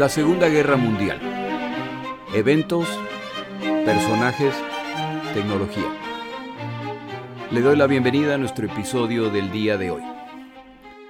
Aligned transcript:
La 0.00 0.08
Segunda 0.08 0.48
Guerra 0.48 0.78
Mundial. 0.78 1.20
Eventos, 2.34 2.88
personajes, 3.84 4.54
tecnología. 5.34 5.94
Le 7.50 7.60
doy 7.60 7.76
la 7.76 7.86
bienvenida 7.86 8.36
a 8.36 8.38
nuestro 8.38 8.64
episodio 8.64 9.28
del 9.28 9.52
día 9.52 9.76
de 9.76 9.90
hoy. 9.90 10.00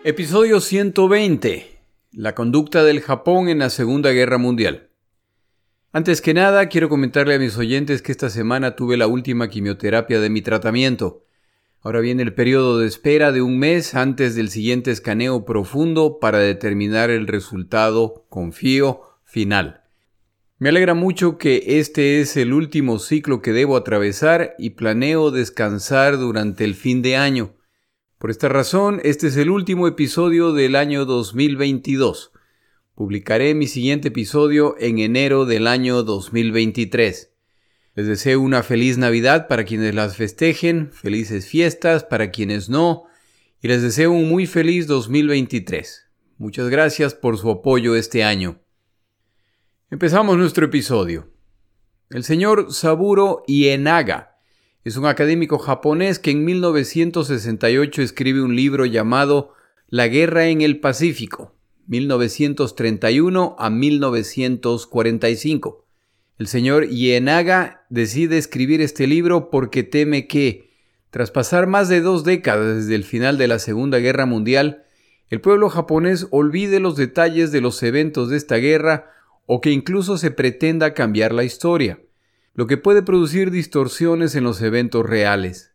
Episodio 0.02 0.60
120. 0.60 1.68
La 2.10 2.34
conducta 2.34 2.82
del 2.82 3.00
Japón 3.00 3.48
en 3.48 3.60
la 3.60 3.70
Segunda 3.70 4.10
Guerra 4.10 4.38
Mundial. 4.38 4.90
Antes 5.92 6.20
que 6.20 6.34
nada, 6.34 6.68
quiero 6.68 6.88
comentarle 6.88 7.36
a 7.36 7.38
mis 7.38 7.56
oyentes 7.56 8.02
que 8.02 8.10
esta 8.10 8.28
semana 8.28 8.74
tuve 8.74 8.96
la 8.96 9.06
última 9.06 9.48
quimioterapia 9.50 10.18
de 10.18 10.30
mi 10.30 10.42
tratamiento. 10.42 11.22
Ahora 11.82 12.00
viene 12.00 12.22
el 12.22 12.34
periodo 12.34 12.78
de 12.78 12.86
espera 12.86 13.32
de 13.32 13.40
un 13.40 13.58
mes 13.58 13.94
antes 13.94 14.34
del 14.34 14.50
siguiente 14.50 14.90
escaneo 14.90 15.46
profundo 15.46 16.18
para 16.20 16.38
determinar 16.38 17.08
el 17.08 17.26
resultado, 17.26 18.26
confío, 18.28 19.00
final. 19.24 19.80
Me 20.58 20.68
alegra 20.68 20.92
mucho 20.92 21.38
que 21.38 21.78
este 21.78 22.20
es 22.20 22.36
el 22.36 22.52
último 22.52 22.98
ciclo 22.98 23.40
que 23.40 23.52
debo 23.52 23.78
atravesar 23.78 24.54
y 24.58 24.70
planeo 24.70 25.30
descansar 25.30 26.18
durante 26.18 26.64
el 26.64 26.74
fin 26.74 27.00
de 27.00 27.16
año. 27.16 27.54
Por 28.18 28.30
esta 28.30 28.50
razón, 28.50 29.00
este 29.02 29.28
es 29.28 29.38
el 29.38 29.48
último 29.48 29.88
episodio 29.88 30.52
del 30.52 30.76
año 30.76 31.06
2022. 31.06 32.32
Publicaré 32.94 33.54
mi 33.54 33.66
siguiente 33.66 34.08
episodio 34.08 34.76
en 34.78 34.98
enero 34.98 35.46
del 35.46 35.66
año 35.66 36.02
2023. 36.02 37.29
Les 38.00 38.06
deseo 38.06 38.40
una 38.40 38.62
feliz 38.62 38.96
Navidad 38.96 39.46
para 39.46 39.64
quienes 39.64 39.94
las 39.94 40.16
festejen, 40.16 40.90
felices 40.90 41.46
fiestas 41.46 42.02
para 42.02 42.30
quienes 42.30 42.70
no, 42.70 43.04
y 43.60 43.68
les 43.68 43.82
deseo 43.82 44.10
un 44.10 44.26
muy 44.26 44.46
feliz 44.46 44.86
2023. 44.86 46.06
Muchas 46.38 46.70
gracias 46.70 47.12
por 47.12 47.36
su 47.36 47.50
apoyo 47.50 47.94
este 47.94 48.24
año. 48.24 48.58
Empezamos 49.90 50.38
nuestro 50.38 50.64
episodio. 50.64 51.30
El 52.08 52.24
señor 52.24 52.72
Saburo 52.72 53.42
Ienaga 53.46 54.38
es 54.82 54.96
un 54.96 55.04
académico 55.04 55.58
japonés 55.58 56.18
que 56.18 56.30
en 56.30 56.42
1968 56.46 58.00
escribe 58.00 58.40
un 58.40 58.56
libro 58.56 58.86
llamado 58.86 59.52
La 59.88 60.08
guerra 60.08 60.46
en 60.46 60.62
el 60.62 60.80
Pacífico, 60.80 61.54
1931 61.86 63.56
a 63.58 63.68
1945 63.68 65.89
el 66.40 66.46
señor 66.46 66.88
Ienaga 66.88 67.84
decide 67.90 68.38
escribir 68.38 68.80
este 68.80 69.06
libro 69.06 69.50
porque 69.50 69.82
teme 69.82 70.26
que, 70.26 70.70
tras 71.10 71.30
pasar 71.30 71.66
más 71.66 71.90
de 71.90 72.00
dos 72.00 72.24
décadas 72.24 72.76
desde 72.76 72.94
el 72.94 73.04
final 73.04 73.36
de 73.36 73.46
la 73.46 73.58
Segunda 73.58 73.98
Guerra 73.98 74.24
Mundial, 74.24 74.84
el 75.28 75.42
pueblo 75.42 75.68
japonés 75.68 76.28
olvide 76.30 76.80
los 76.80 76.96
detalles 76.96 77.52
de 77.52 77.60
los 77.60 77.82
eventos 77.82 78.30
de 78.30 78.38
esta 78.38 78.56
guerra 78.56 79.10
o 79.44 79.60
que 79.60 79.70
incluso 79.70 80.16
se 80.16 80.30
pretenda 80.30 80.94
cambiar 80.94 81.32
la 81.32 81.44
historia, 81.44 82.00
lo 82.54 82.66
que 82.66 82.78
puede 82.78 83.02
producir 83.02 83.50
distorsiones 83.50 84.34
en 84.34 84.44
los 84.44 84.62
eventos 84.62 85.04
reales. 85.04 85.72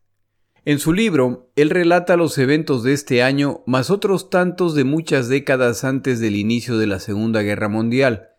En 0.65 0.79
su 0.79 0.93
libro, 0.93 1.51
él 1.55 1.69
relata 1.69 2.17
los 2.17 2.39
eventos 2.39 2.81
de 2.81 2.93
este 2.93 3.21
año 3.21 3.61
más 3.67 3.91
otros 3.91 4.31
tantos 4.31 4.73
de 4.73 4.83
muchas 4.83 5.29
décadas 5.29 5.83
antes 5.83 6.19
del 6.19 6.35
inicio 6.35 6.79
de 6.79 6.87
la 6.87 6.99
Segunda 6.99 7.43
Guerra 7.43 7.69
Mundial, 7.69 8.29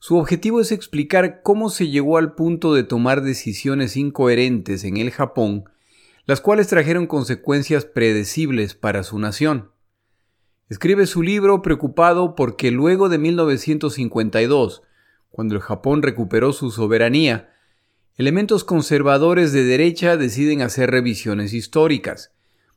su 0.00 0.16
objetivo 0.16 0.60
es 0.60 0.70
explicar 0.70 1.42
cómo 1.42 1.70
se 1.70 1.88
llegó 1.88 2.18
al 2.18 2.34
punto 2.34 2.72
de 2.72 2.84
tomar 2.84 3.22
decisiones 3.22 3.96
incoherentes 3.96 4.84
en 4.84 4.96
el 4.96 5.10
Japón, 5.10 5.64
las 6.24 6.40
cuales 6.40 6.68
trajeron 6.68 7.06
consecuencias 7.08 7.84
predecibles 7.84 8.74
para 8.74 9.02
su 9.02 9.18
nación. 9.18 9.72
Escribe 10.68 11.06
su 11.06 11.22
libro 11.22 11.62
preocupado 11.62 12.36
porque 12.36 12.70
luego 12.70 13.08
de 13.08 13.18
1952, 13.18 14.82
cuando 15.30 15.56
el 15.56 15.60
Japón 15.60 16.02
recuperó 16.02 16.52
su 16.52 16.70
soberanía, 16.70 17.50
elementos 18.16 18.62
conservadores 18.62 19.52
de 19.52 19.64
derecha 19.64 20.16
deciden 20.16 20.62
hacer 20.62 20.90
revisiones 20.90 21.54
históricas, 21.54 22.32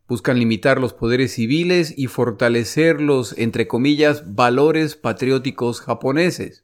buscan 0.07 0.39
limitar 0.39 0.79
los 0.79 0.93
poderes 0.93 1.33
civiles 1.33 1.93
y 1.95 2.07
fortalecer 2.07 2.99
los, 2.99 3.37
entre 3.37 3.67
comillas, 3.67 4.33
valores 4.33 4.95
patrióticos 4.95 5.81
japoneses. 5.81 6.63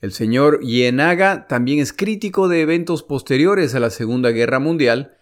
El 0.00 0.12
señor 0.12 0.60
Ienaga 0.62 1.46
también 1.46 1.78
es 1.78 1.92
crítico 1.92 2.48
de 2.48 2.62
eventos 2.62 3.02
posteriores 3.02 3.74
a 3.74 3.80
la 3.80 3.90
Segunda 3.90 4.30
Guerra 4.30 4.58
Mundial, 4.58 5.18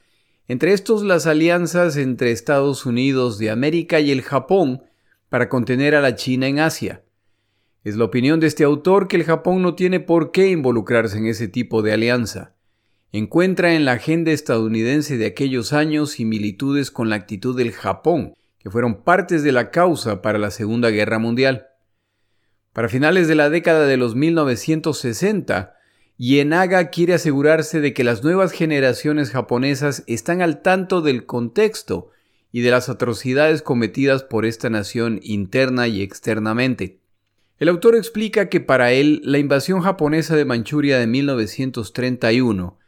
entre 0.47 0.72
estos 0.72 1.03
las 1.03 1.27
alianzas 1.27 1.97
entre 1.97 2.31
Estados 2.31 2.87
Unidos 2.87 3.38
de 3.38 3.50
América 3.50 3.99
y 3.99 4.12
el 4.12 4.22
Japón 4.22 4.83
para 5.28 5.49
contener 5.49 5.97
a 5.97 6.00
la 6.00 6.15
China 6.15 6.47
en 6.47 6.61
Asia. 6.61 7.03
Es 7.83 7.97
la 7.97 8.05
opinión 8.05 8.38
de 8.38 8.47
este 8.47 8.62
autor 8.62 9.09
que 9.09 9.17
el 9.17 9.25
Japón 9.25 9.62
no 9.62 9.75
tiene 9.75 9.99
por 9.99 10.31
qué 10.31 10.49
involucrarse 10.49 11.19
en 11.19 11.27
ese 11.27 11.49
tipo 11.49 11.83
de 11.83 11.93
alianza. 11.93 12.55
Encuentra 13.11 13.75
en 13.75 13.84
la 13.84 13.93
agenda 13.93 14.31
estadounidense 14.31 15.17
de 15.17 15.27
aquellos 15.27 15.72
años 15.72 16.11
similitudes 16.11 16.91
con 16.91 17.09
la 17.09 17.17
actitud 17.17 17.56
del 17.56 17.72
Japón, 17.72 18.34
que 18.59 18.71
fueron 18.71 19.03
partes 19.03 19.43
de 19.43 19.53
la 19.53 19.71
causa 19.71 20.22
para 20.22 20.38
la 20.38 20.50
Segunda 20.50 20.91
Guerra 20.91 21.19
Mundial. 21.19 21.67
Para 22.78 22.89
finales 22.89 23.27
de 23.27 23.34
la 23.34 23.50
década 23.50 23.87
de 23.87 23.97
los 23.97 24.15
1960, 24.15 25.75
Ienaga 26.16 26.91
quiere 26.91 27.15
asegurarse 27.15 27.81
de 27.81 27.93
que 27.93 28.05
las 28.05 28.22
nuevas 28.22 28.53
generaciones 28.53 29.33
japonesas 29.33 30.05
están 30.06 30.43
al 30.43 30.62
tanto 30.62 31.00
del 31.00 31.27
contexto 31.27 32.12
y 32.53 32.61
de 32.61 32.71
las 32.71 32.88
atrocidades 32.88 33.62
cometidas 33.62 34.22
por 34.22 34.47
esta 34.47 34.71
nación 34.71 35.19
interna 35.25 35.88
y 35.88 36.03
externamente. 36.03 37.00
El 37.59 37.69
autor 37.69 37.97
explica 37.97 38.49
que 38.49 38.61
para 38.61 38.93
él 38.93 39.22
la 39.25 39.38
invasión 39.38 39.81
japonesa 39.81 40.37
de 40.37 40.44
Manchuria 40.44 41.00
de 41.00 41.09
1931 41.09 42.78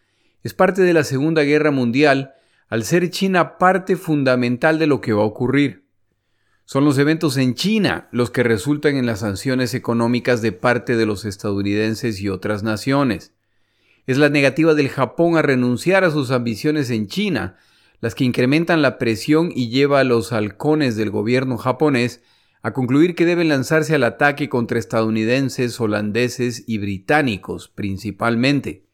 es 0.44 0.54
parte 0.54 0.82
de 0.82 0.92
la 0.92 1.02
Segunda 1.02 1.42
Guerra 1.42 1.72
Mundial 1.72 2.34
al 2.68 2.84
ser 2.84 3.10
China 3.10 3.58
parte 3.58 3.96
fundamental 3.96 4.78
de 4.78 4.86
lo 4.86 5.00
que 5.00 5.14
va 5.14 5.22
a 5.22 5.26
ocurrir. 5.26 5.89
Son 6.72 6.84
los 6.84 6.98
eventos 6.98 7.36
en 7.36 7.56
China 7.56 8.06
los 8.12 8.30
que 8.30 8.44
resultan 8.44 8.96
en 8.96 9.04
las 9.04 9.18
sanciones 9.18 9.74
económicas 9.74 10.40
de 10.40 10.52
parte 10.52 10.96
de 10.96 11.04
los 11.04 11.24
estadounidenses 11.24 12.20
y 12.20 12.28
otras 12.28 12.62
naciones. 12.62 13.34
Es 14.06 14.18
la 14.18 14.28
negativa 14.28 14.74
del 14.74 14.88
Japón 14.88 15.36
a 15.36 15.42
renunciar 15.42 16.04
a 16.04 16.12
sus 16.12 16.30
ambiciones 16.30 16.90
en 16.90 17.08
China, 17.08 17.56
las 18.00 18.14
que 18.14 18.22
incrementan 18.22 18.82
la 18.82 18.98
presión 18.98 19.50
y 19.52 19.68
lleva 19.68 19.98
a 19.98 20.04
los 20.04 20.32
halcones 20.32 20.94
del 20.94 21.10
gobierno 21.10 21.56
japonés 21.56 22.22
a 22.62 22.72
concluir 22.72 23.16
que 23.16 23.26
deben 23.26 23.48
lanzarse 23.48 23.96
al 23.96 24.04
ataque 24.04 24.48
contra 24.48 24.78
estadounidenses, 24.78 25.80
holandeses 25.80 26.62
y 26.68 26.78
británicos 26.78 27.66
principalmente. 27.66 28.86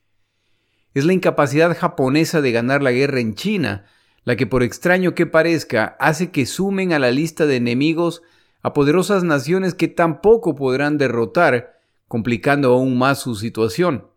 Es 0.95 1.05
la 1.05 1.13
incapacidad 1.13 1.77
japonesa 1.77 2.41
de 2.41 2.53
ganar 2.53 2.83
la 2.83 2.93
guerra 2.93 3.21
en 3.21 3.35
China 3.35 3.85
la 4.27 4.35
que 4.35 4.47
por 4.47 4.65
extraño 4.65 5.15
que 5.15 5.25
parezca 5.25 5.97
hace 6.01 6.33
que 6.33 6.47
sumen 6.47 6.93
a 6.93 6.99
la 6.99 7.13
lista 7.13 7.47
de 7.47 7.57
enemigos 7.57 8.23
a 8.61 8.73
poderosas 8.73 9.23
naciones 9.23 9.73
que 9.73 9.87
tampoco 9.87 10.57
podrán 10.57 10.99
derrotar, 10.99 11.79
complicando 12.09 12.75
aún 12.75 12.99
más 12.99 13.21
su 13.21 13.37
situación. 13.37 14.09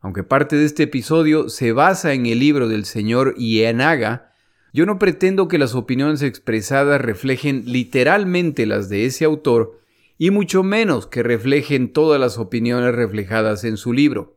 Aunque 0.00 0.22
parte 0.22 0.56
de 0.56 0.66
este 0.66 0.82
episodio 0.82 1.48
se 1.48 1.72
basa 1.72 2.12
en 2.12 2.26
el 2.26 2.38
libro 2.38 2.68
del 2.68 2.84
señor 2.84 3.34
Ienaga, 3.38 4.34
yo 4.74 4.84
no 4.84 4.98
pretendo 4.98 5.48
que 5.48 5.56
las 5.56 5.74
opiniones 5.74 6.20
expresadas 6.20 7.00
reflejen 7.00 7.62
literalmente 7.64 8.66
las 8.66 8.90
de 8.90 9.06
ese 9.06 9.24
autor, 9.24 9.80
y 10.18 10.30
mucho 10.30 10.62
menos 10.62 11.06
que 11.06 11.22
reflejen 11.22 11.90
todas 11.90 12.20
las 12.20 12.36
opiniones 12.36 12.94
reflejadas 12.94 13.64
en 13.64 13.78
su 13.78 13.94
libro. 13.94 14.36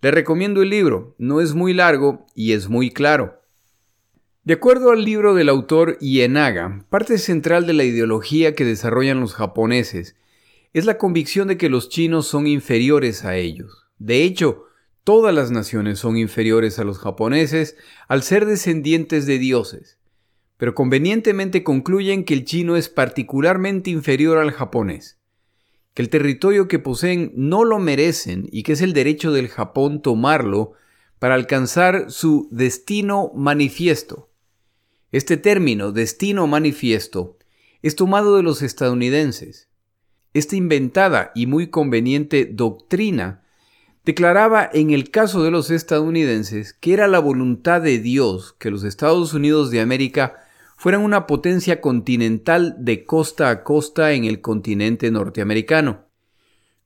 Le 0.00 0.12
recomiendo 0.12 0.62
el 0.62 0.70
libro, 0.70 1.16
no 1.18 1.40
es 1.40 1.54
muy 1.54 1.74
largo 1.74 2.24
y 2.36 2.52
es 2.52 2.68
muy 2.68 2.90
claro. 2.90 3.41
De 4.44 4.54
acuerdo 4.54 4.90
al 4.90 5.04
libro 5.04 5.36
del 5.36 5.48
autor 5.48 5.98
Ienaga, 6.00 6.84
parte 6.90 7.18
central 7.18 7.64
de 7.64 7.74
la 7.74 7.84
ideología 7.84 8.56
que 8.56 8.64
desarrollan 8.64 9.20
los 9.20 9.34
japoneses 9.34 10.16
es 10.72 10.84
la 10.84 10.98
convicción 10.98 11.46
de 11.46 11.56
que 11.56 11.68
los 11.68 11.88
chinos 11.88 12.26
son 12.26 12.48
inferiores 12.48 13.24
a 13.24 13.36
ellos. 13.36 13.86
De 14.00 14.24
hecho, 14.24 14.64
todas 15.04 15.32
las 15.32 15.52
naciones 15.52 16.00
son 16.00 16.16
inferiores 16.16 16.80
a 16.80 16.84
los 16.84 16.98
japoneses 16.98 17.76
al 18.08 18.24
ser 18.24 18.44
descendientes 18.44 19.26
de 19.26 19.38
dioses, 19.38 19.98
pero 20.56 20.74
convenientemente 20.74 21.62
concluyen 21.62 22.24
que 22.24 22.34
el 22.34 22.44
chino 22.44 22.74
es 22.74 22.88
particularmente 22.88 23.90
inferior 23.90 24.38
al 24.38 24.50
japonés, 24.50 25.20
que 25.94 26.02
el 26.02 26.08
territorio 26.08 26.66
que 26.66 26.80
poseen 26.80 27.30
no 27.36 27.62
lo 27.62 27.78
merecen 27.78 28.48
y 28.50 28.64
que 28.64 28.72
es 28.72 28.80
el 28.80 28.92
derecho 28.92 29.30
del 29.30 29.46
Japón 29.46 30.02
tomarlo 30.02 30.72
para 31.20 31.36
alcanzar 31.36 32.10
su 32.10 32.48
destino 32.50 33.30
manifiesto 33.36 34.30
este 35.12 35.36
término, 35.36 35.92
destino 35.92 36.46
manifiesto, 36.46 37.38
es 37.82 37.96
tomado 37.96 38.36
de 38.36 38.42
los 38.42 38.62
estadounidenses. 38.62 39.68
Esta 40.34 40.56
inventada 40.56 41.30
y 41.34 41.46
muy 41.46 41.68
conveniente 41.68 42.46
doctrina 42.46 43.44
declaraba 44.04 44.68
en 44.72 44.90
el 44.90 45.10
caso 45.10 45.44
de 45.44 45.50
los 45.50 45.70
estadounidenses 45.70 46.72
que 46.72 46.94
era 46.94 47.06
la 47.06 47.18
voluntad 47.18 47.82
de 47.82 47.98
Dios 47.98 48.54
que 48.58 48.70
los 48.70 48.82
Estados 48.84 49.34
Unidos 49.34 49.70
de 49.70 49.80
América 49.80 50.42
fueran 50.76 51.02
una 51.02 51.26
potencia 51.26 51.80
continental 51.80 52.74
de 52.78 53.04
costa 53.04 53.50
a 53.50 53.62
costa 53.62 54.12
en 54.14 54.24
el 54.24 54.40
continente 54.40 55.10
norteamericano. 55.10 56.06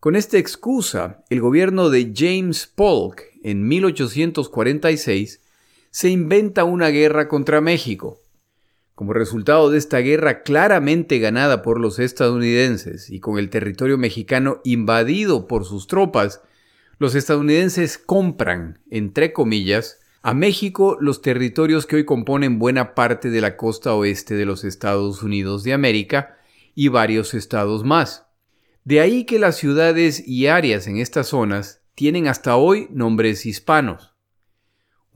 Con 0.01 0.17
esta 0.17 0.37
excusa, 0.37 1.25
el 1.31 1.41
gobierno 1.41 1.89
de 1.89 2.13
James 2.15 2.67
Polk 2.67 3.23
en 3.43 3.67
1846 3.67 5.41
se 5.97 6.11
inventa 6.11 6.65
una 6.65 6.91
guerra 6.91 7.27
contra 7.27 7.63
México. 7.63 8.23
Como 8.95 9.15
resultado 9.15 9.71
de 9.71 9.79
esta 9.79 9.97
guerra 10.01 10.43
claramente 10.43 11.19
ganada 11.21 11.63
por 11.63 11.81
los 11.81 11.99
estadounidenses 11.99 13.09
y 13.09 13.19
con 13.19 13.39
el 13.39 13.49
territorio 13.49 13.97
mexicano 13.97 14.61
invadido 14.63 15.49
por 15.49 15.65
sus 15.65 15.87
tropas, 15.87 16.43
los 16.99 17.15
estadounidenses 17.15 17.97
compran, 17.97 18.79
entre 18.91 19.33
comillas, 19.33 19.99
a 20.21 20.35
México 20.35 20.99
los 21.01 21.23
territorios 21.23 21.87
que 21.87 21.97
hoy 21.97 22.05
componen 22.05 22.59
buena 22.59 22.95
parte 22.95 23.31
de 23.31 23.41
la 23.41 23.57
costa 23.57 23.95
oeste 23.95 24.35
de 24.35 24.45
los 24.45 24.65
Estados 24.65 25.23
Unidos 25.23 25.65
de 25.65 25.73
América 25.73 26.37
y 26.75 26.89
varios 26.89 27.33
estados 27.33 27.85
más. 27.85 28.27
De 28.85 29.01
ahí 29.01 29.25
que 29.25 29.39
las 29.39 29.57
ciudades 29.57 30.29
y 30.29 30.49
áreas 30.49 30.89
en 30.89 30.99
estas 30.99 31.29
zonas 31.29 31.81
tienen 31.95 32.29
hasta 32.29 32.57
hoy 32.57 32.87
nombres 32.91 33.47
hispanos. 33.47 34.16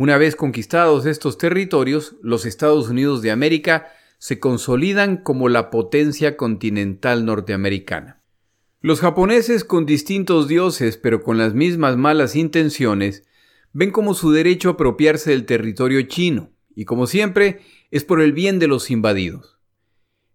Una 0.00 0.16
vez 0.16 0.34
conquistados 0.34 1.04
estos 1.04 1.36
territorios, 1.36 2.16
los 2.22 2.46
Estados 2.46 2.88
Unidos 2.88 3.20
de 3.20 3.30
América 3.30 3.92
se 4.16 4.40
consolidan 4.40 5.18
como 5.18 5.50
la 5.50 5.68
potencia 5.68 6.38
continental 6.38 7.26
norteamericana. 7.26 8.22
Los 8.80 9.00
japoneses 9.00 9.62
con 9.62 9.84
distintos 9.84 10.48
dioses 10.48 10.96
pero 10.96 11.22
con 11.22 11.36
las 11.36 11.52
mismas 11.52 11.98
malas 11.98 12.34
intenciones 12.34 13.24
ven 13.74 13.90
como 13.90 14.14
su 14.14 14.32
derecho 14.32 14.70
a 14.70 14.72
apropiarse 14.72 15.32
del 15.32 15.44
territorio 15.44 16.00
chino, 16.00 16.50
y 16.74 16.86
como 16.86 17.06
siempre 17.06 17.60
es 17.90 18.02
por 18.02 18.22
el 18.22 18.32
bien 18.32 18.58
de 18.58 18.68
los 18.68 18.90
invadidos. 18.90 19.58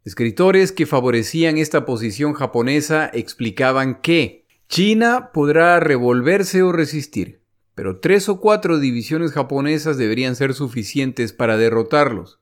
Escritores 0.03 0.71
que 0.71 0.85
favorecían 0.85 1.57
esta 1.57 1.87
posición 1.87 2.33
japonesa 2.33 3.09
explicaban 3.11 3.99
que 4.01 4.45
China 4.69 5.31
podrá 5.33 5.79
revolverse 5.79 6.61
o 6.61 6.71
resistir, 6.71 7.44
pero 7.75 7.99
tres 7.99 8.29
o 8.29 8.39
cuatro 8.39 8.79
divisiones 8.79 9.33
japonesas 9.33 9.97
deberían 9.97 10.37
ser 10.37 10.53
suficientes 10.53 11.33
para 11.33 11.57
derrotarlos. 11.57 12.39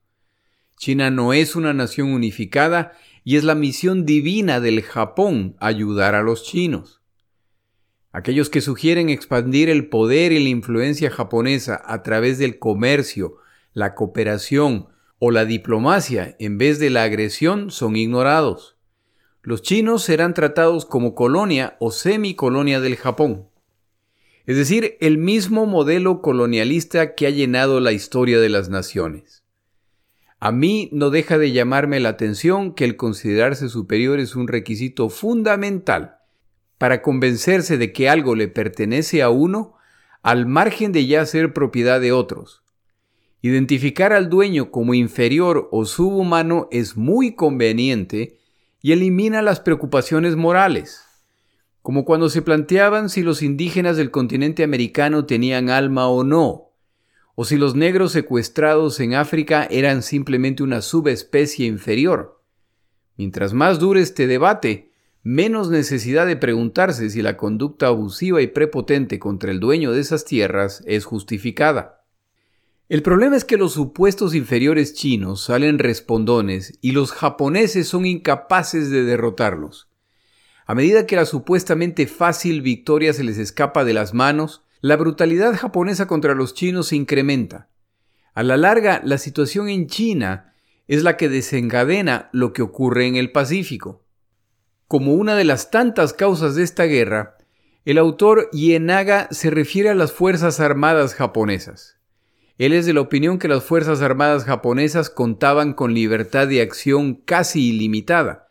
China 0.78 1.10
no 1.10 1.34
es 1.34 1.56
una 1.56 1.74
nación 1.74 2.14
unificada 2.14 2.94
y 3.24 3.38
es 3.38 3.44
la 3.44 3.56
misión 3.56 4.06
divina 4.06 4.60
del 4.60 4.84
Japón 4.84 5.56
ayudar 5.60 6.14
a 6.14 6.22
los 6.22 6.44
chinos. 6.44 7.02
Aquellos 8.12 8.52
que 8.52 8.62
sugieren 8.62 9.10
expandir 9.10 9.70
el 9.70 9.90
poder 9.90 10.32
y 10.32 10.44
la 10.44 10.50
influencia 10.50 11.10
japonesa 11.10 11.82
a 11.84 12.04
través 12.04 12.38
del 12.38 12.60
comercio, 12.60 13.38
la 13.74 13.96
cooperación 13.96 14.90
o 15.18 15.32
la 15.32 15.46
diplomacia 15.46 16.36
en 16.38 16.60
vez 16.60 16.78
de 16.78 16.92
la 16.92 17.04
agresión 17.04 17.72
son 17.72 17.96
ignorados. 17.96 18.78
Los 19.42 19.64
chinos 19.64 20.04
serán 20.04 20.36
tratados 20.36 20.86
como 20.86 21.16
colonia 21.16 21.76
o 21.80 21.92
semicolonia 21.92 22.80
del 22.80 22.98
Japón 22.98 23.48
es 24.46 24.58
decir, 24.58 24.98
el 25.00 25.18
mismo 25.18 25.66
modelo 25.66 26.22
colonialista 26.22 27.16
que 27.16 27.28
ha 27.28 27.30
llenado 27.30 27.80
la 27.80 27.94
historia 27.94 28.40
de 28.40 28.50
las 28.50 28.70
naciones. 28.70 29.44
A 30.40 30.52
mí 30.52 30.90
no 30.92 31.10
deja 31.10 31.38
de 31.38 31.54
llamarme 31.54 32.02
la 32.02 32.10
atención 32.10 32.74
que 32.74 32.84
el 32.84 32.98
considerarse 32.98 33.70
superior 33.70 34.20
es 34.20 34.36
un 34.36 34.50
requisito 34.50 35.08
fundamental 35.08 36.18
para 36.78 37.02
convencerse 37.02 37.78
de 37.78 37.94
que 37.94 38.10
algo 38.10 38.36
le 38.36 38.50
pertenece 38.50 39.22
a 39.22 39.30
uno 39.30 39.76
al 40.22 40.46
margen 40.46 40.92
de 40.92 41.06
ya 41.08 41.26
ser 41.26 41.54
propiedad 41.54 42.02
de 42.02 42.12
otros. 42.12 42.64
Identificar 43.42 44.12
al 44.12 44.30
dueño 44.30 44.72
como 44.72 44.94
inferior 44.94 45.70
o 45.72 45.86
subhumano 45.86 46.68
es 46.72 46.98
muy 46.98 47.36
conveniente 47.36 48.38
y 48.82 48.92
elimina 48.92 49.42
las 49.42 49.62
preocupaciones 49.62 50.36
morales 50.36 51.13
como 51.84 52.06
cuando 52.06 52.30
se 52.30 52.42
planteaban 52.42 53.10
si 53.10 53.24
los 53.24 53.44
indígenas 53.44 53.98
del 53.98 54.10
continente 54.10 54.64
americano 54.64 55.26
tenían 55.26 55.70
alma 55.70 56.08
o 56.08 56.24
no, 56.24 56.72
o 57.36 57.44
si 57.44 57.58
los 57.58 57.76
negros 57.76 58.14
secuestrados 58.14 59.02
en 59.02 59.16
África 59.16 59.68
eran 59.70 60.02
simplemente 60.02 60.64
una 60.64 60.82
subespecie 60.82 61.68
inferior. 61.68 62.42
Mientras 63.18 63.54
más 63.54 63.80
dure 63.80 64.02
este 64.02 64.28
debate, 64.28 64.94
menos 65.24 65.70
necesidad 65.70 66.26
de 66.26 66.38
preguntarse 66.38 67.10
si 67.10 67.22
la 67.22 67.36
conducta 67.36 67.88
abusiva 67.88 68.42
y 68.42 68.48
prepotente 68.48 69.20
contra 69.20 69.52
el 69.52 69.60
dueño 69.60 69.92
de 69.92 70.00
esas 70.00 70.24
tierras 70.24 70.84
es 70.88 71.04
justificada. 71.04 72.06
El 72.88 73.02
problema 73.02 73.36
es 73.36 73.44
que 73.44 73.58
los 73.58 73.74
supuestos 73.74 74.36
inferiores 74.36 74.94
chinos 74.94 75.44
salen 75.44 75.80
respondones 75.80 76.78
y 76.80 76.92
los 76.92 77.12
japoneses 77.12 77.90
son 77.90 78.06
incapaces 78.06 78.90
de 78.90 79.04
derrotarlos. 79.04 79.90
A 80.66 80.76
medida 80.76 81.06
que 81.06 81.16
la 81.16 81.26
supuestamente 81.26 82.08
fácil 82.08 82.62
victoria 82.62 83.14
se 83.14 83.24
les 83.24 83.38
escapa 83.38 83.84
de 83.84 83.94
las 83.94 84.14
manos, 84.14 84.64
la 84.80 84.96
brutalidad 84.96 85.56
japonesa 85.56 86.08
contra 86.08 86.36
los 86.36 86.54
chinos 86.54 86.88
se 86.88 86.96
incrementa. 86.96 87.70
A 88.34 88.44
la 88.44 88.58
larga, 88.58 89.02
la 89.04 89.18
situación 89.18 89.70
en 89.70 89.88
China 89.88 90.54
es 90.88 91.04
la 91.04 91.18
que 91.18 91.30
desencadena 91.30 92.30
lo 92.32 92.54
que 92.54 92.62
ocurre 92.62 93.08
en 93.08 93.16
el 93.16 93.32
Pacífico. 93.32 94.06
Como 94.88 95.14
una 95.14 95.36
de 95.36 95.44
las 95.44 95.70
tantas 95.70 96.14
causas 96.14 96.56
de 96.56 96.64
esta 96.64 96.86
guerra, 96.86 97.38
el 97.86 97.98
autor 97.98 98.50
Ienaga 98.54 99.28
se 99.32 99.50
refiere 99.50 99.90
a 99.90 99.96
las 99.96 100.14
Fuerzas 100.14 100.60
Armadas 100.62 101.14
japonesas. 101.14 101.98
Él 102.58 102.72
es 102.72 102.86
de 102.86 102.94
la 102.94 103.02
opinión 103.02 103.40
que 103.40 103.48
las 103.48 103.64
Fuerzas 103.64 104.02
Armadas 104.02 104.46
japonesas 104.46 105.10
contaban 105.10 105.74
con 105.74 105.94
libertad 105.94 106.48
de 106.48 106.62
acción 106.62 107.16
casi 107.16 107.70
ilimitada 107.70 108.43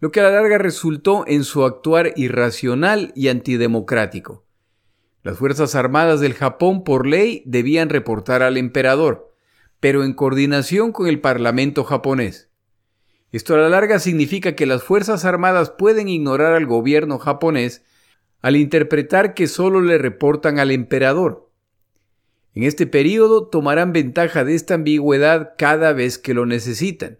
lo 0.00 0.10
que 0.10 0.20
a 0.20 0.24
la 0.24 0.30
larga 0.30 0.58
resultó 0.58 1.24
en 1.26 1.44
su 1.44 1.64
actuar 1.64 2.12
irracional 2.16 3.12
y 3.14 3.28
antidemocrático. 3.28 4.44
Las 5.22 5.38
Fuerzas 5.38 5.74
Armadas 5.74 6.20
del 6.20 6.34
Japón 6.34 6.84
por 6.84 7.06
ley 7.06 7.42
debían 7.44 7.88
reportar 7.88 8.42
al 8.42 8.56
emperador, 8.56 9.34
pero 9.80 10.04
en 10.04 10.14
coordinación 10.14 10.92
con 10.92 11.08
el 11.08 11.20
Parlamento 11.20 11.84
japonés. 11.84 12.48
Esto 13.32 13.54
a 13.54 13.58
la 13.58 13.68
larga 13.68 13.98
significa 13.98 14.54
que 14.54 14.66
las 14.66 14.82
Fuerzas 14.82 15.24
Armadas 15.24 15.70
pueden 15.70 16.08
ignorar 16.08 16.54
al 16.54 16.66
gobierno 16.66 17.18
japonés 17.18 17.84
al 18.40 18.56
interpretar 18.56 19.34
que 19.34 19.48
solo 19.48 19.80
le 19.80 19.98
reportan 19.98 20.58
al 20.58 20.70
emperador. 20.70 21.50
En 22.54 22.62
este 22.62 22.86
periodo 22.86 23.48
tomarán 23.48 23.92
ventaja 23.92 24.44
de 24.44 24.54
esta 24.54 24.74
ambigüedad 24.74 25.54
cada 25.58 25.92
vez 25.92 26.18
que 26.18 26.34
lo 26.34 26.46
necesitan. 26.46 27.18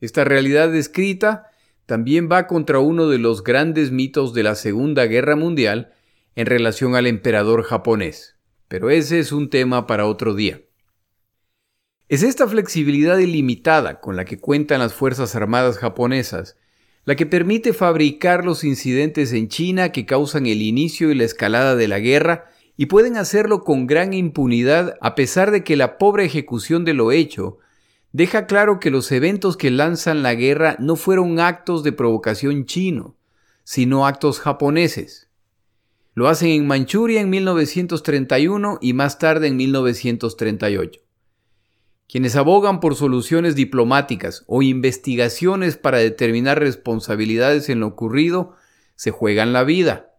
Esta 0.00 0.24
realidad 0.24 0.70
descrita 0.70 1.47
también 1.88 2.28
va 2.30 2.46
contra 2.46 2.80
uno 2.80 3.08
de 3.08 3.16
los 3.16 3.42
grandes 3.42 3.92
mitos 3.92 4.34
de 4.34 4.42
la 4.42 4.56
Segunda 4.56 5.06
Guerra 5.06 5.36
Mundial 5.36 5.94
en 6.36 6.44
relación 6.44 6.94
al 6.94 7.06
emperador 7.06 7.62
japonés. 7.62 8.36
Pero 8.68 8.90
ese 8.90 9.18
es 9.20 9.32
un 9.32 9.48
tema 9.48 9.86
para 9.86 10.04
otro 10.04 10.34
día. 10.34 10.60
Es 12.10 12.22
esta 12.22 12.46
flexibilidad 12.46 13.16
ilimitada 13.16 14.00
con 14.00 14.16
la 14.16 14.26
que 14.26 14.38
cuentan 14.38 14.80
las 14.80 14.92
Fuerzas 14.92 15.34
Armadas 15.34 15.78
japonesas 15.78 16.58
la 17.06 17.16
que 17.16 17.24
permite 17.24 17.72
fabricar 17.72 18.44
los 18.44 18.64
incidentes 18.64 19.32
en 19.32 19.48
China 19.48 19.90
que 19.90 20.04
causan 20.04 20.44
el 20.44 20.60
inicio 20.60 21.10
y 21.10 21.14
la 21.14 21.24
escalada 21.24 21.74
de 21.74 21.88
la 21.88 22.00
guerra 22.00 22.50
y 22.76 22.84
pueden 22.84 23.16
hacerlo 23.16 23.64
con 23.64 23.86
gran 23.86 24.12
impunidad 24.12 24.98
a 25.00 25.14
pesar 25.14 25.52
de 25.52 25.64
que 25.64 25.74
la 25.74 25.96
pobre 25.96 26.26
ejecución 26.26 26.84
de 26.84 26.92
lo 26.92 27.12
hecho 27.12 27.60
deja 28.12 28.46
claro 28.46 28.80
que 28.80 28.90
los 28.90 29.10
eventos 29.12 29.56
que 29.56 29.70
lanzan 29.70 30.22
la 30.22 30.34
guerra 30.34 30.76
no 30.78 30.96
fueron 30.96 31.40
actos 31.40 31.82
de 31.82 31.92
provocación 31.92 32.66
chino, 32.66 33.16
sino 33.64 34.06
actos 34.06 34.40
japoneses. 34.40 35.28
Lo 36.14 36.28
hacen 36.28 36.48
en 36.48 36.66
Manchuria 36.66 37.20
en 37.20 37.30
1931 37.30 38.78
y 38.80 38.92
más 38.92 39.18
tarde 39.18 39.46
en 39.46 39.56
1938. 39.56 41.00
Quienes 42.08 42.36
abogan 42.36 42.80
por 42.80 42.94
soluciones 42.96 43.54
diplomáticas 43.54 44.42
o 44.46 44.62
investigaciones 44.62 45.76
para 45.76 45.98
determinar 45.98 46.58
responsabilidades 46.58 47.68
en 47.68 47.80
lo 47.80 47.88
ocurrido 47.88 48.54
se 48.96 49.10
juegan 49.10 49.52
la 49.52 49.62
vida. 49.62 50.14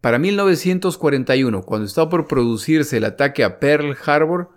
Para 0.00 0.18
1941, 0.18 1.62
cuando 1.62 1.86
está 1.86 2.08
por 2.08 2.26
producirse 2.26 2.96
el 2.96 3.04
ataque 3.04 3.44
a 3.44 3.60
Pearl 3.60 3.96
Harbor, 4.04 4.50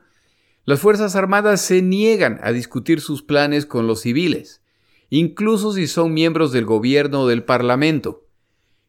las 0.68 0.82
Fuerzas 0.82 1.16
Armadas 1.16 1.62
se 1.62 1.82
niegan 1.82 2.42
a 2.44 2.52
discutir 2.52 3.00
sus 3.00 3.24
planes 3.24 3.66
con 3.66 3.88
los 3.88 4.02
civiles, 4.02 4.62
incluso 5.10 5.72
si 5.72 5.88
son 5.88 6.14
miembros 6.14 6.52
del 6.52 6.66
gobierno 6.66 7.22
o 7.22 7.28
del 7.28 7.46
Parlamento. 7.46 8.28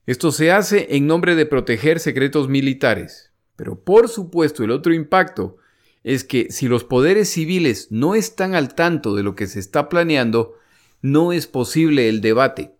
Esto 0.04 0.32
se 0.32 0.50
hace 0.50 0.96
en 0.96 1.06
nombre 1.06 1.36
de 1.36 1.46
proteger 1.46 2.00
secretos 2.00 2.48
militares. 2.48 3.30
Pero 3.54 3.78
por 3.78 4.08
supuesto 4.08 4.64
el 4.64 4.72
otro 4.72 4.92
impacto 4.92 5.58
es 6.02 6.24
que 6.24 6.50
si 6.50 6.66
los 6.66 6.82
poderes 6.82 7.30
civiles 7.30 7.92
no 7.92 8.16
están 8.16 8.56
al 8.56 8.74
tanto 8.74 9.14
de 9.14 9.22
lo 9.22 9.36
que 9.36 9.46
se 9.46 9.60
está 9.60 9.88
planeando, 9.88 10.54
no 11.00 11.32
es 11.32 11.46
posible 11.46 12.08
el 12.08 12.20
debate. 12.20 12.72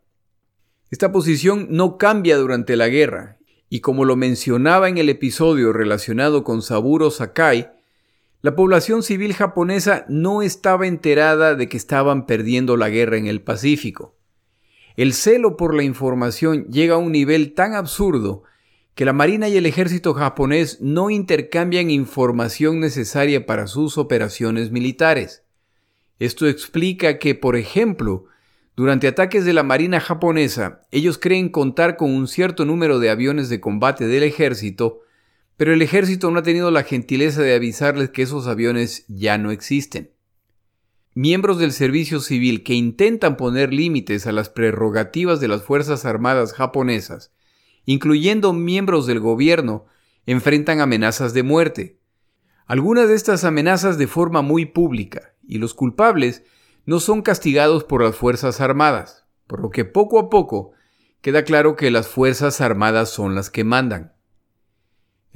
Esta 0.91 1.13
posición 1.13 1.69
no 1.71 1.99
cambia 1.99 2.37
durante 2.37 2.75
la 2.75 2.89
guerra, 2.89 3.39
y 3.69 3.79
como 3.79 4.05
lo 4.05 4.17
mencionaba 4.17 4.89
en 4.89 4.99
el 4.99 5.09
episodio 5.09 5.73
relacionado 5.73 6.43
con 6.43 6.63
Saburo 6.63 7.13
Sakai, 7.13 7.78
la 8.41 8.55
población 8.55 9.03
civil 9.03 9.35
japonesa 9.35 10.05
no 10.09 10.43
estaba 10.43 10.87
enterada 10.87 11.55
de 11.57 11.69
que 11.69 11.77
estaban 11.77 12.27
perdiendo 12.27 12.77
la 12.77 12.89
guerra 12.89 13.17
en 13.17 13.27
el 13.27 13.41
Pacífico. 13.41 14.15
El 14.97 15.13
celo 15.13 15.57
por 15.57 15.75
la 15.75 15.83
información 15.83 16.67
llega 16.67 16.95
a 16.95 16.99
un 16.99 17.13
nivel 17.13 17.55
tan 17.55 17.75
absurdo 17.75 18.45
que 18.95 19.05
la 19.05 19.13
Marina 19.13 19.49
y 19.49 19.57
el 19.57 19.67
ejército 19.67 20.15
japonés 20.15 20.81
no 20.81 21.11
intercambian 21.11 21.91
información 21.91 22.81
necesaria 22.81 23.47
para 23.47 23.69
sus 23.69 23.97
operaciones 23.97 24.73
militares. 24.73 25.45
Esto 26.19 26.49
explica 26.49 27.19
que, 27.19 27.37
por 27.37 27.55
ejemplo, 27.55 28.25
durante 28.77 29.07
ataques 29.07 29.45
de 29.45 29.53
la 29.53 29.63
Marina 29.63 30.01
japonesa, 30.01 30.83
ellos 30.91 31.19
creen 31.19 31.49
contar 31.49 31.97
con 31.97 32.13
un 32.13 32.27
cierto 32.27 32.65
número 32.65 32.99
de 32.99 33.11
aviones 33.11 33.49
de 33.49 33.61
combate 33.61 34.07
del 34.07 34.25
ejército, 34.25 35.01
pero 35.59 35.75
el 35.75 35.83
ejército 35.83 36.31
no 36.31 36.39
ha 36.39 36.43
tenido 36.43 36.71
la 36.71 36.85
gentileza 36.85 37.43
de 37.43 37.55
avisarles 37.55 38.09
que 38.09 38.23
esos 38.23 38.47
aviones 38.47 39.05
ya 39.09 39.37
no 39.37 39.51
existen. 39.51 40.13
Miembros 41.15 41.59
del 41.59 41.73
servicio 41.73 42.21
civil 42.21 42.63
que 42.63 42.73
intentan 42.73 43.37
poner 43.37 43.75
límites 43.75 44.27
a 44.27 44.33
las 44.33 44.49
prerrogativas 44.49 45.39
de 45.41 45.49
las 45.49 45.63
Fuerzas 45.63 46.07
Armadas 46.07 46.55
japonesas 46.55 47.33
incluyendo 47.89 48.53
miembros 48.53 49.07
del 49.07 49.19
gobierno, 49.19 49.87
enfrentan 50.27 50.83
amenazas 50.83 51.33
de 51.33 51.43
muerte. 51.43 51.99
Algunas 52.67 53.09
de 53.09 53.15
estas 53.15 53.45
amenazas 53.45 53.97
de 53.97 54.07
forma 54.07 54.43
muy 54.43 54.67
pública, 54.67 55.33
y 55.43 55.57
los 55.57 55.73
culpables 55.73 56.45
no 56.85 57.01
son 57.01 57.23
castigados 57.23 57.85
por 57.85 58.03
las 58.03 58.15
Fuerzas 58.15 58.61
Armadas, 58.61 59.25
por 59.47 59.63
lo 59.63 59.71
que 59.71 59.87
poco 59.87 60.19
a 60.19 60.29
poco 60.29 60.73
queda 61.23 61.45
claro 61.45 61.77
que 61.77 61.91
las 61.91 62.09
Fuerzas 62.09 62.61
Armadas 62.61 63.09
son 63.09 63.35
las 63.35 63.49
que 63.49 63.65
mandan. 63.65 64.13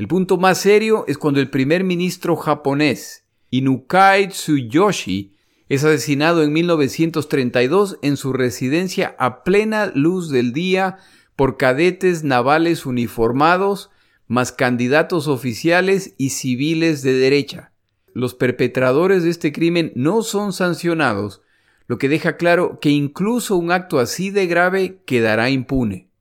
El 0.02 0.08
punto 0.08 0.36
más 0.36 0.58
serio 0.58 1.04
es 1.06 1.16
cuando 1.16 1.38
el 1.38 1.48
primer 1.48 1.84
ministro 1.84 2.34
japonés, 2.34 3.24
Inukai 3.50 4.30
Tsuyoshi, 4.30 5.36
es 5.68 5.84
asesinado 5.84 6.42
en 6.42 6.52
1932 6.52 8.00
en 8.02 8.16
su 8.16 8.32
residencia 8.32 9.14
a 9.20 9.44
plena 9.44 9.92
luz 9.94 10.28
del 10.28 10.52
día 10.52 10.98
por 11.36 11.56
cadetes 11.56 12.24
navales 12.24 12.84
uniformados, 12.84 13.90
más 14.26 14.50
candidatos 14.50 15.28
oficiales 15.28 16.16
y 16.18 16.30
civiles 16.30 17.02
de 17.02 17.12
derecha. 17.12 17.72
Los 18.12 18.34
perpetradores 18.34 19.22
de 19.22 19.30
este 19.30 19.52
crimen 19.52 19.92
no 19.94 20.22
son 20.22 20.52
sancionados, 20.52 21.42
lo 21.86 21.98
que 21.98 22.08
deja 22.08 22.36
claro 22.36 22.80
que 22.80 22.90
incluso 22.90 23.56
un 23.56 23.70
acto 23.70 24.00
así 24.00 24.30
de 24.30 24.48
grave 24.48 25.00
quedará 25.06 25.48
impune. 25.48 26.11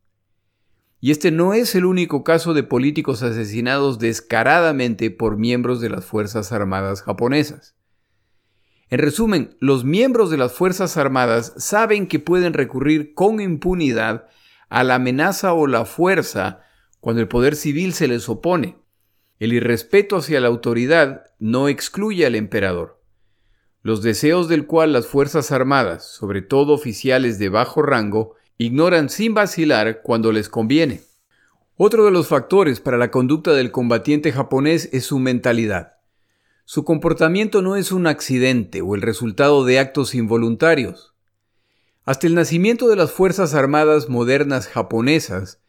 Y 1.03 1.10
este 1.10 1.31
no 1.31 1.55
es 1.55 1.74
el 1.74 1.86
único 1.86 2.24
caso 2.24 2.53
de 2.53 2.62
políticos 2.62 3.24
asesinados 3.24 3.98
descaradamente 3.98 5.10
por 5.10 5.36
miembros 5.36 5.81
de 5.81 5.89
las 5.89 6.05
Fuerzas 6.05 6.51
Armadas 6.51 7.01
japonesas. 7.01 7.75
En 8.91 9.00
resumen, 9.00 9.58
los 9.60 9.84
miembros 9.84 10.29
de 10.29 10.38
las 10.38 10.53
Fuerzas 10.53 10.98
Armadas 10.98 11.53
saben 11.58 12.08
que 12.08 12.20
pueden 12.20 12.53
recurrir 12.53 13.15
con 13.15 13.41
impunidad 13.41 14.27
a 14.70 14.84
la 14.84 14.96
amenaza 14.96 15.53
o 15.53 15.65
la 15.65 15.86
fuerza 15.86 16.62
cuando 17.00 17.20
el 17.20 17.27
poder 17.27 17.55
civil 17.55 17.93
se 17.93 18.08
les 18.08 18.29
opone. 18.29 18.77
El 19.39 19.53
irrespeto 19.53 20.17
hacia 20.17 20.39
la 20.39 20.50
autoridad 20.50 21.24
no 21.39 21.67
excluye 21.67 22.27
al 22.27 22.36
emperador. 22.36 23.01
Los 23.81 24.03
deseos 24.03 24.48
del 24.48 24.67
cual 24.67 24.93
las 24.93 25.08
Fuerzas 25.08 25.51
Armadas, 25.51 26.05
sobre 26.05 26.43
todo 26.43 26.74
oficiales 26.74 27.39
de 27.39 27.50
bajo 27.50 27.81
rango, 27.81 28.36
ignoran 28.62 29.10
sin 29.10 29.34
vacilar 29.34 30.01
cuando 30.03 30.32
les 30.32 30.48
conviene. 30.48 31.01
Otro 31.77 32.06
de 32.06 32.12
los 32.12 32.27
factores 32.27 32.80
para 32.80 32.98
la 32.98 33.10
conducta 33.10 33.53
del 33.53 33.72
combatiente 33.72 34.32
japonés 34.32 34.89
es 34.94 35.06
su 35.06 35.18
mentalidad. 35.18 35.94
Su 36.65 36.84
comportamiento 36.84 37.63
no 37.63 37.75
es 37.75 37.91
un 37.91 38.06
accidente 38.06 38.82
o 38.82 38.94
el 38.94 39.01
resultado 39.01 39.65
de 39.65 39.80
actos 39.80 40.13
involuntarios. 40.13 41.15
Hasta 42.06 42.27
el 42.27 42.36
nacimiento 42.36 42.88
de 42.88 42.96
las 42.96 43.12
Fuerzas 43.12 43.56
Armadas 43.56 44.10
modernas 44.10 44.68
japonesas, 44.68 45.60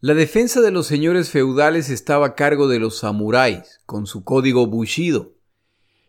la 0.00 0.14
defensa 0.14 0.60
de 0.60 0.70
los 0.70 0.86
señores 0.86 1.30
feudales 1.30 1.90
estaba 1.90 2.26
a 2.26 2.34
cargo 2.36 2.68
de 2.68 2.78
los 2.78 2.98
samuráis, 2.98 3.80
con 3.84 4.06
su 4.06 4.22
código 4.22 4.68
Bushido. 4.68 5.32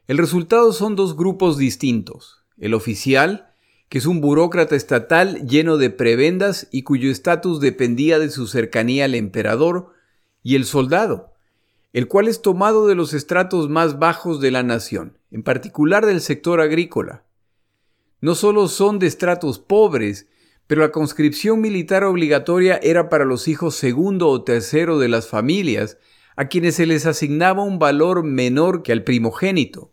El 0.07 0.19
resultado 0.19 0.73
son 0.73 0.95
dos 0.95 1.17
grupos 1.17 1.57
distintos. 1.57 2.43
El 2.59 2.75
oficial, 2.75 3.48
que 3.89 3.97
es 3.97 4.05
un 4.05 4.21
burócrata 4.21 4.75
estatal 4.75 5.47
lleno 5.47 5.77
de 5.77 5.89
prebendas 5.89 6.67
y 6.71 6.83
cuyo 6.83 7.11
estatus 7.11 7.59
dependía 7.59 8.19
de 8.19 8.29
su 8.29 8.47
cercanía 8.47 9.05
al 9.05 9.15
emperador, 9.15 9.93
y 10.43 10.55
el 10.55 10.65
soldado, 10.65 11.33
el 11.91 12.07
cual 12.07 12.27
es 12.27 12.41
tomado 12.41 12.87
de 12.87 12.95
los 12.95 13.13
estratos 13.13 13.67
más 13.67 13.99
bajos 13.99 14.39
de 14.39 14.51
la 14.51 14.63
nación, 14.63 15.17
en 15.31 15.43
particular 15.43 16.05
del 16.05 16.21
sector 16.21 16.61
agrícola. 16.61 17.25
No 18.21 18.35
solo 18.35 18.67
son 18.67 18.99
de 18.99 19.07
estratos 19.07 19.59
pobres, 19.59 20.27
pero 20.67 20.81
la 20.81 20.91
conscripción 20.91 21.59
militar 21.59 22.03
obligatoria 22.03 22.79
era 22.83 23.09
para 23.09 23.25
los 23.25 23.47
hijos 23.47 23.75
segundo 23.75 24.27
o 24.27 24.43
tercero 24.43 24.99
de 24.99 25.09
las 25.09 25.27
familias, 25.27 25.97
a 26.35 26.47
quienes 26.47 26.75
se 26.75 26.85
les 26.85 27.05
asignaba 27.05 27.63
un 27.63 27.79
valor 27.79 28.23
menor 28.23 28.83
que 28.83 28.91
al 28.91 29.03
primogénito. 29.03 29.91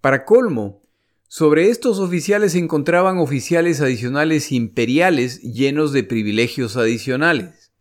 Para 0.00 0.24
colmo, 0.24 0.82
sobre 1.28 1.70
estos 1.70 1.98
oficiales 1.98 2.52
se 2.52 2.58
encontraban 2.58 3.18
oficiales 3.18 3.80
adicionales 3.80 4.52
imperiales 4.52 5.42
llenos 5.42 5.92
de 5.92 6.04
privilegios 6.04 6.76
adicionales. 6.76 7.72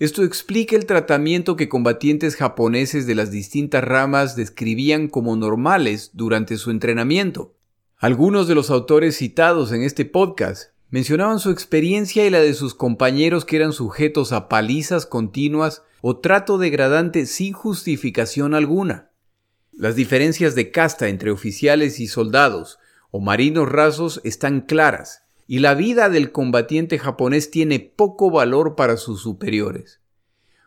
Esto 0.00 0.24
explica 0.24 0.74
el 0.74 0.84
tratamiento 0.84 1.54
que 1.54 1.68
combatientes 1.68 2.34
japoneses 2.34 3.06
de 3.06 3.14
las 3.14 3.30
distintas 3.30 3.84
ramas 3.84 4.34
describían 4.34 5.06
como 5.06 5.36
normales 5.36 6.10
durante 6.12 6.56
su 6.56 6.72
entrenamiento. 6.72 7.54
Algunos 7.98 8.48
de 8.48 8.56
los 8.56 8.68
autores 8.70 9.16
citados 9.16 9.70
en 9.70 9.84
este 9.84 10.04
podcast 10.04 10.70
mencionaban 10.90 11.38
su 11.38 11.50
experiencia 11.50 12.26
y 12.26 12.30
la 12.30 12.40
de 12.40 12.52
sus 12.52 12.74
compañeros 12.74 13.44
que 13.44 13.54
eran 13.54 13.72
sujetos 13.72 14.32
a 14.32 14.48
palizas 14.48 15.06
continuas 15.06 15.84
o 16.00 16.16
trato 16.16 16.58
degradante 16.58 17.26
sin 17.26 17.52
justificación 17.52 18.54
alguna. 18.54 19.11
Las 19.72 19.96
diferencias 19.96 20.54
de 20.54 20.70
casta 20.70 21.08
entre 21.08 21.30
oficiales 21.30 21.98
y 21.98 22.06
soldados 22.06 22.78
o 23.10 23.20
marinos 23.20 23.70
rasos 23.70 24.20
están 24.22 24.60
claras, 24.60 25.24
y 25.46 25.60
la 25.60 25.74
vida 25.74 26.10
del 26.10 26.30
combatiente 26.30 26.98
japonés 26.98 27.50
tiene 27.50 27.80
poco 27.80 28.30
valor 28.30 28.76
para 28.76 28.98
sus 28.98 29.22
superiores. 29.22 30.00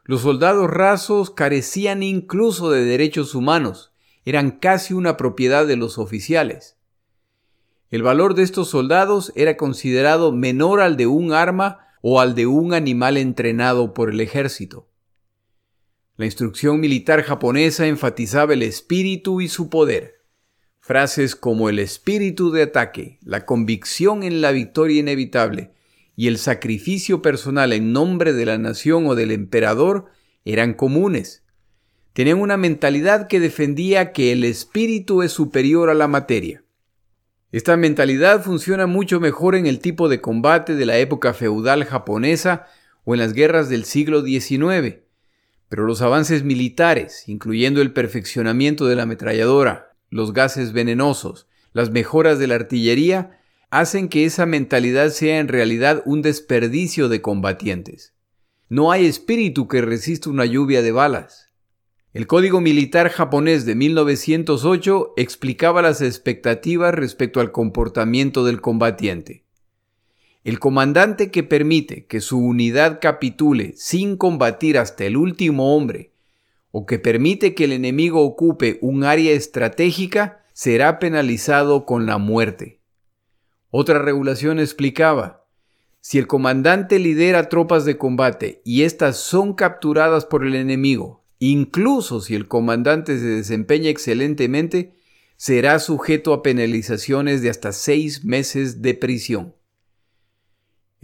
Los 0.03 0.21
soldados 0.21 0.69
rasos 0.69 1.29
carecían 1.29 2.01
incluso 2.01 2.71
de 2.71 2.83
derechos 2.83 3.35
humanos, 3.35 3.91
eran 4.25 4.51
casi 4.51 4.95
una 4.95 5.17
propiedad 5.17 5.67
de 5.67 5.77
los 5.77 5.99
oficiales. 5.99 6.75
El 7.91 8.01
valor 8.01 8.33
de 8.33 8.41
estos 8.41 8.69
soldados 8.69 9.31
era 9.35 9.55
considerado 9.55 10.31
menor 10.31 10.81
al 10.81 10.97
de 10.97 11.05
un 11.05 11.31
arma 11.31 11.87
o 12.01 12.19
al 12.19 12.33
de 12.33 12.47
un 12.47 12.73
animal 12.73 13.17
entrenado 13.17 13.93
por 13.93 14.09
el 14.09 14.19
ejército. 14.19 14.87
La 16.17 16.25
instrucción 16.25 16.79
militar 16.79 17.23
japonesa 17.23 17.87
enfatizaba 17.87 18.53
el 18.53 18.63
espíritu 18.63 19.41
y 19.41 19.49
su 19.49 19.69
poder. 19.69 20.21
Frases 20.79 21.35
como 21.35 21.67
el 21.67 21.77
espíritu 21.77 22.51
de 22.51 22.61
ataque, 22.61 23.19
la 23.21 23.45
convicción 23.45 24.23
en 24.23 24.39
la 24.39 24.51
victoria 24.51 25.01
inevitable 25.01 25.71
y 26.15 26.27
el 26.27 26.37
sacrificio 26.37 27.21
personal 27.21 27.73
en 27.73 27.91
nombre 27.91 28.31
de 28.31 28.45
la 28.45 28.57
nación 28.57 29.07
o 29.07 29.15
del 29.15 29.31
emperador 29.31 30.05
eran 30.45 30.73
comunes. 30.73 31.43
Tenían 32.13 32.39
una 32.39 32.55
mentalidad 32.55 33.27
que 33.27 33.41
defendía 33.41 34.13
que 34.13 34.31
el 34.31 34.45
espíritu 34.45 35.21
es 35.21 35.33
superior 35.33 35.89
a 35.89 35.93
la 35.95 36.07
materia. 36.07 36.63
Esta 37.51 37.75
mentalidad 37.75 38.41
funciona 38.41 38.87
mucho 38.87 39.19
mejor 39.19 39.55
en 39.55 39.65
el 39.65 39.79
tipo 39.79 40.07
de 40.07 40.21
combate 40.21 40.75
de 40.75 40.85
la 40.85 40.97
época 40.97 41.33
feudal 41.33 41.83
japonesa 41.83 42.67
o 43.03 43.15
en 43.15 43.19
las 43.19 43.33
guerras 43.33 43.67
del 43.67 43.83
siglo 43.83 44.23
XIX, 44.23 45.04
pero 45.75 45.87
los 45.87 46.01
avances 46.01 46.45
militares, 46.45 47.27
incluyendo 47.27 47.81
el 47.81 47.91
perfeccionamiento 47.91 48.85
de 48.85 48.95
la 48.95 49.03
ametralladora, 49.03 49.91
los 50.09 50.31
gases 50.31 50.71
venenosos, 50.71 51.49
las 51.73 51.91
mejoras 51.91 52.39
de 52.39 52.47
la 52.47 52.55
artillería, 52.55 53.41
hacen 53.71 54.07
que 54.07 54.23
esa 54.23 54.45
mentalidad 54.45 55.09
sea 55.09 55.37
en 55.39 55.49
realidad 55.49 56.01
un 56.05 56.21
desperdicio 56.21 57.09
de 57.09 57.21
combatientes. 57.21 58.15
No 58.69 58.89
hay 58.93 59.05
espíritu 59.05 59.67
que 59.67 59.81
resista 59.81 60.29
una 60.29 60.45
lluvia 60.45 60.81
de 60.81 60.93
balas. 60.93 61.51
El 62.13 62.25
Código 62.25 62.61
Militar 62.61 63.09
japonés 63.09 63.65
de 63.65 63.75
1908 63.75 65.11
explicaba 65.17 65.81
las 65.81 66.01
expectativas 66.01 66.93
respecto 66.93 67.41
al 67.41 67.51
comportamiento 67.51 68.45
del 68.45 68.61
combatiente. 68.61 69.44
El 70.45 70.59
comandante 70.59 71.29
que 71.29 71.43
permite 71.43 72.05
que 72.05 72.21
su 72.21 72.39
unidad 72.39 73.01
capitule 73.01 73.73
sin 73.75 74.15
combatir 74.15 74.77
hasta 74.77 75.03
el 75.03 75.17
último 75.17 75.75
hombre, 75.75 76.13
o 76.71 76.85
que 76.85 76.99
permite 76.99 77.53
que 77.53 77.65
el 77.65 77.73
enemigo 77.73 78.21
ocupe 78.21 78.79
un 78.81 79.03
área 79.03 79.33
estratégica, 79.33 80.45
será 80.53 80.99
penalizado 80.99 81.85
con 81.85 82.05
la 82.05 82.17
muerte. 82.17 82.79
Otra 83.71 83.99
regulación 83.99 84.61
explicaba, 84.61 85.45
si 85.99 86.17
el 86.17 86.27
comandante 86.27 86.99
lidera 86.99 87.49
tropas 87.49 87.83
de 87.83 87.97
combate 87.97 88.61
y 88.63 88.83
éstas 88.83 89.17
son 89.17 89.53
capturadas 89.53 90.23
por 90.23 90.45
el 90.45 90.55
enemigo 90.55 91.25
Incluso 91.39 92.21
si 92.21 92.35
el 92.35 92.47
comandante 92.47 93.19
se 93.19 93.25
desempeña 93.25 93.89
excelentemente, 93.89 94.95
será 95.37 95.79
sujeto 95.79 96.33
a 96.33 96.41
penalizaciones 96.41 97.41
de 97.41 97.49
hasta 97.49 97.71
seis 97.73 98.23
meses 98.23 98.81
de 98.81 98.93
prisión. 98.93 99.53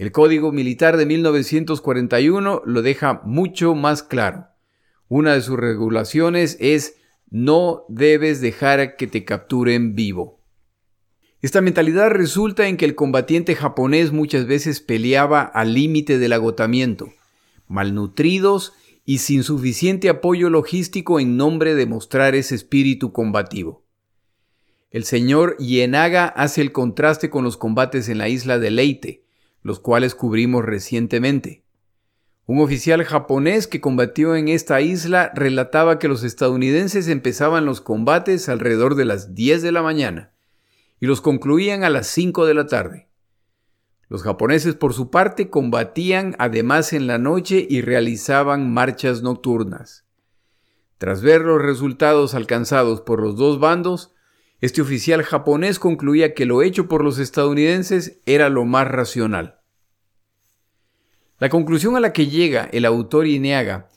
El 0.02 0.10
Código 0.10 0.50
Militar 0.50 0.96
de 0.96 1.06
1941 1.06 2.62
lo 2.66 2.82
deja 2.82 3.22
mucho 3.24 3.76
más 3.76 4.02
claro. 4.02 4.48
Una 5.06 5.34
de 5.34 5.42
sus 5.42 5.56
regulaciones 5.56 6.56
es 6.58 6.96
no 7.30 7.84
debes 7.88 8.40
dejar 8.40 8.96
que 8.96 9.06
te 9.06 9.24
capturen 9.24 9.94
vivo. 9.94 10.40
Esta 11.40 11.60
mentalidad 11.60 12.10
resulta 12.10 12.66
en 12.66 12.78
que 12.78 12.84
el 12.84 12.96
combatiente 12.96 13.54
japonés 13.54 14.10
muchas 14.10 14.48
veces 14.48 14.80
peleaba 14.80 15.42
al 15.42 15.72
límite 15.72 16.18
del 16.18 16.32
agotamiento, 16.32 17.12
malnutridos 17.68 18.72
y 19.04 19.18
sin 19.18 19.44
suficiente 19.44 20.08
apoyo 20.08 20.50
logístico 20.50 21.20
en 21.20 21.36
nombre 21.36 21.76
de 21.76 21.86
mostrar 21.86 22.34
ese 22.34 22.56
espíritu 22.56 23.12
combativo. 23.12 23.84
El 24.90 25.04
señor 25.04 25.54
Ienaga 25.60 26.26
hace 26.26 26.60
el 26.60 26.72
contraste 26.72 27.30
con 27.30 27.44
los 27.44 27.56
combates 27.56 28.08
en 28.08 28.18
la 28.18 28.28
isla 28.28 28.58
de 28.58 28.72
Leyte, 28.72 29.22
los 29.62 29.80
cuales 29.80 30.14
cubrimos 30.14 30.64
recientemente. 30.64 31.62
Un 32.46 32.60
oficial 32.60 33.04
japonés 33.04 33.66
que 33.66 33.80
combatió 33.80 34.34
en 34.34 34.48
esta 34.48 34.80
isla 34.80 35.30
relataba 35.34 35.98
que 35.98 36.08
los 36.08 36.24
estadounidenses 36.24 37.08
empezaban 37.08 37.64
los 37.64 37.80
combates 37.80 38.48
alrededor 38.48 38.96
de 38.96 39.04
las 39.04 39.34
10 39.34 39.62
de 39.62 39.72
la 39.72 39.82
mañana 39.82 40.32
y 40.98 41.06
los 41.06 41.20
concluían 41.20 41.84
a 41.84 41.90
las 41.90 42.08
5 42.08 42.46
de 42.46 42.54
la 42.54 42.66
tarde. 42.66 43.08
Los 44.08 44.22
japoneses 44.22 44.74
por 44.74 44.92
su 44.92 45.10
parte 45.10 45.48
combatían 45.48 46.36
además 46.38 46.92
en 46.92 47.06
la 47.06 47.16
noche 47.16 47.66
y 47.68 47.80
realizaban 47.80 48.72
marchas 48.72 49.22
nocturnas. 49.22 50.04
Tras 50.98 51.22
ver 51.22 51.40
los 51.40 51.62
resultados 51.62 52.34
alcanzados 52.34 53.00
por 53.00 53.22
los 53.22 53.36
dos 53.36 53.58
bandos, 53.58 54.12
este 54.62 54.80
oficial 54.80 55.24
japonés 55.24 55.80
concluía 55.80 56.34
que 56.34 56.46
lo 56.46 56.62
hecho 56.62 56.86
por 56.88 57.02
los 57.02 57.18
estadounidenses 57.18 58.20
era 58.26 58.48
lo 58.48 58.64
más 58.64 58.86
racional. 58.86 59.58
La 61.40 61.48
conclusión 61.48 61.96
a 61.96 62.00
la 62.00 62.12
que 62.12 62.28
llega 62.28 62.68
el 62.72 62.84
autor 62.84 63.26
Ineaga 63.26 63.88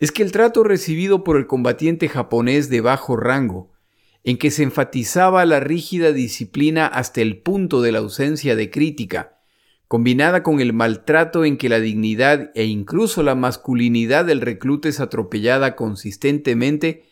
es 0.00 0.12
que 0.12 0.22
el 0.22 0.32
trato 0.32 0.64
recibido 0.64 1.24
por 1.24 1.36
el 1.36 1.46
combatiente 1.46 2.08
japonés 2.08 2.70
de 2.70 2.80
bajo 2.80 3.16
rango, 3.16 3.74
en 4.22 4.38
que 4.38 4.50
se 4.50 4.62
enfatizaba 4.62 5.44
la 5.44 5.60
rígida 5.60 6.12
disciplina 6.12 6.86
hasta 6.86 7.20
el 7.20 7.42
punto 7.42 7.82
de 7.82 7.92
la 7.92 7.98
ausencia 7.98 8.56
de 8.56 8.70
crítica, 8.70 9.42
combinada 9.88 10.42
con 10.42 10.58
el 10.58 10.72
maltrato 10.72 11.44
en 11.44 11.58
que 11.58 11.68
la 11.68 11.80
dignidad 11.80 12.50
e 12.54 12.64
incluso 12.64 13.22
la 13.22 13.34
masculinidad 13.34 14.24
del 14.24 14.40
recluta 14.40 14.88
es 14.88 15.00
atropellada 15.00 15.76
consistentemente, 15.76 17.04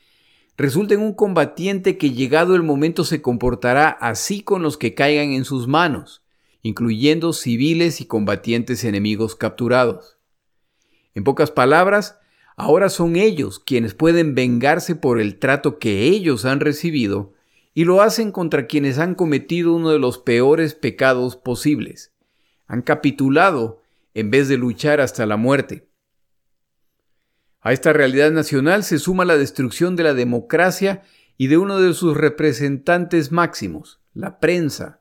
resulta 0.56 0.94
en 0.94 1.00
un 1.00 1.14
combatiente 1.14 1.96
que 1.96 2.10
llegado 2.10 2.54
el 2.54 2.62
momento 2.62 3.04
se 3.04 3.22
comportará 3.22 3.88
así 3.88 4.42
con 4.42 4.62
los 4.62 4.76
que 4.76 4.94
caigan 4.94 5.32
en 5.32 5.44
sus 5.44 5.66
manos, 5.66 6.22
incluyendo 6.62 7.32
civiles 7.32 8.00
y 8.00 8.06
combatientes 8.06 8.84
enemigos 8.84 9.34
capturados. 9.34 10.18
En 11.14 11.24
pocas 11.24 11.50
palabras, 11.50 12.18
ahora 12.56 12.88
son 12.88 13.16
ellos 13.16 13.58
quienes 13.58 13.94
pueden 13.94 14.34
vengarse 14.34 14.94
por 14.94 15.20
el 15.20 15.38
trato 15.38 15.78
que 15.78 16.04
ellos 16.04 16.44
han 16.44 16.60
recibido 16.60 17.32
y 17.74 17.84
lo 17.84 18.02
hacen 18.02 18.32
contra 18.32 18.66
quienes 18.66 18.98
han 18.98 19.14
cometido 19.14 19.74
uno 19.74 19.90
de 19.90 19.98
los 19.98 20.18
peores 20.18 20.74
pecados 20.74 21.36
posibles, 21.36 22.12
han 22.66 22.82
capitulado 22.82 23.82
en 24.14 24.30
vez 24.30 24.48
de 24.48 24.58
luchar 24.58 25.00
hasta 25.00 25.26
la 25.26 25.36
muerte. 25.36 25.86
A 27.62 27.72
esta 27.72 27.92
realidad 27.92 28.32
nacional 28.32 28.82
se 28.82 28.98
suma 28.98 29.24
la 29.24 29.36
destrucción 29.36 29.94
de 29.94 30.02
la 30.02 30.14
democracia 30.14 31.02
y 31.38 31.46
de 31.46 31.58
uno 31.58 31.80
de 31.80 31.94
sus 31.94 32.16
representantes 32.16 33.30
máximos, 33.30 34.00
la 34.14 34.40
prensa. 34.40 35.00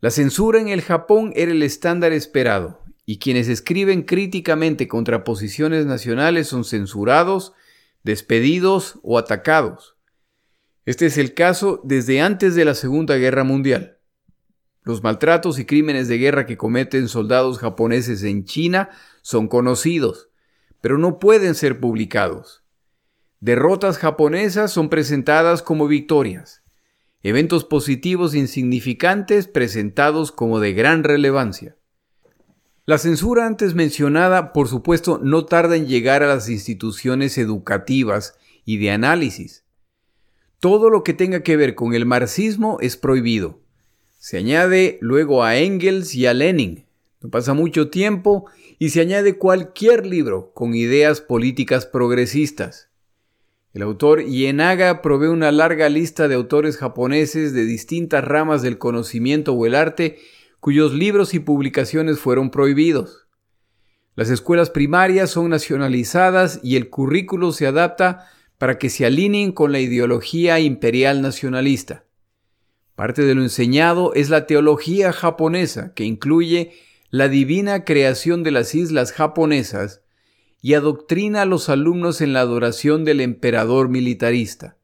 La 0.00 0.10
censura 0.10 0.60
en 0.60 0.68
el 0.68 0.82
Japón 0.82 1.32
era 1.34 1.52
el 1.52 1.62
estándar 1.62 2.12
esperado, 2.12 2.84
y 3.06 3.18
quienes 3.18 3.48
escriben 3.48 4.02
críticamente 4.02 4.88
contra 4.88 5.24
posiciones 5.24 5.86
nacionales 5.86 6.48
son 6.48 6.64
censurados, 6.64 7.54
despedidos 8.02 8.98
o 9.02 9.16
atacados. 9.16 9.96
Este 10.84 11.06
es 11.06 11.16
el 11.16 11.32
caso 11.32 11.80
desde 11.82 12.20
antes 12.20 12.54
de 12.54 12.66
la 12.66 12.74
Segunda 12.74 13.16
Guerra 13.16 13.42
Mundial. 13.42 13.98
Los 14.82 15.02
maltratos 15.02 15.58
y 15.58 15.64
crímenes 15.64 16.08
de 16.08 16.18
guerra 16.18 16.44
que 16.44 16.58
cometen 16.58 17.08
soldados 17.08 17.58
japoneses 17.58 18.22
en 18.22 18.44
China 18.44 18.90
son 19.22 19.48
conocidos, 19.48 20.28
pero 20.84 20.98
no 20.98 21.18
pueden 21.18 21.54
ser 21.54 21.80
publicados. 21.80 22.62
Derrotas 23.40 23.96
japonesas 23.96 24.70
son 24.70 24.90
presentadas 24.90 25.62
como 25.62 25.88
victorias. 25.88 26.62
Eventos 27.22 27.64
positivos 27.64 28.34
insignificantes 28.34 29.48
presentados 29.48 30.30
como 30.30 30.60
de 30.60 30.74
gran 30.74 31.02
relevancia. 31.02 31.78
La 32.84 32.98
censura 32.98 33.46
antes 33.46 33.74
mencionada, 33.74 34.52
por 34.52 34.68
supuesto, 34.68 35.18
no 35.22 35.46
tarda 35.46 35.74
en 35.76 35.86
llegar 35.86 36.22
a 36.22 36.26
las 36.26 36.50
instituciones 36.50 37.38
educativas 37.38 38.36
y 38.66 38.76
de 38.76 38.90
análisis. 38.90 39.64
Todo 40.60 40.90
lo 40.90 41.02
que 41.02 41.14
tenga 41.14 41.42
que 41.42 41.56
ver 41.56 41.74
con 41.74 41.94
el 41.94 42.04
marxismo 42.04 42.76
es 42.82 42.98
prohibido. 42.98 43.62
Se 44.18 44.36
añade 44.36 44.98
luego 45.00 45.44
a 45.44 45.56
Engels 45.56 46.14
y 46.14 46.26
a 46.26 46.34
Lenin. 46.34 46.84
No 47.22 47.30
pasa 47.30 47.54
mucho 47.54 47.88
tiempo 47.88 48.50
y 48.84 48.90
se 48.90 49.00
añade 49.00 49.38
cualquier 49.38 50.04
libro 50.04 50.52
con 50.52 50.74
ideas 50.74 51.22
políticas 51.22 51.86
progresistas. 51.86 52.90
El 53.72 53.80
autor 53.80 54.20
Ienaga 54.20 55.00
provee 55.00 55.28
una 55.28 55.50
larga 55.52 55.88
lista 55.88 56.28
de 56.28 56.34
autores 56.34 56.76
japoneses 56.76 57.54
de 57.54 57.64
distintas 57.64 58.22
ramas 58.22 58.60
del 58.60 58.76
conocimiento 58.76 59.54
o 59.54 59.64
el 59.64 59.74
arte 59.74 60.18
cuyos 60.60 60.92
libros 60.92 61.32
y 61.32 61.38
publicaciones 61.38 62.18
fueron 62.18 62.50
prohibidos. 62.50 63.26
Las 64.16 64.28
escuelas 64.28 64.68
primarias 64.68 65.30
son 65.30 65.48
nacionalizadas 65.48 66.60
y 66.62 66.76
el 66.76 66.90
currículo 66.90 67.52
se 67.52 67.66
adapta 67.66 68.26
para 68.58 68.76
que 68.76 68.90
se 68.90 69.06
alineen 69.06 69.52
con 69.52 69.72
la 69.72 69.80
ideología 69.80 70.60
imperial 70.60 71.22
nacionalista. 71.22 72.04
Parte 72.96 73.22
de 73.22 73.34
lo 73.34 73.40
enseñado 73.40 74.12
es 74.12 74.28
la 74.28 74.46
teología 74.46 75.14
japonesa, 75.14 75.94
que 75.94 76.04
incluye 76.04 76.74
la 77.14 77.28
divina 77.28 77.84
creación 77.84 78.42
de 78.42 78.50
las 78.50 78.74
islas 78.74 79.12
japonesas 79.12 80.02
y 80.60 80.74
adoctrina 80.74 81.42
a 81.42 81.44
los 81.44 81.68
alumnos 81.68 82.20
en 82.20 82.32
la 82.32 82.40
adoración 82.40 83.04
del 83.04 83.20
emperador 83.20 83.88
militarista. 83.88 84.78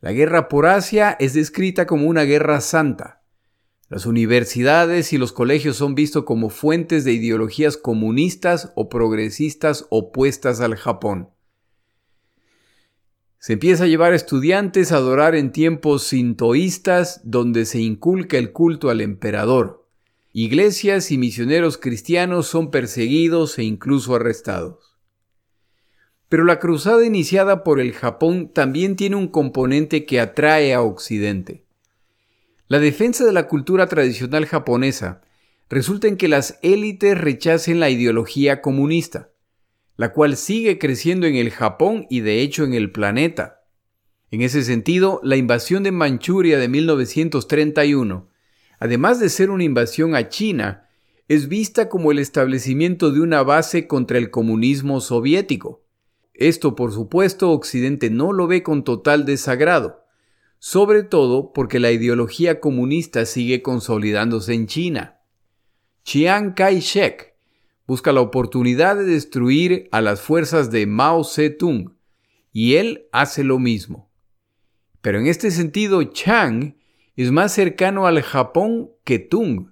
La 0.00 0.12
guerra 0.12 0.48
por 0.48 0.64
Asia 0.64 1.14
es 1.20 1.34
descrita 1.34 1.86
como 1.86 2.06
una 2.06 2.22
guerra 2.22 2.62
santa. 2.62 3.22
Las 3.90 4.06
universidades 4.06 5.12
y 5.12 5.18
los 5.18 5.32
colegios 5.32 5.76
son 5.76 5.94
vistos 5.94 6.24
como 6.24 6.48
fuentes 6.48 7.04
de 7.04 7.12
ideologías 7.12 7.76
comunistas 7.76 8.72
o 8.74 8.88
progresistas 8.88 9.84
opuestas 9.90 10.62
al 10.62 10.76
Japón. 10.76 11.28
Se 13.38 13.52
empieza 13.52 13.84
a 13.84 13.88
llevar 13.88 14.14
estudiantes 14.14 14.90
a 14.90 14.96
adorar 14.96 15.34
en 15.34 15.52
tiempos 15.52 16.04
sintoístas 16.04 17.20
donde 17.24 17.66
se 17.66 17.80
inculca 17.80 18.38
el 18.38 18.52
culto 18.52 18.88
al 18.88 19.02
emperador. 19.02 19.85
Iglesias 20.38 21.10
y 21.10 21.16
misioneros 21.16 21.78
cristianos 21.78 22.46
son 22.46 22.70
perseguidos 22.70 23.58
e 23.58 23.64
incluso 23.64 24.14
arrestados. 24.14 24.98
Pero 26.28 26.44
la 26.44 26.58
cruzada 26.58 27.06
iniciada 27.06 27.64
por 27.64 27.80
el 27.80 27.92
Japón 27.94 28.52
también 28.52 28.96
tiene 28.96 29.16
un 29.16 29.28
componente 29.28 30.04
que 30.04 30.20
atrae 30.20 30.74
a 30.74 30.82
Occidente. 30.82 31.64
La 32.68 32.80
defensa 32.80 33.24
de 33.24 33.32
la 33.32 33.48
cultura 33.48 33.86
tradicional 33.86 34.44
japonesa 34.44 35.22
resulta 35.70 36.08
en 36.08 36.16
que 36.16 36.28
las 36.28 36.58
élites 36.60 37.16
rechacen 37.16 37.80
la 37.80 37.88
ideología 37.88 38.60
comunista 38.60 39.30
la 39.96 40.12
cual 40.12 40.36
sigue 40.36 40.78
creciendo 40.78 41.26
en 41.26 41.36
el 41.36 41.50
Japón 41.50 42.06
y 42.10 42.20
de 42.20 42.42
hecho 42.42 42.64
en 42.64 42.74
el 42.74 42.92
planeta. 42.92 43.62
En 44.30 44.42
ese 44.42 44.62
sentido, 44.62 45.20
la 45.22 45.36
invasión 45.36 45.82
de 45.82 45.92
Manchuria 45.92 46.58
de 46.58 46.68
1931, 46.68 48.28
además 48.78 49.20
de 49.20 49.28
ser 49.28 49.50
una 49.50 49.64
invasión 49.64 50.14
a 50.14 50.28
China, 50.28 50.88
es 51.28 51.48
vista 51.48 51.88
como 51.88 52.12
el 52.12 52.18
establecimiento 52.18 53.10
de 53.10 53.20
una 53.20 53.42
base 53.42 53.86
contra 53.86 54.18
el 54.18 54.30
comunismo 54.30 55.00
soviético. 55.00 55.82
Esto, 56.34 56.76
por 56.76 56.92
supuesto, 56.92 57.50
Occidente 57.50 58.10
no 58.10 58.32
lo 58.32 58.46
ve 58.46 58.62
con 58.62 58.84
total 58.84 59.24
desagrado, 59.24 60.04
sobre 60.58 61.02
todo 61.02 61.52
porque 61.52 61.80
la 61.80 61.90
ideología 61.90 62.60
comunista 62.60 63.26
sigue 63.26 63.62
consolidándose 63.62 64.54
en 64.54 64.66
China. 64.66 65.20
Chiang 66.04 66.54
Kai-shek, 66.54 67.34
busca 67.86 68.12
la 68.12 68.20
oportunidad 68.20 68.96
de 68.96 69.04
destruir 69.04 69.88
a 69.90 70.00
las 70.00 70.20
fuerzas 70.20 70.70
de 70.70 70.86
Mao 70.86 71.24
Zedong, 71.24 71.96
y 72.52 72.76
él 72.76 73.08
hace 73.12 73.44
lo 73.44 73.58
mismo. 73.58 74.10
Pero 75.00 75.18
en 75.18 75.26
este 75.26 75.50
sentido, 75.50 76.02
Chang 76.04 76.76
es 77.16 77.32
más 77.32 77.52
cercano 77.52 78.06
al 78.06 78.22
Japón 78.22 78.90
que 79.04 79.18
Tung. 79.18 79.70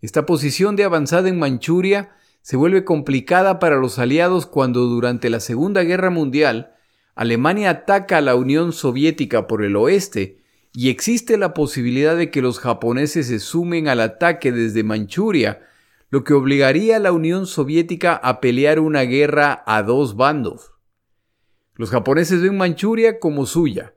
Esta 0.00 0.26
posición 0.26 0.76
de 0.76 0.84
avanzada 0.84 1.28
en 1.28 1.38
Manchuria 1.38 2.10
se 2.42 2.56
vuelve 2.56 2.84
complicada 2.84 3.58
para 3.58 3.76
los 3.76 3.98
aliados 3.98 4.44
cuando 4.44 4.80
durante 4.80 5.30
la 5.30 5.40
Segunda 5.40 5.82
Guerra 5.82 6.10
Mundial 6.10 6.74
Alemania 7.14 7.70
ataca 7.70 8.18
a 8.18 8.20
la 8.20 8.34
Unión 8.34 8.72
Soviética 8.72 9.46
por 9.46 9.64
el 9.64 9.76
oeste 9.76 10.42
y 10.72 10.90
existe 10.90 11.38
la 11.38 11.54
posibilidad 11.54 12.16
de 12.16 12.30
que 12.30 12.42
los 12.42 12.58
japoneses 12.58 13.28
se 13.28 13.38
sumen 13.38 13.88
al 13.88 14.00
ataque 14.00 14.52
desde 14.52 14.82
Manchuria 14.82 15.62
lo 16.10 16.22
que 16.24 16.34
obligaría 16.34 16.96
a 16.96 17.00
la 17.00 17.12
Unión 17.12 17.46
Soviética 17.46 18.14
a 18.14 18.40
pelear 18.40 18.78
una 18.78 19.02
guerra 19.02 19.62
a 19.66 19.82
dos 19.82 20.16
bandos. 20.16 20.72
Los 21.74 21.90
japoneses 21.90 22.42
ven 22.42 22.56
Manchuria 22.56 23.18
como 23.18 23.46
suya. 23.46 23.93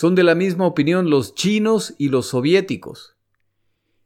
Son 0.00 0.14
de 0.14 0.22
la 0.22 0.36
misma 0.36 0.64
opinión 0.64 1.10
los 1.10 1.34
chinos 1.34 1.96
y 1.98 2.08
los 2.08 2.28
soviéticos. 2.28 3.16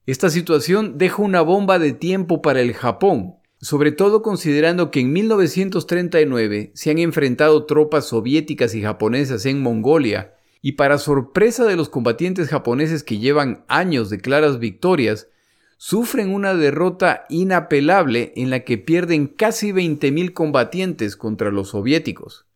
Esta 0.07 0.31
situación 0.31 0.97
deja 0.97 1.21
una 1.21 1.43
bomba 1.43 1.79
de 1.79 1.93
tiempo 1.93 2.41
para 2.41 2.63
el 2.63 2.73
Japón, 2.73 3.35
sobre 3.61 3.93
todo 3.93 4.23
considerando 4.23 4.91
que 4.91 5.01
en 5.01 5.13
1939 5.13 6.71
se 6.73 6.91
han 6.91 6.97
enfrentado 6.97 7.67
tropas 7.67 8.07
soviéticas 8.07 8.75
y 8.75 8.81
japonesas 8.81 9.45
en 9.45 9.61
Mongolia, 9.61 10.33
y 10.63 10.73
para 10.73 10.97
sorpresa 10.97 11.67
de 11.67 11.77
los 11.77 11.91
combatientes 11.91 12.49
japoneses 12.49 13.03
que 13.03 13.19
llevan 13.19 13.67
años 13.69 14.09
de 14.09 14.19
claras 14.19 14.59
victorias, 14.59 15.29
sufren 15.77 16.33
una 16.33 16.55
derrota 16.55 17.27
inapelable 17.29 18.33
en 18.37 18.49
la 18.49 18.61
que 18.61 18.79
pierden 18.79 19.27
casi 19.27 19.73
20.000 19.73 20.33
combatientes 20.33 21.17
contra 21.17 21.51
los 21.51 21.69
soviéticos. 21.69 22.47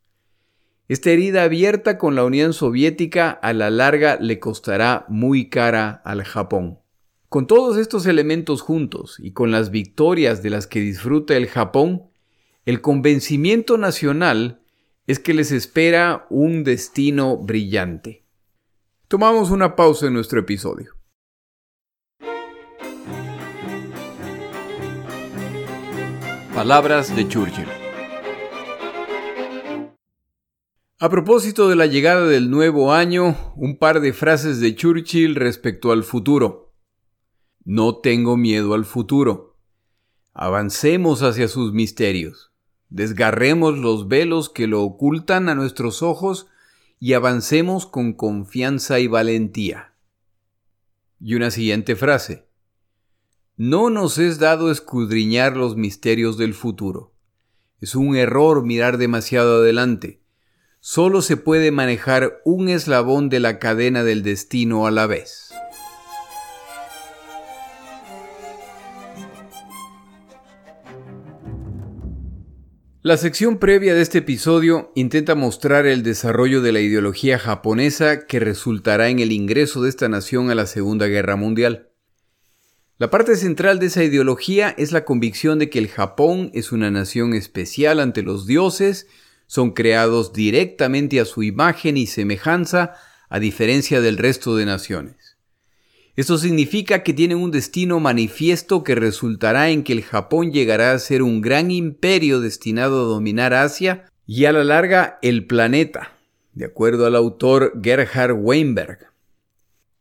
Esta 0.89 1.11
herida 1.11 1.43
abierta 1.43 1.99
con 1.99 2.15
la 2.15 2.25
Unión 2.25 2.53
Soviética 2.53 3.31
a 3.31 3.53
la 3.53 3.71
larga 3.71 4.19
le 4.21 4.39
costará 4.39 5.05
muy 5.09 5.49
cara 5.49 6.01
al 6.05 6.23
Japón. 6.23 6.79
Con 7.29 7.49
todos 7.49 7.77
estos 7.77 8.07
elementos 8.07 8.61
juntos 8.61 9.17
y 9.19 9.33
con 9.33 9.51
las 9.51 9.71
victorias 9.71 10.45
de 10.45 10.51
las 10.51 10.69
que 10.69 10.79
disfruta 10.79 11.37
el 11.37 11.49
Japón, 11.49 12.05
el 12.67 12.81
convencimiento 12.81 13.79
nacional 13.79 14.61
es 15.09 15.19
que 15.19 15.35
les 15.35 15.51
espera 15.51 16.27
un 16.31 16.63
destino 16.63 17.37
brillante. 17.37 18.25
Tomamos 19.09 19.51
una 19.51 19.75
pausa 19.75 20.07
en 20.07 20.15
nuestro 20.15 20.39
episodio. 20.39 20.95
Palabras 26.55 27.15
de 27.15 27.29
Churchill. 27.29 27.86
A 30.99 31.11
propósito 31.11 31.69
de 31.69 31.77
la 31.77 31.85
llegada 31.85 32.27
del 32.27 32.49
nuevo 32.49 32.95
año, 32.95 33.53
un 33.55 33.77
par 33.77 34.01
de 34.01 34.15
frases 34.15 34.61
de 34.61 34.75
Churchill 34.75 35.35
respecto 35.35 35.93
al 35.93 36.05
futuro. 36.05 36.73
No 37.67 37.99
tengo 37.99 38.39
miedo 38.39 38.73
al 38.73 38.87
futuro. 38.87 39.59
Avancemos 40.33 41.23
hacia 41.23 41.49
sus 41.49 41.75
misterios. 41.75 42.51
Desgarremos 42.89 43.77
los 43.77 44.09
velos 44.09 44.49
que 44.49 44.67
lo 44.67 44.83
ocultan 44.83 45.51
a 45.51 45.55
nuestros 45.55 46.03
ojos 46.03 46.47
y 46.99 47.13
avancemos 47.13 47.85
con 47.85 48.15
confianza 48.15 48.99
y 48.99 49.07
valentía. 49.07 49.93
Y 51.21 51.35
una 51.35 51.51
siguiente 51.51 51.95
frase. 51.95 52.47
No 53.59 53.91
nos 53.91 54.17
es 54.17 54.39
dado 54.39 54.71
escudriñar 54.71 55.59
los 55.59 55.77
misterios 55.77 56.39
del 56.39 56.55
futuro. 56.55 57.13
Es 57.83 57.95
un 57.95 58.17
error 58.17 58.65
mirar 58.65 58.97
demasiado 58.97 59.57
adelante 59.57 60.23
solo 60.81 61.23
se 61.23 61.37
puede 61.37 61.71
manejar 61.71 62.41
un 62.45 62.69
eslabón 62.69 63.29
de 63.29 63.41
la 63.41 63.59
cadena 63.59 64.05
del 64.05 64.23
destino 64.23 64.87
a 64.87 64.91
la 64.91 65.07
vez. 65.07 65.53
La 73.07 73.17
sección 73.17 73.59
previa 73.59 73.95
de 73.95 74.03
este 74.03 74.19
episodio 74.19 74.91
intenta 74.97 75.37
mostrar 75.37 75.87
el 75.87 76.03
desarrollo 76.03 76.61
de 76.61 76.73
la 76.73 76.81
ideología 76.81 77.39
japonesa 77.39 78.27
que 78.27 78.41
resultará 78.41 79.11
en 79.11 79.21
el 79.21 79.31
ingreso 79.31 79.81
de 79.81 79.91
esta 79.91 80.09
nación 80.09 80.51
a 80.51 80.57
la 80.57 80.67
Segunda 80.67 81.07
Guerra 81.07 81.37
Mundial. 81.37 81.93
La 82.99 83.09
parte 83.09 83.37
central 83.37 83.79
de 83.79 83.87
esa 83.87 84.03
ideología 84.03 84.75
es 84.77 84.91
la 84.91 85.05
convicción 85.05 85.61
de 85.61 85.71
que 85.71 85.79
el 85.79 85.87
Japón 85.87 86.51
es 86.53 86.73
una 86.73 86.91
nación 86.91 87.33
especial 87.33 88.01
ante 88.01 88.23
los 88.25 88.45
dioses 88.45 89.07
son 89.47 89.71
creados 89.71 90.33
directamente 90.33 91.21
a 91.21 91.25
su 91.25 91.43
imagen 91.43 91.97
y 91.97 92.07
semejanza, 92.07 92.95
a 93.29 93.39
diferencia 93.39 94.01
del 94.01 94.19
resto 94.19 94.57
de 94.57 94.67
naciones. 94.67 95.37
Esto 96.17 96.39
significa 96.39 97.03
que 97.03 97.13
tienen 97.13 97.39
un 97.39 97.51
destino 97.51 98.01
manifiesto 98.01 98.83
que 98.83 98.95
resultará 98.95 99.69
en 99.71 99.85
que 99.85 99.93
el 99.93 100.03
Japón 100.03 100.51
llegará 100.51 100.93
a 100.93 100.99
ser 100.99 101.23
un 101.23 101.43
gran 101.43 101.71
imperio 101.71 102.41
destinado 102.41 103.03
a 103.03 103.09
dominar 103.09 103.53
Asia 103.53 104.11
y 104.27 104.47
a 104.47 104.53
la 104.53 104.65
larga 104.65 105.19
el 105.21 105.47
planeta, 105.47 106.17
de 106.55 106.65
acuerdo 106.65 107.05
al 107.05 107.17
autor 107.17 107.79
Gerhard 107.83 108.33
Weinberg. 108.33 109.11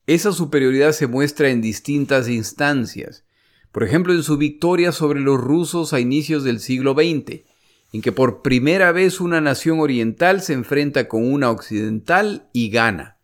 Esa 0.07 0.31
superioridad 0.31 0.93
se 0.93 1.07
muestra 1.07 1.49
en 1.49 1.61
distintas 1.61 2.29
instancias, 2.29 3.25
por 3.73 3.83
ejemplo 3.83 4.13
en 4.13 4.23
su 4.23 4.37
victoria 4.37 4.93
sobre 4.93 5.19
los 5.19 5.37
rusos 5.39 5.91
a 5.91 5.99
inicios 5.99 6.45
del 6.45 6.61
siglo 6.61 6.93
XX, 6.93 7.41
en 7.95 8.01
que 8.01 8.11
por 8.11 8.41
primera 8.41 8.91
vez 8.91 9.21
una 9.21 9.39
nación 9.39 9.79
oriental 9.79 10.41
se 10.41 10.51
enfrenta 10.51 11.07
con 11.07 11.31
una 11.31 11.49
occidental 11.49 12.49
y 12.51 12.69
gana. 12.69 13.19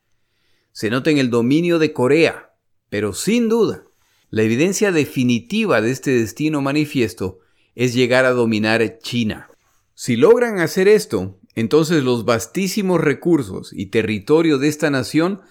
Se 0.72 0.90
nota 0.90 1.10
en 1.10 1.18
el 1.18 1.30
dominio 1.30 1.78
de 1.78 1.92
Corea, 1.92 2.54
pero 2.90 3.12
sin 3.14 3.50
duda, 3.50 3.84
la 4.30 4.44
evidencia 4.44 4.94
definitiva 4.94 5.82
de 5.82 5.92
este 5.92 6.12
destino 6.12 6.62
manifiesto 6.62 7.40
es 7.76 7.94
llegar 7.94 8.24
a 8.24 8.32
dominar 8.32 9.00
China. 9.00 9.50
Si 9.94 10.16
logran 10.16 10.60
hacer 10.60 10.88
esto, 10.88 11.38
entonces 11.54 12.06
los 12.06 12.24
vastísimos 12.24 13.02
recursos 13.02 13.74
y 13.74 13.88
territorio 13.88 14.58
de 14.58 14.70
esta 14.70 14.90
nación 14.90 15.42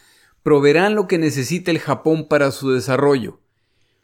proveerán 0.42 0.94
lo 0.94 1.06
que 1.06 1.18
necesita 1.18 1.70
el 1.70 1.78
Japón 1.78 2.26
para 2.26 2.52
su 2.52 2.70
desarrollo, 2.70 3.42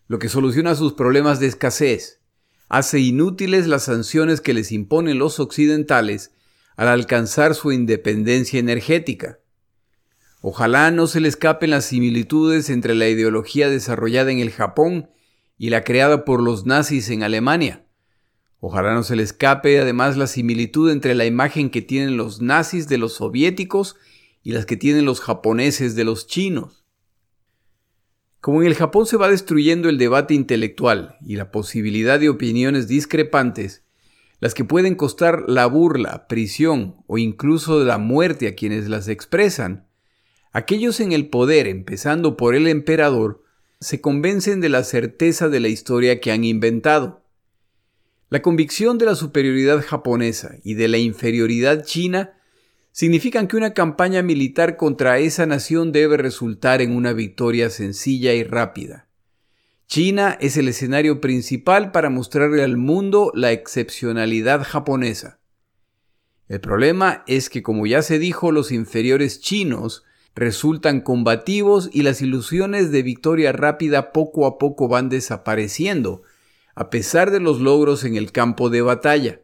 lo 0.08 0.18
que 0.18 0.28
soluciona 0.28 0.74
sus 0.74 0.92
problemas 0.92 1.40
de 1.40 1.46
escasez, 1.46 2.20
hace 2.68 2.98
inútiles 3.00 3.66
las 3.66 3.84
sanciones 3.84 4.40
que 4.40 4.54
les 4.54 4.72
imponen 4.72 5.18
los 5.18 5.40
occidentales 5.40 6.32
al 6.76 6.88
alcanzar 6.88 7.54
su 7.54 7.72
independencia 7.72 8.58
energética. 8.58 9.38
Ojalá 10.42 10.90
no 10.90 11.06
se 11.06 11.20
le 11.20 11.28
escapen 11.28 11.70
las 11.70 11.86
similitudes 11.86 12.70
entre 12.70 12.94
la 12.94 13.08
ideología 13.08 13.68
desarrollada 13.68 14.30
en 14.30 14.38
el 14.38 14.50
Japón 14.50 15.08
y 15.58 15.70
la 15.70 15.84
creada 15.84 16.24
por 16.24 16.42
los 16.42 16.66
nazis 16.66 17.08
en 17.10 17.22
Alemania. 17.22 17.84
Ojalá 18.60 18.94
no 18.94 19.02
se 19.02 19.16
le 19.16 19.22
escape 19.22 19.80
además 19.80 20.16
la 20.16 20.26
similitud 20.26 20.90
entre 20.90 21.14
la 21.14 21.24
imagen 21.24 21.70
que 21.70 21.82
tienen 21.82 22.16
los 22.16 22.40
nazis 22.40 22.88
de 22.88 22.98
los 22.98 23.14
soviéticos 23.14 23.96
y 24.42 24.52
las 24.52 24.66
que 24.66 24.76
tienen 24.76 25.04
los 25.04 25.20
japoneses 25.20 25.94
de 25.94 26.04
los 26.04 26.26
chinos. 26.26 26.75
Como 28.40 28.62
en 28.62 28.68
el 28.68 28.74
Japón 28.74 29.06
se 29.06 29.16
va 29.16 29.28
destruyendo 29.28 29.88
el 29.88 29.98
debate 29.98 30.34
intelectual 30.34 31.16
y 31.24 31.36
la 31.36 31.50
posibilidad 31.50 32.20
de 32.20 32.28
opiniones 32.28 32.86
discrepantes, 32.88 33.82
las 34.40 34.54
que 34.54 34.64
pueden 34.64 34.94
costar 34.94 35.44
la 35.48 35.66
burla, 35.66 36.26
prisión 36.28 36.96
o 37.06 37.18
incluso 37.18 37.84
la 37.84 37.98
muerte 37.98 38.48
a 38.48 38.54
quienes 38.54 38.88
las 38.88 39.08
expresan, 39.08 39.86
aquellos 40.52 41.00
en 41.00 41.12
el 41.12 41.28
poder, 41.28 41.66
empezando 41.66 42.36
por 42.36 42.54
el 42.54 42.66
emperador, 42.68 43.42
se 43.80 44.00
convencen 44.00 44.60
de 44.60 44.68
la 44.68 44.84
certeza 44.84 45.48
de 45.48 45.60
la 45.60 45.68
historia 45.68 46.20
que 46.20 46.32
han 46.32 46.44
inventado. 46.44 47.24
La 48.28 48.42
convicción 48.42 48.98
de 48.98 49.06
la 49.06 49.14
superioridad 49.14 49.84
japonesa 49.84 50.56
y 50.64 50.74
de 50.74 50.88
la 50.88 50.98
inferioridad 50.98 51.84
china 51.84 52.35
significan 52.96 53.46
que 53.46 53.58
una 53.58 53.74
campaña 53.74 54.22
militar 54.22 54.78
contra 54.78 55.18
esa 55.18 55.44
nación 55.44 55.92
debe 55.92 56.16
resultar 56.16 56.80
en 56.80 56.96
una 56.96 57.12
victoria 57.12 57.68
sencilla 57.68 58.32
y 58.32 58.42
rápida. 58.42 59.06
China 59.86 60.38
es 60.40 60.56
el 60.56 60.66
escenario 60.66 61.20
principal 61.20 61.92
para 61.92 62.08
mostrarle 62.08 62.64
al 62.64 62.78
mundo 62.78 63.32
la 63.34 63.52
excepcionalidad 63.52 64.62
japonesa. 64.64 65.40
El 66.48 66.62
problema 66.62 67.22
es 67.26 67.50
que, 67.50 67.62
como 67.62 67.86
ya 67.86 68.00
se 68.00 68.18
dijo, 68.18 68.50
los 68.50 68.72
inferiores 68.72 69.42
chinos 69.42 70.04
resultan 70.34 71.02
combativos 71.02 71.90
y 71.92 72.00
las 72.00 72.22
ilusiones 72.22 72.92
de 72.92 73.02
victoria 73.02 73.52
rápida 73.52 74.10
poco 74.10 74.46
a 74.46 74.56
poco 74.56 74.88
van 74.88 75.10
desapareciendo, 75.10 76.22
a 76.74 76.88
pesar 76.88 77.30
de 77.30 77.40
los 77.40 77.60
logros 77.60 78.04
en 78.04 78.16
el 78.16 78.32
campo 78.32 78.70
de 78.70 78.80
batalla. 78.80 79.42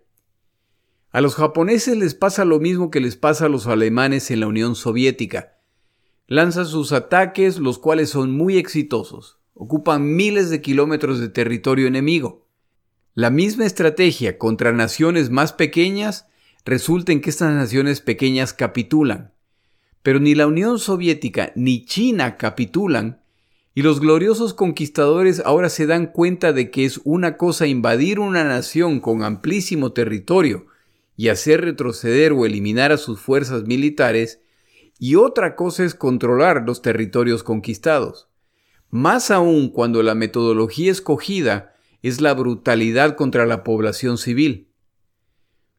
A 1.13 1.21
los 1.21 1.35
japoneses 1.35 1.99
les 1.99 2.15
pasa 2.15 2.47
lo 2.47 2.59
mismo 2.59 2.91
que 2.91 2.99
les 2.99 3.17
pasa 3.17 3.45
a 3.45 3.49
los 3.51 3.67
alemanes 3.67 4.31
en 4.31 4.41
la 4.41 4.47
Unión 4.47 4.75
Soviética. 4.75 5.59
Lanzan 6.27 6.65
sus 6.65 6.93
ataques, 6.93 7.59
los 7.59 7.79
cuales 7.79 8.09
son 8.09 8.33
muy 8.33 8.57
exitosos. 8.57 9.39
Ocupan 9.53 10.17
miles 10.17 10.49
de 10.49 10.63
kilómetros 10.63 11.21
de 11.21 11.29
territorio 11.29 11.87
enemigo. 11.87 12.47
La 13.13 13.29
misma 13.29 13.67
estrategia 13.67 14.39
contra 14.39 14.73
naciones 14.73 15.29
más 15.29 15.53
pequeñas 15.53 16.29
resulta 16.65 17.13
en 17.13 17.21
que 17.21 17.29
estas 17.29 17.53
naciones 17.53 18.01
pequeñas 18.01 18.55
capitulan. 18.55 19.35
Pero 20.03 20.19
ni 20.19 20.35
la 20.35 20.47
Unión 20.47 20.79
Soviética 20.79 21.53
ni 21.55 21.85
China 21.85 22.39
capitulan, 22.39 23.21
y 23.75 23.83
los 23.83 24.01
gloriosos 24.01 24.55
conquistadores 24.55 25.43
ahora 25.45 25.69
se 25.69 25.87
dan 25.87 26.07
cuenta 26.07 26.55
de 26.55 26.71
que 26.71 26.87
es 26.87 27.03
una 27.05 27.37
cosa 27.37 27.67
invadir 27.67 28.19
una 28.19 28.45
nación 28.45 29.01
con 29.01 29.23
amplísimo 29.23 29.93
territorio, 29.93 30.72
y 31.23 31.29
hacer 31.29 31.61
retroceder 31.61 32.33
o 32.33 32.47
eliminar 32.47 32.91
a 32.91 32.97
sus 32.97 33.21
fuerzas 33.21 33.63
militares, 33.63 34.41
y 34.99 35.15
otra 35.15 35.55
cosa 35.55 35.85
es 35.85 35.95
controlar 35.95 36.65
los 36.67 36.83
territorios 36.83 37.45
conquistados. 37.45 38.29
Más 38.91 39.31
aún 39.31 39.69
cuando 39.69 40.03
la 40.03 40.17
metodología 40.17 40.91
escogida 40.91 41.77
es 42.03 42.21
la 42.21 42.35
brutalidad 42.35 43.15
contra 43.15 43.47
la 43.47 43.63
población 43.63 44.19
civil. 44.19 44.73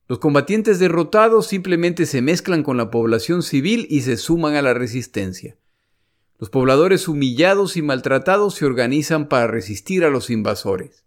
Los 0.07 0.19
combatientes 0.19 0.79
derrotados 0.79 1.45
simplemente 1.45 2.05
se 2.05 2.21
mezclan 2.21 2.63
con 2.63 2.77
la 2.77 2.89
población 2.89 3.43
civil 3.43 3.85
y 3.89 4.03
se 4.03 4.15
suman 4.15 4.55
a 4.55 4.61
la 4.61 4.73
resistencia. 4.73 5.57
Los 6.39 6.51
pobladores 6.51 7.09
humillados 7.09 7.75
y 7.75 7.81
maltratados 7.81 8.55
se 8.55 8.63
organizan 8.65 9.27
para 9.27 9.47
resistir 9.47 10.05
a 10.05 10.09
los 10.09 10.29
invasores. 10.29 11.03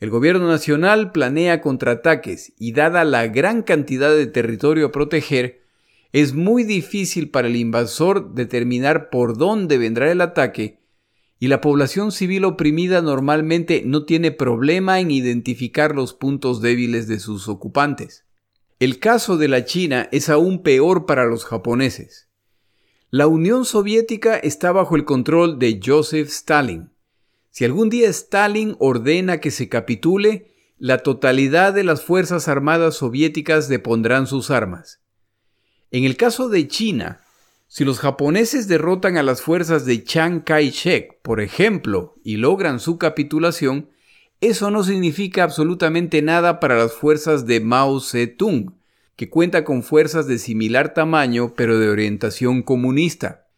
El 0.00 0.10
gobierno 0.10 0.46
nacional 0.46 1.12
planea 1.12 1.60
contraataques 1.60 2.52
y 2.58 2.72
dada 2.72 3.04
la 3.04 3.26
gran 3.26 3.62
cantidad 3.62 4.10
de 4.14 4.26
territorio 4.26 4.86
a 4.86 4.92
proteger, 4.92 5.62
es 6.12 6.34
muy 6.34 6.64
difícil 6.64 7.30
para 7.30 7.48
el 7.48 7.56
invasor 7.56 8.34
determinar 8.34 9.10
por 9.10 9.36
dónde 9.36 9.76
vendrá 9.76 10.10
el 10.10 10.20
ataque 10.20 10.78
y 11.40 11.48
la 11.48 11.60
población 11.60 12.10
civil 12.12 12.44
oprimida 12.44 13.00
normalmente 13.00 13.82
no 13.84 14.04
tiene 14.04 14.32
problema 14.32 15.00
en 15.00 15.10
identificar 15.10 15.94
los 15.94 16.14
puntos 16.14 16.60
débiles 16.60 17.06
de 17.06 17.20
sus 17.20 17.48
ocupantes. 17.48 18.24
El 18.80 18.98
caso 18.98 19.36
de 19.36 19.48
la 19.48 19.64
China 19.64 20.08
es 20.12 20.28
aún 20.28 20.62
peor 20.62 21.06
para 21.06 21.26
los 21.26 21.44
japoneses. 21.44 22.28
La 23.10 23.26
Unión 23.26 23.64
Soviética 23.64 24.36
está 24.36 24.72
bajo 24.72 24.96
el 24.96 25.04
control 25.04 25.58
de 25.58 25.80
Joseph 25.84 26.28
Stalin, 26.28 26.90
si 27.58 27.64
algún 27.64 27.90
día 27.90 28.08
Stalin 28.10 28.76
ordena 28.78 29.40
que 29.40 29.50
se 29.50 29.68
capitule, 29.68 30.54
la 30.78 30.98
totalidad 30.98 31.72
de 31.74 31.82
las 31.82 32.04
Fuerzas 32.04 32.46
Armadas 32.46 32.94
soviéticas 32.94 33.68
depondrán 33.68 34.28
sus 34.28 34.52
armas. 34.52 35.00
En 35.90 36.04
el 36.04 36.16
caso 36.16 36.48
de 36.48 36.68
China, 36.68 37.20
si 37.66 37.84
los 37.84 37.98
japoneses 37.98 38.68
derrotan 38.68 39.16
a 39.16 39.24
las 39.24 39.42
fuerzas 39.42 39.84
de 39.86 40.04
Chiang 40.04 40.44
Kai-shek, 40.44 41.20
por 41.20 41.40
ejemplo, 41.40 42.14
y 42.22 42.36
logran 42.36 42.78
su 42.78 42.96
capitulación, 42.96 43.90
eso 44.40 44.70
no 44.70 44.84
significa 44.84 45.42
absolutamente 45.42 46.22
nada 46.22 46.60
para 46.60 46.78
las 46.78 46.92
fuerzas 46.92 47.44
de 47.44 47.58
Mao 47.58 47.98
Zedong, 47.98 48.76
que 49.16 49.30
cuenta 49.30 49.64
con 49.64 49.82
fuerzas 49.82 50.28
de 50.28 50.38
similar 50.38 50.94
tamaño 50.94 51.54
pero 51.56 51.80
de 51.80 51.90
orientación 51.90 52.62
comunista. 52.62 53.48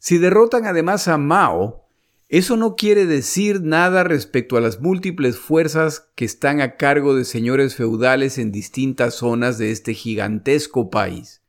Si 0.00 0.18
derrotan 0.18 0.66
además 0.66 1.06
a 1.06 1.18
Mao, 1.18 1.87
eso 2.28 2.58
no 2.58 2.76
quiere 2.76 3.06
decir 3.06 3.62
nada 3.62 4.04
respecto 4.04 4.58
a 4.58 4.60
las 4.60 4.80
múltiples 4.80 5.38
fuerzas 5.38 6.10
que 6.14 6.26
están 6.26 6.60
a 6.60 6.76
cargo 6.76 7.16
de 7.16 7.24
señores 7.24 7.74
feudales 7.74 8.36
en 8.36 8.52
distintas 8.52 9.14
zonas 9.14 9.56
de 9.56 9.70
este 9.70 9.94
gigantesco 9.94 10.90
país. 10.90 11.42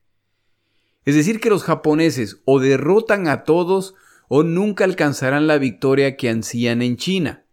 Es 1.04 1.15
decir, 1.15 1.42
que 1.42 1.50
los 1.50 1.63
japoneses 1.63 2.42
o 2.46 2.60
derrotan 2.60 3.28
a 3.28 3.44
todos 3.44 3.96
o 4.30 4.44
nunca 4.44 4.86
alcanzarán 4.86 5.48
la 5.48 5.58
victoria 5.58 6.15
que 6.15 6.30
ansían 6.30 6.82
en 6.82 6.96
China. 6.96 7.44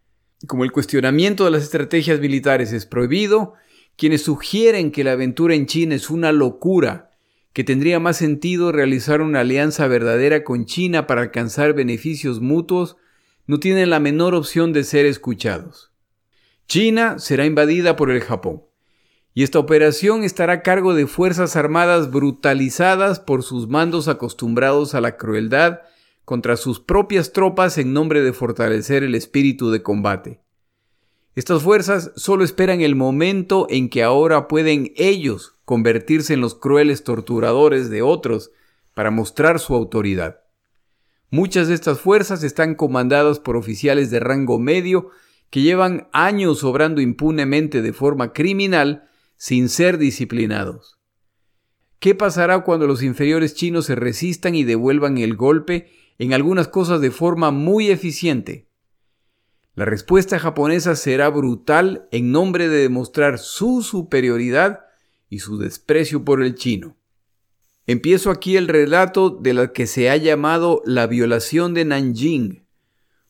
Como 0.47 0.63
el 0.63 0.71
cuestionamiento 0.71 1.47
de 1.47 1.51
las 1.51 1.65
estrategias 1.65 2.21
militares 2.21 2.73
es 2.73 2.87
prohibido, 2.87 3.55
quienes 3.97 4.23
sugieren 4.23 4.93
que 4.93 5.03
la 5.03 5.13
aventura 5.13 5.55
en 5.55 5.67
China 5.67 5.97
es 5.97 6.11
una 6.11 6.31
locura, 6.31 7.11
que 7.53 7.65
tendría 7.65 7.99
más 7.99 8.19
sentido 8.19 8.71
realizar 8.71 9.21
una 9.21 9.41
alianza 9.41 9.89
verdadera 9.89 10.45
con 10.45 10.67
China 10.67 11.07
para 11.07 11.23
alcanzar 11.23 11.73
beneficios 11.73 12.41
mutuos, 12.41 12.99
no 13.47 13.61
tienen 13.61 13.91
la 13.91 14.01
menor 14.01 14.35
opción 14.35 14.73
de 14.73 14.85
ser 14.85 15.07
escuchados. 15.07 15.93
China 16.67 17.19
será 17.19 17.45
invadida 17.45 17.97
por 17.97 18.11
el 18.11 18.21
Japón, 18.21 18.63
y 19.35 19.43
esta 19.43 19.59
operación 19.59 20.25
estará 20.25 20.55
a 20.55 20.63
cargo 20.63 20.95
de 20.95 21.07
fuerzas 21.07 21.57
armadas 21.57 22.11
brutalizadas 22.11 23.21
por 23.21 23.43
sus 23.43 23.69
mandos 23.69 24.09
acostumbrados 24.09 24.95
a 24.95 25.01
la 25.01 25.17
crueldad 25.17 25.81
contra 26.25 26.57
sus 26.57 26.81
propias 26.81 27.33
tropas 27.33 27.79
en 27.79 27.93
nombre 27.93 28.23
de 28.23 28.33
fortalecer 28.33 29.05
el 29.05 29.15
espíritu 29.15 29.71
de 29.71 29.83
combate. 29.83 30.41
Estas 31.37 31.63
fuerzas 31.63 32.13
solo 32.17 32.45
esperan 32.45 32.81
el 32.81 32.97
momento 32.97 33.67
en 33.69 33.91
que 33.91 34.03
ahora 34.03 34.49
pueden 34.49 34.93
ellos 34.97 35.55
convertirse 35.67 36.33
en 36.33 36.41
los 36.41 36.55
crueles 36.55 37.05
torturadores 37.05 37.91
de 37.91 38.01
otros 38.01 38.51
para 38.95 39.11
mostrar 39.11 39.61
su 39.61 39.75
autoridad. 39.75 40.46
Muchas 41.31 41.69
de 41.69 41.75
estas 41.75 42.01
fuerzas 42.01 42.43
están 42.45 42.75
comandadas 42.75 43.41
por 43.41 43.57
oficiales 43.57 44.11
de 44.11 44.21
rango 44.21 44.59
medio 44.59 45.11
que 45.51 45.63
llevan 45.63 46.09
años 46.13 46.63
obrando 46.63 47.01
impunemente 47.01 47.83
de 47.83 47.93
forma 47.93 48.33
criminal 48.33 49.09
sin 49.37 49.69
ser 49.69 49.99
disciplinados. 49.99 50.99
¿Qué 51.99 52.15
pasará 52.15 52.61
cuando 52.61 52.87
los 52.87 53.03
inferiores 53.03 53.55
chinos 53.55 53.87
se 53.87 53.97
resistan 53.97 54.55
y 54.55 54.65
devuelvan 54.65 55.19
el 55.19 55.35
golpe 55.35 55.91
en 56.19 56.33
algunas 56.33 56.69
cosas 56.69 57.01
de 57.01 57.11
forma 57.11 57.51
muy 57.51 57.91
eficiente? 57.91 58.69
La 59.75 59.85
respuesta 59.85 60.39
japonesa 60.39 60.95
será 60.95 61.29
brutal 61.29 62.09
en 62.11 62.33
nombre 62.33 62.69
de 62.69 62.79
demostrar 62.79 63.39
su 63.39 63.83
superioridad 63.83 64.87
y 65.29 65.41
su 65.41 65.59
desprecio 65.59 66.25
por 66.25 66.43
el 66.43 66.55
chino. 66.55 66.97
Empiezo 67.89 68.31
aquí 68.31 68.57
el 68.57 68.67
relato 68.67 69.31
de 69.31 69.55
la 69.55 69.73
que 69.73 69.87
se 69.87 70.11
ha 70.11 70.17
llamado 70.17 70.83
la 70.85 71.07
violación 71.07 71.73
de 71.73 71.85
Nanjing, 71.85 72.67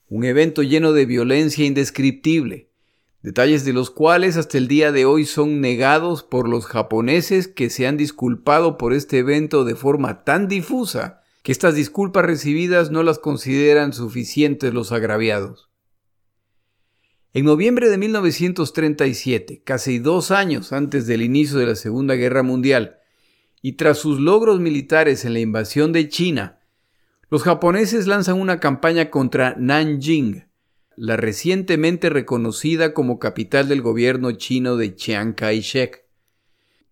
un 0.08 0.24
evento 0.24 0.62
lleno 0.62 0.94
de 0.94 1.04
violencia 1.04 1.66
indescriptible, 1.66 2.70
detalles 3.20 3.66
de 3.66 3.74
los 3.74 3.90
cuales 3.90 4.38
hasta 4.38 4.56
el 4.56 4.66
día 4.66 4.92
de 4.92 5.04
hoy 5.04 5.26
son 5.26 5.60
negados 5.60 6.22
por 6.22 6.48
los 6.48 6.64
japoneses 6.64 7.48
que 7.48 7.68
se 7.68 7.86
han 7.86 7.98
disculpado 7.98 8.78
por 8.78 8.94
este 8.94 9.18
evento 9.18 9.66
de 9.66 9.74
forma 9.74 10.24
tan 10.24 10.48
difusa 10.48 11.20
que 11.42 11.52
estas 11.52 11.74
disculpas 11.74 12.24
recibidas 12.24 12.90
no 12.90 13.02
las 13.02 13.18
consideran 13.18 13.92
suficientes 13.92 14.72
los 14.72 14.90
agraviados. 14.90 15.70
En 17.34 17.44
noviembre 17.44 17.90
de 17.90 17.98
1937, 17.98 19.60
casi 19.62 19.98
dos 19.98 20.30
años 20.30 20.72
antes 20.72 21.06
del 21.06 21.20
inicio 21.20 21.58
de 21.58 21.66
la 21.66 21.76
Segunda 21.76 22.14
Guerra 22.14 22.42
Mundial, 22.42 22.95
y 23.66 23.72
tras 23.72 23.98
sus 23.98 24.20
logros 24.20 24.60
militares 24.60 25.24
en 25.24 25.32
la 25.32 25.40
invasión 25.40 25.92
de 25.92 26.08
China, 26.08 26.60
los 27.30 27.42
japoneses 27.42 28.06
lanzan 28.06 28.40
una 28.40 28.60
campaña 28.60 29.10
contra 29.10 29.56
Nanjing, 29.58 30.46
la 30.94 31.16
recientemente 31.16 32.08
reconocida 32.08 32.94
como 32.94 33.18
capital 33.18 33.68
del 33.68 33.82
gobierno 33.82 34.30
chino 34.30 34.76
de 34.76 34.94
Chiang 34.94 35.34
Kai-shek. 35.34 36.06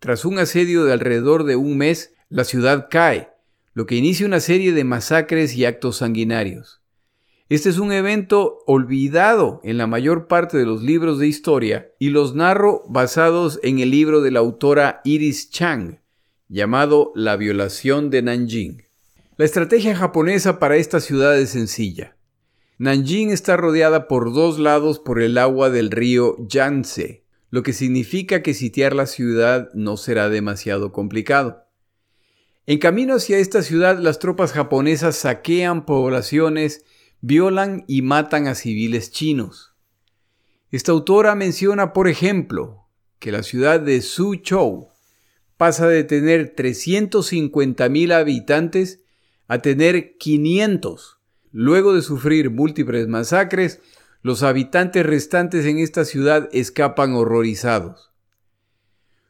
Tras 0.01 0.25
un 0.25 0.41
asedio 0.41 0.85
de 0.85 0.93
alrededor 0.93 1.45
de 1.45 1.55
un 1.55 1.79
mes, 1.79 2.13
la 2.29 2.43
ciudad 2.43 2.89
cae, 2.91 3.31
lo 3.73 3.87
que 3.87 3.95
inicia 3.95 4.27
una 4.27 4.41
serie 4.41 4.73
de 4.73 4.83
masacres 4.83 5.55
y 5.55 5.67
actos 5.67 5.99
sanguinarios. 5.99 6.83
Este 7.49 7.69
es 7.69 7.79
un 7.79 7.93
evento 7.93 8.65
olvidado 8.67 9.61
en 9.63 9.79
la 9.79 9.87
mayor 9.87 10.27
parte 10.27 10.59
de 10.59 10.67
los 10.67 10.83
libros 10.83 11.21
de 11.21 11.29
historia 11.29 11.93
y 12.01 12.09
los 12.09 12.35
narro 12.35 12.83
basados 12.89 13.61
en 13.63 13.79
el 13.79 13.93
libro 13.93 14.23
de 14.23 14.33
la 14.33 14.41
autora 14.41 15.03
Iris 15.05 15.51
Chang, 15.51 16.01
llamado 16.49 17.13
La 17.15 17.37
violación 17.37 18.11
de 18.11 18.23
Nanjing. 18.23 18.85
La 19.37 19.45
estrategia 19.45 19.97
japonesa 19.97 20.59
para 20.59 20.77
esta 20.77 21.01
ciudad 21.01 21.39
es 21.39 21.51
sencilla. 21.51 22.17
Nanjing 22.79 23.31
está 23.31 23.57
rodeada 23.57 24.09
por 24.09 24.33
dos 24.33 24.59
lados 24.59 24.99
por 24.99 25.23
el 25.23 25.39
agua 25.39 25.71
del 25.71 25.91
río 25.91 26.37
Yangtze, 26.47 27.25
lo 27.51 27.63
que 27.63 27.73
significa 27.73 28.43
que 28.43 28.53
sitiar 28.53 28.95
la 28.95 29.07
ciudad 29.07 29.71
no 29.75 29.97
será 29.97 30.29
demasiado 30.29 30.93
complicado. 30.93 31.65
En 32.67 32.79
camino 32.79 33.15
hacia 33.15 33.39
esta 33.39 33.63
ciudad, 33.63 33.99
las 33.99 34.19
tropas 34.19 34.53
japonesas 34.53 35.17
saquean 35.17 35.85
poblaciones, 35.85 36.85
violan 37.21 37.85
y 37.87 38.03
matan 38.03 38.47
a 38.49 38.55
civiles 38.55 39.11
chinos. 39.11 39.75
Esta 40.71 40.93
autora 40.93 41.35
menciona, 41.35 41.93
por 41.93 42.09
ejemplo, 42.09 42.89
que 43.19 43.33
la 43.33 43.43
ciudad 43.43 43.81
de 43.81 44.03
Suzhou 44.03 44.94
pasa 45.57 45.89
de 45.89 46.05
tener 46.05 46.55
350.000 46.55 48.13
habitantes 48.13 49.01
a 49.47 49.59
tener 49.59 50.17
500. 50.19 51.19
Luego 51.53 51.95
de 51.95 52.03
sufrir 52.03 52.51
múltiples 52.51 53.07
masacres, 53.07 53.81
los 54.23 54.43
habitantes 54.43 55.05
restantes 55.05 55.67
en 55.67 55.79
esta 55.79 56.05
ciudad 56.05 56.49
escapan 56.53 57.15
horrorizados. 57.15 58.11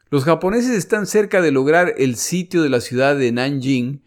Los 0.09 0.23
japoneses 0.23 0.71
están 0.71 1.05
cerca 1.05 1.41
de 1.41 1.51
lograr 1.51 1.93
el 1.97 2.15
sitio 2.15 2.63
de 2.63 2.69
la 2.69 2.79
ciudad 2.79 3.17
de 3.17 3.31
Nanjing 3.31 4.03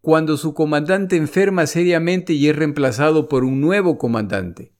cuando 0.00 0.36
su 0.36 0.52
comandante 0.52 1.16
enferma 1.16 1.66
seriamente 1.66 2.34
y 2.34 2.48
es 2.48 2.56
reemplazado 2.56 3.28
por 3.28 3.44
un 3.44 3.60
nuevo 3.62 3.96
comandante. 3.96 4.73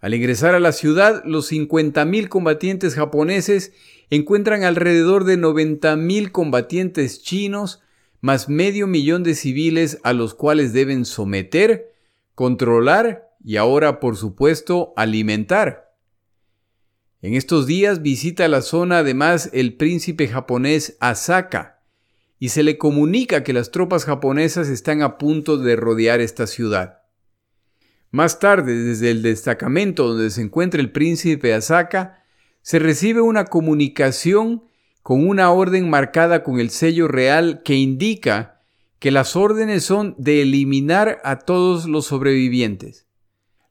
Al 0.00 0.14
ingresar 0.14 0.54
a 0.54 0.60
la 0.60 0.72
ciudad, 0.72 1.22
los 1.24 1.50
50.000 1.50 2.28
combatientes 2.28 2.94
japoneses 2.94 3.72
encuentran 4.10 4.62
alrededor 4.62 5.24
de 5.24 5.38
90.000 5.38 6.30
combatientes 6.30 7.22
chinos 7.22 7.82
más 8.20 8.48
medio 8.48 8.86
millón 8.86 9.22
de 9.22 9.34
civiles 9.34 9.98
a 10.02 10.12
los 10.12 10.34
cuales 10.34 10.72
deben 10.72 11.04
someter, 11.04 11.94
controlar 12.34 13.30
y 13.42 13.56
ahora, 13.56 14.00
por 14.00 14.16
supuesto, 14.16 14.92
alimentar. 14.96 15.94
En 17.22 17.34
estos 17.34 17.66
días 17.66 18.02
visita 18.02 18.46
la 18.48 18.62
zona 18.62 18.98
además 18.98 19.50
el 19.52 19.74
príncipe 19.76 20.28
japonés 20.28 20.96
Asaka 21.00 21.80
y 22.38 22.50
se 22.50 22.62
le 22.62 22.76
comunica 22.76 23.42
que 23.42 23.52
las 23.52 23.70
tropas 23.70 24.04
japonesas 24.04 24.68
están 24.68 25.02
a 25.02 25.16
punto 25.16 25.56
de 25.56 25.74
rodear 25.74 26.20
esta 26.20 26.46
ciudad. 26.46 27.05
Más 28.16 28.38
tarde, 28.38 28.74
desde 28.82 29.10
el 29.10 29.20
destacamento 29.20 30.08
donde 30.08 30.30
se 30.30 30.40
encuentra 30.40 30.80
el 30.80 30.90
príncipe 30.90 31.52
Asaka, 31.52 32.24
se 32.62 32.78
recibe 32.78 33.20
una 33.20 33.44
comunicación 33.44 34.64
con 35.02 35.28
una 35.28 35.50
orden 35.50 35.90
marcada 35.90 36.42
con 36.42 36.58
el 36.58 36.70
sello 36.70 37.08
real 37.08 37.60
que 37.62 37.74
indica 37.74 38.62
que 39.00 39.10
las 39.10 39.36
órdenes 39.36 39.84
son 39.84 40.14
de 40.16 40.40
eliminar 40.40 41.20
a 41.24 41.40
todos 41.40 41.84
los 41.84 42.06
sobrevivientes. 42.06 43.06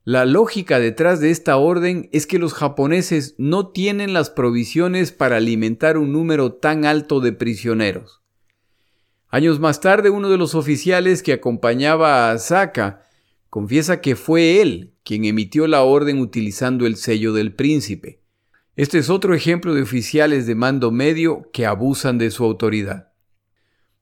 La 0.04 0.26
lógica 0.26 0.78
detrás 0.78 1.20
de 1.20 1.32
esta 1.32 1.58
orden 1.58 2.08
es 2.12 2.28
que 2.28 2.38
los 2.38 2.54
japoneses 2.54 3.34
no 3.40 3.70
tienen 3.70 4.14
las 4.14 4.30
provisiones 4.30 5.12
para 5.12 5.38
alimentar 5.38 5.98
un 5.98 6.14
número 6.14 6.54
tan 6.54 6.86
alto 6.86 7.20
de 7.20 7.34
prisioneros. 7.34 8.22
Años 9.28 9.60
más 9.60 9.82
tarde, 9.82 10.12
uno 10.12 10.30
de 10.30 10.38
los 10.38 10.54
oficiales 10.54 11.24
que 11.24 11.34
acompañaba 11.34 12.30
a 12.30 12.34
Asaka 12.34 13.05
confiesa 13.56 14.02
que 14.02 14.18
fue 14.18 14.62
él 14.62 14.96
quien 15.06 15.24
emitió 15.24 15.66
la 15.66 15.82
orden 15.84 16.20
utilizando 16.20 16.86
el 16.86 16.98
sello 16.98 17.32
del 17.32 17.56
príncipe. 17.56 18.20
Este 18.76 18.98
es 18.98 19.10
otro 19.10 19.34
ejemplo 19.34 19.74
de 19.74 19.82
oficiales 19.82 20.46
de 20.46 20.56
mando 20.56 20.92
medio 20.92 21.50
que 21.54 21.66
abusan 21.66 22.18
de 22.18 22.32
su 22.32 22.44
autoridad. 22.44 23.14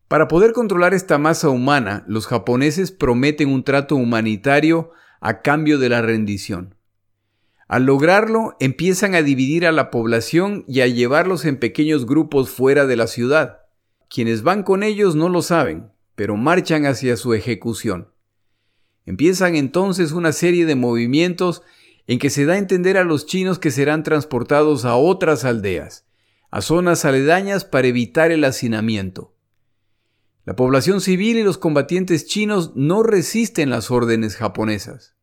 Para 0.07 0.27
poder 0.27 0.53
controlar 0.53 0.95
esta 0.95 1.19
masa 1.19 1.49
humana, 1.49 2.03
los 2.07 2.25
japoneses 2.25 2.91
prometen 2.91 3.49
un 3.49 3.63
trato 3.63 3.95
humanitario 3.95 4.89
a 5.21 5.43
cambio 5.43 5.77
de 5.77 5.89
la 5.89 6.01
rendición. 6.01 6.73
Al 7.67 7.85
lograrlo, 7.85 8.57
empiezan 8.59 9.13
a 9.13 9.21
dividir 9.21 9.67
a 9.67 9.71
la 9.71 9.91
población 9.91 10.65
y 10.67 10.81
a 10.81 10.87
llevarlos 10.87 11.45
en 11.45 11.59
pequeños 11.59 12.07
grupos 12.07 12.49
fuera 12.49 12.87
de 12.87 12.95
la 12.95 13.05
ciudad. 13.05 13.59
Quienes 14.09 14.41
van 14.41 14.63
con 14.63 14.81
ellos 14.81 15.15
no 15.15 15.29
lo 15.29 15.43
saben, 15.43 15.91
pero 16.15 16.37
marchan 16.37 16.87
hacia 16.87 17.17
su 17.17 17.35
ejecución. 17.35 18.12
Empiezan 19.05 19.55
entonces 19.55 20.11
una 20.11 20.31
serie 20.31 20.65
de 20.65 20.75
movimientos 20.75 21.61
en 22.07 22.19
que 22.19 22.29
se 22.29 22.45
da 22.45 22.53
a 22.53 22.57
entender 22.57 22.97
a 22.97 23.03
los 23.03 23.25
chinos 23.25 23.59
que 23.59 23.71
serán 23.71 24.03
transportados 24.03 24.85
a 24.85 24.95
otras 24.95 25.45
aldeas, 25.45 26.05
a 26.51 26.61
zonas 26.61 27.05
aledañas 27.05 27.65
para 27.65 27.87
evitar 27.87 28.31
el 28.31 28.43
hacinamiento. 28.43 29.33
La 30.45 30.55
población 30.55 30.99
civil 30.99 31.37
y 31.37 31.43
los 31.43 31.57
combatientes 31.57 32.25
chinos 32.25 32.73
no 32.75 33.03
resisten 33.03 33.69
las 33.69 33.91
órdenes 33.91 34.35
japonesas. 34.35 35.15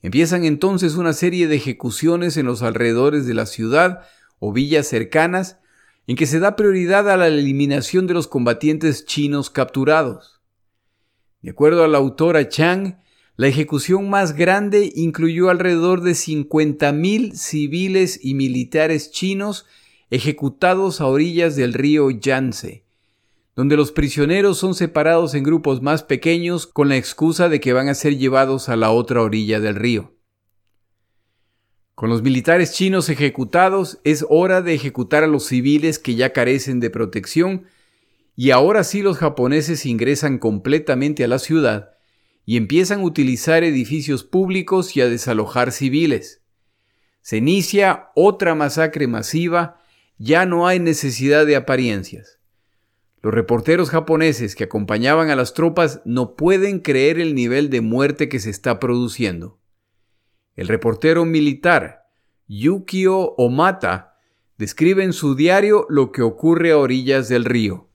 Empiezan 0.00 0.44
entonces 0.44 0.94
una 0.94 1.12
serie 1.12 1.46
de 1.46 1.56
ejecuciones 1.56 2.36
en 2.36 2.46
los 2.46 2.62
alrededores 2.62 3.26
de 3.26 3.34
la 3.34 3.46
ciudad 3.46 4.00
o 4.38 4.52
villas 4.52 4.88
cercanas 4.88 5.58
en 6.06 6.16
que 6.16 6.26
se 6.26 6.40
da 6.40 6.56
prioridad 6.56 7.08
a 7.10 7.16
la 7.16 7.28
eliminación 7.28 8.06
de 8.06 8.14
los 8.14 8.26
combatientes 8.26 9.04
chinos 9.04 9.50
capturados. 9.50 10.31
De 11.42 11.50
acuerdo 11.50 11.82
a 11.82 11.88
la 11.88 11.98
autora 11.98 12.48
Chang, 12.48 12.98
la 13.36 13.48
ejecución 13.48 14.08
más 14.08 14.36
grande 14.36 14.92
incluyó 14.94 15.50
alrededor 15.50 16.02
de 16.02 16.12
50.000 16.12 17.34
civiles 17.34 18.20
y 18.22 18.34
militares 18.34 19.10
chinos 19.10 19.66
ejecutados 20.10 21.00
a 21.00 21.06
orillas 21.06 21.56
del 21.56 21.72
río 21.72 22.10
Yangtze, 22.10 22.84
donde 23.56 23.76
los 23.76 23.90
prisioneros 23.90 24.58
son 24.58 24.74
separados 24.74 25.34
en 25.34 25.42
grupos 25.42 25.82
más 25.82 26.04
pequeños 26.04 26.66
con 26.66 26.88
la 26.88 26.96
excusa 26.96 27.48
de 27.48 27.60
que 27.60 27.72
van 27.72 27.88
a 27.88 27.94
ser 27.94 28.16
llevados 28.18 28.68
a 28.68 28.76
la 28.76 28.90
otra 28.90 29.22
orilla 29.22 29.58
del 29.58 29.74
río. 29.74 30.14
Con 31.96 32.08
los 32.08 32.22
militares 32.22 32.72
chinos 32.72 33.08
ejecutados 33.08 33.98
es 34.04 34.24
hora 34.28 34.62
de 34.62 34.74
ejecutar 34.74 35.24
a 35.24 35.28
los 35.28 35.46
civiles 35.46 35.98
que 35.98 36.14
ya 36.14 36.32
carecen 36.32 36.78
de 36.78 36.90
protección 36.90 37.64
y 38.34 38.50
ahora 38.50 38.84
sí 38.84 39.02
los 39.02 39.18
japoneses 39.18 39.84
ingresan 39.86 40.38
completamente 40.38 41.24
a 41.24 41.28
la 41.28 41.38
ciudad 41.38 41.90
y 42.44 42.56
empiezan 42.56 43.00
a 43.00 43.04
utilizar 43.04 43.62
edificios 43.62 44.24
públicos 44.24 44.96
y 44.96 45.00
a 45.00 45.08
desalojar 45.08 45.72
civiles. 45.72 46.42
Se 47.20 47.36
inicia 47.36 48.10
otra 48.16 48.54
masacre 48.54 49.06
masiva, 49.06 49.80
ya 50.18 50.46
no 50.46 50.66
hay 50.66 50.80
necesidad 50.80 51.46
de 51.46 51.56
apariencias. 51.56 52.40
Los 53.22 53.32
reporteros 53.32 53.90
japoneses 53.90 54.56
que 54.56 54.64
acompañaban 54.64 55.30
a 55.30 55.36
las 55.36 55.54
tropas 55.54 56.00
no 56.04 56.34
pueden 56.34 56.80
creer 56.80 57.20
el 57.20 57.36
nivel 57.36 57.70
de 57.70 57.80
muerte 57.80 58.28
que 58.28 58.40
se 58.40 58.50
está 58.50 58.80
produciendo. 58.80 59.60
El 60.56 60.66
reportero 60.66 61.24
militar 61.24 62.02
Yukio 62.48 63.34
Omata 63.36 64.16
describe 64.58 65.04
en 65.04 65.12
su 65.12 65.36
diario 65.36 65.86
lo 65.88 66.10
que 66.10 66.22
ocurre 66.22 66.72
a 66.72 66.78
orillas 66.78 67.28
del 67.28 67.44
río. 67.44 67.91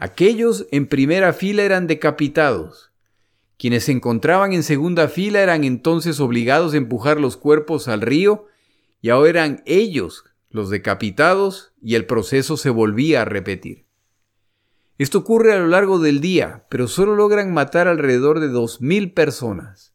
Aquellos 0.00 0.68
en 0.70 0.86
primera 0.86 1.32
fila 1.32 1.64
eran 1.64 1.88
decapitados. 1.88 2.92
Quienes 3.58 3.82
se 3.82 3.90
encontraban 3.90 4.52
en 4.52 4.62
segunda 4.62 5.08
fila 5.08 5.42
eran 5.42 5.64
entonces 5.64 6.20
obligados 6.20 6.72
a 6.72 6.76
empujar 6.76 7.18
los 7.18 7.36
cuerpos 7.36 7.88
al 7.88 8.00
río 8.00 8.46
y 9.00 9.08
ahora 9.08 9.30
eran 9.30 9.62
ellos 9.66 10.24
los 10.50 10.70
decapitados 10.70 11.72
y 11.82 11.96
el 11.96 12.06
proceso 12.06 12.56
se 12.56 12.70
volvía 12.70 13.22
a 13.22 13.24
repetir. 13.24 13.86
Esto 14.98 15.18
ocurre 15.18 15.52
a 15.52 15.58
lo 15.58 15.66
largo 15.66 15.98
del 15.98 16.20
día, 16.20 16.64
pero 16.70 16.86
solo 16.86 17.16
logran 17.16 17.52
matar 17.52 17.88
alrededor 17.88 18.38
de 18.38 18.50
2.000 18.50 19.14
personas. 19.14 19.94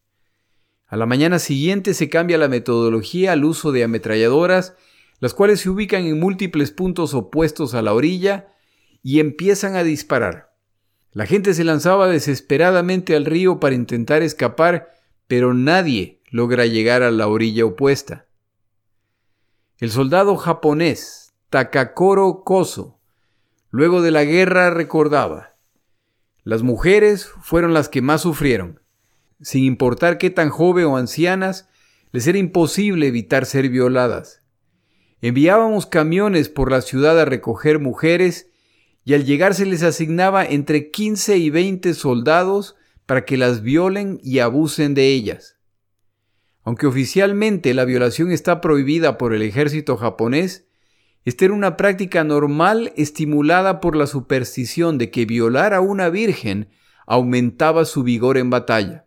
A 0.86 0.98
la 0.98 1.06
mañana 1.06 1.38
siguiente 1.38 1.94
se 1.94 2.10
cambia 2.10 2.36
la 2.36 2.48
metodología 2.48 3.32
al 3.32 3.42
uso 3.42 3.72
de 3.72 3.84
ametralladoras, 3.84 4.74
las 5.20 5.32
cuales 5.32 5.60
se 5.60 5.70
ubican 5.70 6.04
en 6.04 6.20
múltiples 6.20 6.72
puntos 6.72 7.14
opuestos 7.14 7.72
a 7.72 7.80
la 7.80 7.94
orilla 7.94 8.53
y 9.04 9.20
empiezan 9.20 9.76
a 9.76 9.84
disparar. 9.84 10.54
La 11.12 11.26
gente 11.26 11.54
se 11.54 11.62
lanzaba 11.62 12.08
desesperadamente 12.08 13.14
al 13.14 13.26
río 13.26 13.60
para 13.60 13.76
intentar 13.76 14.22
escapar, 14.22 14.94
pero 15.28 15.54
nadie 15.54 16.22
logra 16.30 16.66
llegar 16.66 17.02
a 17.04 17.12
la 17.12 17.28
orilla 17.28 17.66
opuesta. 17.66 18.26
El 19.78 19.90
soldado 19.90 20.36
japonés 20.36 21.34
Takakoro 21.50 22.42
Koso, 22.44 22.98
luego 23.70 24.00
de 24.00 24.10
la 24.10 24.24
guerra, 24.24 24.70
recordaba, 24.70 25.54
las 26.42 26.62
mujeres 26.62 27.26
fueron 27.42 27.74
las 27.74 27.90
que 27.90 28.00
más 28.00 28.22
sufrieron. 28.22 28.80
Sin 29.40 29.64
importar 29.64 30.16
qué 30.16 30.30
tan 30.30 30.48
joven 30.48 30.86
o 30.86 30.96
ancianas, 30.96 31.68
les 32.10 32.26
era 32.26 32.38
imposible 32.38 33.06
evitar 33.06 33.44
ser 33.44 33.68
violadas. 33.68 34.42
Enviábamos 35.20 35.86
camiones 35.86 36.48
por 36.48 36.70
la 36.70 36.80
ciudad 36.80 37.20
a 37.20 37.26
recoger 37.26 37.78
mujeres 37.78 38.50
y 39.04 39.14
al 39.14 39.24
llegar 39.24 39.54
se 39.54 39.66
les 39.66 39.82
asignaba 39.82 40.44
entre 40.44 40.90
15 40.90 41.36
y 41.36 41.50
20 41.50 41.94
soldados 41.94 42.76
para 43.06 43.24
que 43.24 43.36
las 43.36 43.62
violen 43.62 44.18
y 44.22 44.38
abusen 44.38 44.94
de 44.94 45.08
ellas. 45.08 45.58
Aunque 46.62 46.86
oficialmente 46.86 47.74
la 47.74 47.84
violación 47.84 48.32
está 48.32 48.62
prohibida 48.62 49.18
por 49.18 49.34
el 49.34 49.42
ejército 49.42 49.98
japonés, 49.98 50.66
esta 51.26 51.44
era 51.44 51.54
una 51.54 51.76
práctica 51.76 52.24
normal 52.24 52.92
estimulada 52.96 53.80
por 53.80 53.96
la 53.96 54.06
superstición 54.06 54.96
de 54.96 55.10
que 55.10 55.26
violar 55.26 55.74
a 55.74 55.80
una 55.80 56.08
virgen 56.08 56.68
aumentaba 57.06 57.84
su 57.84 58.02
vigor 58.02 58.38
en 58.38 58.48
batalla. 58.48 59.06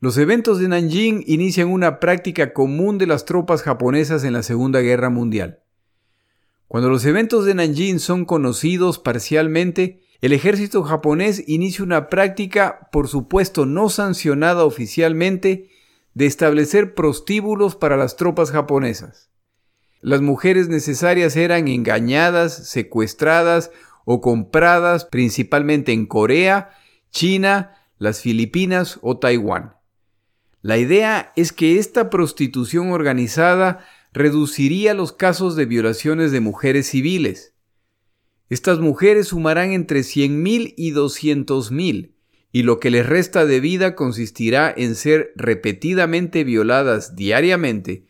Los 0.00 0.18
eventos 0.18 0.58
de 0.58 0.68
Nanjing 0.68 1.24
inician 1.26 1.68
una 1.68 2.00
práctica 2.00 2.52
común 2.52 2.98
de 2.98 3.06
las 3.06 3.24
tropas 3.24 3.62
japonesas 3.62 4.24
en 4.24 4.32
la 4.32 4.42
Segunda 4.42 4.80
Guerra 4.80 5.10
Mundial. 5.10 5.61
Cuando 6.72 6.88
los 6.88 7.04
eventos 7.04 7.44
de 7.44 7.52
Nanjing 7.52 8.00
son 8.00 8.24
conocidos 8.24 8.98
parcialmente, 8.98 10.00
el 10.22 10.32
ejército 10.32 10.82
japonés 10.82 11.44
inicia 11.46 11.84
una 11.84 12.08
práctica, 12.08 12.88
por 12.90 13.08
supuesto 13.08 13.66
no 13.66 13.90
sancionada 13.90 14.64
oficialmente, 14.64 15.68
de 16.14 16.24
establecer 16.24 16.94
prostíbulos 16.94 17.76
para 17.76 17.98
las 17.98 18.16
tropas 18.16 18.52
japonesas. 18.52 19.28
Las 20.00 20.22
mujeres 20.22 20.70
necesarias 20.70 21.36
eran 21.36 21.68
engañadas, 21.68 22.70
secuestradas 22.70 23.70
o 24.06 24.22
compradas 24.22 25.04
principalmente 25.04 25.92
en 25.92 26.06
Corea, 26.06 26.70
China, 27.10 27.74
las 27.98 28.22
Filipinas 28.22 28.98
o 29.02 29.18
Taiwán. 29.18 29.74
La 30.62 30.78
idea 30.78 31.34
es 31.36 31.52
que 31.52 31.78
esta 31.78 32.08
prostitución 32.08 32.92
organizada 32.92 33.84
reduciría 34.12 34.94
los 34.94 35.12
casos 35.12 35.56
de 35.56 35.66
violaciones 35.66 36.32
de 36.32 36.40
mujeres 36.40 36.88
civiles. 36.88 37.54
Estas 38.48 38.78
mujeres 38.78 39.28
sumarán 39.28 39.72
entre 39.72 40.00
100.000 40.00 40.74
y 40.76 40.92
200.000 40.92 42.12
y 42.52 42.62
lo 42.64 42.78
que 42.78 42.90
les 42.90 43.06
resta 43.06 43.46
de 43.46 43.60
vida 43.60 43.94
consistirá 43.94 44.72
en 44.76 44.94
ser 44.94 45.32
repetidamente 45.36 46.44
violadas 46.44 47.16
diariamente, 47.16 48.06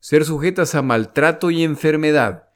ser 0.00 0.24
sujetas 0.24 0.74
a 0.74 0.80
maltrato 0.80 1.50
y 1.50 1.62
enfermedad, 1.62 2.48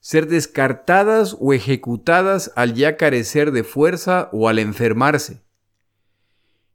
ser 0.00 0.28
descartadas 0.28 1.36
o 1.40 1.54
ejecutadas 1.54 2.52
al 2.54 2.74
ya 2.74 2.98
carecer 2.98 3.50
de 3.52 3.64
fuerza 3.64 4.28
o 4.32 4.50
al 4.50 4.58
enfermarse. 4.58 5.42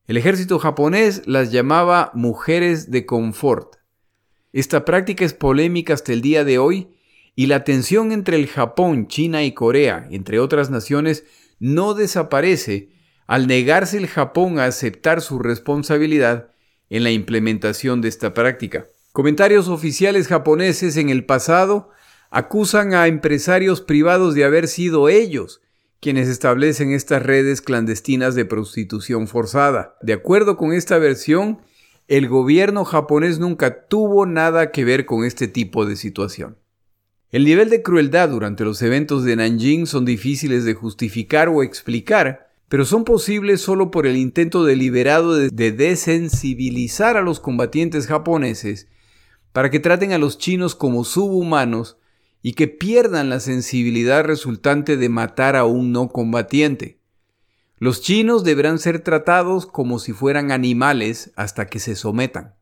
El 0.07 0.17
ejército 0.17 0.57
japonés 0.57 1.21
las 1.27 1.51
llamaba 1.51 2.09
mujeres 2.15 2.89
de 2.89 3.05
confort. 3.05 3.78
Esta 4.51 4.83
práctica 4.83 5.25
es 5.25 5.33
polémica 5.33 5.93
hasta 5.93 6.11
el 6.11 6.21
día 6.21 6.43
de 6.43 6.57
hoy 6.57 6.89
y 7.35 7.45
la 7.47 7.63
tensión 7.63 8.11
entre 8.11 8.35
el 8.35 8.47
Japón, 8.47 9.07
China 9.07 9.43
y 9.43 9.53
Corea, 9.53 10.07
entre 10.09 10.39
otras 10.39 10.69
naciones, 10.69 11.23
no 11.59 11.93
desaparece 11.93 12.89
al 13.27 13.45
negarse 13.45 13.97
el 13.97 14.07
Japón 14.07 14.59
a 14.59 14.65
aceptar 14.65 15.21
su 15.21 15.39
responsabilidad 15.39 16.51
en 16.89 17.03
la 17.03 17.11
implementación 17.11 18.01
de 18.01 18.09
esta 18.09 18.33
práctica. 18.33 18.87
Comentarios 19.11 19.67
oficiales 19.67 20.27
japoneses 20.27 20.97
en 20.97 21.09
el 21.09 21.25
pasado 21.25 21.91
acusan 22.31 22.93
a 22.93 23.07
empresarios 23.07 23.81
privados 23.81 24.33
de 24.33 24.45
haber 24.45 24.67
sido 24.67 25.09
ellos 25.09 25.61
quienes 25.99 26.27
establecen 26.27 26.91
estas 26.91 27.21
redes 27.21 27.61
clandestinas 27.61 28.33
de 28.33 28.45
prostitución 28.45 29.27
forzada. 29.27 29.95
De 30.01 30.13
acuerdo 30.13 30.57
con 30.57 30.73
esta 30.73 30.97
versión, 30.97 31.59
el 32.09 32.27
gobierno 32.27 32.85
japonés 32.85 33.37
nunca 33.37 33.85
tuvo 33.85 34.25
nada 34.25 34.71
que 34.71 34.83
ver 34.83 35.05
con 35.05 35.25
este 35.25 35.47
tipo 35.47 35.85
de 35.85 35.95
situación. 35.95 36.57
El 37.31 37.45
nivel 37.45 37.69
de 37.69 37.83
crueldad 37.83 38.29
durante 38.29 38.65
los 38.65 38.81
eventos 38.81 39.23
de 39.23 39.35
Nanjing 39.35 39.85
son 39.85 40.05
difíciles 40.05 40.65
de 40.65 40.73
justificar 40.73 41.49
o 41.49 41.61
explicar, 41.61 42.49
pero 42.67 42.83
son 42.83 43.03
posibles 43.03 43.61
solo 43.61 43.91
por 43.91 44.07
el 44.07 44.17
intento 44.17 44.65
deliberado 44.65 45.35
de, 45.35 45.71
desensibilizar 45.71 47.15
a 47.15 47.21
los 47.21 47.39
combatientes 47.39 48.07
japoneses 48.07 48.87
para 49.53 49.69
que 49.69 49.79
traten 49.79 50.11
a 50.11 50.17
los 50.17 50.39
chinos 50.39 50.73
como 50.73 51.03
subhumanos 51.03 51.97
y 52.41 52.53
que 52.53 52.67
pierdan 52.67 53.29
la 53.29 53.39
sensibilidad 53.39 54.23
resultante 54.23 54.97
de 54.97 55.09
matar 55.09 55.55
a 55.55 55.65
un 55.65 55.91
no 55.91 56.07
combatiente. 56.07 56.98
Los 57.79 58.01
chinos 58.01 58.43
deberán 58.43 58.77
ser 58.77 58.99
tratados 58.99 59.65
como 59.65 59.99
si 59.99 60.11
fueran 60.11 60.51
animales 60.51 61.31
hasta 61.37 61.67
que 61.67 61.79
se 61.79 61.95
sometan. 61.95 62.55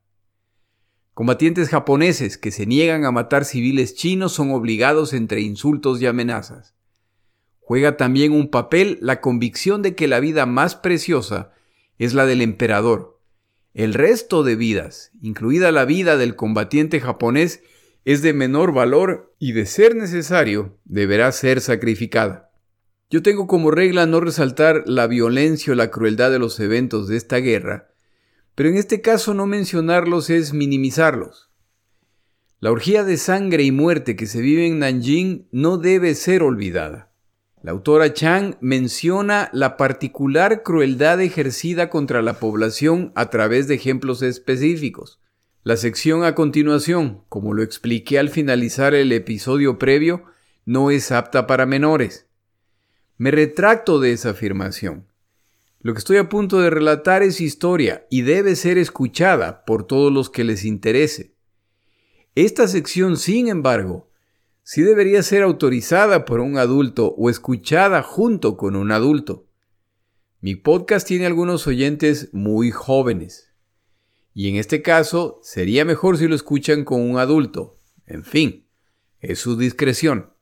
Combatientes 1.15 1.70
japoneses 1.70 2.38
que 2.38 2.51
se 2.51 2.68
niegan 2.68 3.03
a 3.03 3.11
matar 3.11 3.43
civiles 3.43 3.95
chinos 3.95 4.34
son 4.34 4.51
obligados 4.51 5.13
entre 5.13 5.41
insultos 5.41 5.99
y 5.99 6.05
amenazas. 6.05 6.76
Juega 7.59 7.97
también 7.97 8.32
un 8.32 8.51
papel 8.51 8.99
la 9.01 9.20
convicción 9.20 9.82
de 9.82 9.95
que 9.95 10.07
la 10.07 10.20
vida 10.20 10.45
más 10.45 10.76
preciosa 10.76 11.51
es 11.97 12.13
la 12.13 12.28
del 12.28 12.41
emperador. 12.41 13.20
El 13.74 13.95
resto 13.95 14.43
de 14.43 14.55
vidas, 14.55 15.11
incluida 15.20 15.72
la 15.72 15.86
vida 15.86 16.18
del 16.18 16.36
combatiente 16.36 16.99
japonés, 16.99 17.63
es 18.05 18.22
de 18.22 18.34
menor 18.34 18.72
valor 18.72 19.36
y 19.39 19.53
de 19.53 19.65
ser 19.65 19.95
necesario 19.95 20.78
deberá 20.86 21.32
ser 21.32 21.59
sacrificada. 21.59 22.47
Yo 23.10 23.24
tengo 23.24 23.47
como 23.47 23.72
regla 23.72 24.05
no 24.05 24.20
resaltar 24.20 24.84
la 24.86 25.08
violencia 25.08 25.72
o 25.72 25.76
la 25.78 25.91
crueldad 25.91 26.30
de 26.30 26.39
los 26.39 26.60
eventos 26.60 27.08
de 27.08 27.16
esta 27.16 27.38
guerra, 27.38 27.89
pero 28.53 28.68
en 28.68 28.76
este 28.76 28.99
caso 28.99 29.34
no 29.34 29.45
mencionarlos 29.45 30.30
es 30.30 30.53
minimizarlos. 30.53 31.49
La 32.60 32.70
orgía 32.70 33.05
de 33.05 33.16
sangre 33.16 33.64
y 33.64 33.72
muerte 33.72 34.18
que 34.18 34.26
se 34.26 34.41
vive 34.41 34.68
en 34.68 34.80
Nanjing 34.80 35.47
no 35.51 35.78
debe 35.78 36.16
ser 36.16 36.43
olvidada. 36.43 37.14
La 37.64 37.72
autora 37.72 38.14
Chang 38.14 38.55
menciona 38.60 39.49
la 39.53 39.78
particular 39.78 40.64
crueldad 40.64 41.22
ejercida 41.22 41.89
contra 41.89 42.22
la 42.22 42.39
población 42.39 43.14
a 43.16 43.30
través 43.30 43.70
de 43.70 43.76
ejemplos 43.76 44.22
específicos. 44.22 45.22
La 45.64 45.78
sección 45.78 46.24
a 46.24 46.36
continuación, 46.36 47.24
como 47.30 47.53
lo 47.53 47.64
expliqué 47.64 48.20
al 48.20 48.30
finalizar 48.30 48.93
el 48.93 49.14
episodio 49.14 49.80
previo, 49.80 50.24
no 50.66 50.91
es 50.91 51.12
apta 51.12 51.47
para 51.47 51.66
menores. 51.66 52.27
Me 53.18 53.32
retracto 53.32 53.99
de 53.99 54.11
esa 54.11 54.32
afirmación. 54.32 55.07
Lo 55.80 55.93
que 55.93 55.99
estoy 55.99 56.18
a 56.18 56.30
punto 56.30 56.59
de 56.59 56.70
relatar 56.70 57.24
es 57.24 57.41
historia 57.41 58.05
y 58.11 58.22
debe 58.22 58.55
ser 58.55 58.78
escuchada 58.78 59.65
por 59.65 59.88
todos 59.88 60.13
los 60.13 60.30
que 60.30 60.43
les 60.43 60.65
interese. 60.65 61.36
Esta 62.36 62.68
sección, 62.68 63.18
sin 63.18 63.47
embargo, 63.47 64.11
sí 64.61 64.84
debería 64.84 65.24
ser 65.24 65.41
autorizada 65.41 66.26
por 66.26 66.41
un 66.41 66.57
adulto 66.57 67.15
o 67.18 67.32
escuchada 67.32 68.03
junto 68.03 68.55
con 68.55 68.76
un 68.76 68.91
adulto. 68.91 69.47
Mi 70.39 70.55
podcast 70.55 71.07
tiene 71.07 71.26
algunos 71.26 71.65
oyentes 71.65 72.30
muy 72.34 72.70
jóvenes. 72.70 73.51
Y 74.36 74.49
en 74.49 74.57
este 74.57 74.84
caso, 74.84 75.39
sería 75.41 75.86
mejor 75.86 76.20
si 76.20 76.28
lo 76.28 76.36
escuchan 76.36 76.84
con 76.84 77.01
un 77.01 77.18
adulto. 77.18 77.80
En 78.05 78.24
fin, 78.24 78.68
es 79.20 79.39
su 79.39 79.57
discreción. 79.57 80.37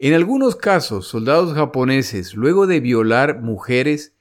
En 0.00 0.14
algunos 0.14 0.54
casos, 0.54 1.08
soldados 1.08 1.54
japoneses, 1.54 2.34
luego 2.34 2.68
de 2.68 2.78
violar 2.78 3.40
mujeres, 3.40 4.14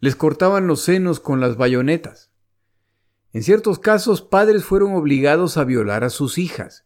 les 0.00 0.16
cortaban 0.16 0.66
los 0.66 0.80
senos 0.80 1.20
con 1.20 1.38
las 1.38 1.56
bayonetas. 1.56 2.32
En 3.32 3.44
ciertos 3.44 3.78
casos, 3.78 4.20
padres 4.20 4.64
fueron 4.64 4.96
obligados 4.96 5.56
a 5.58 5.64
violar 5.64 6.02
a 6.02 6.10
sus 6.10 6.38
hijas. 6.38 6.84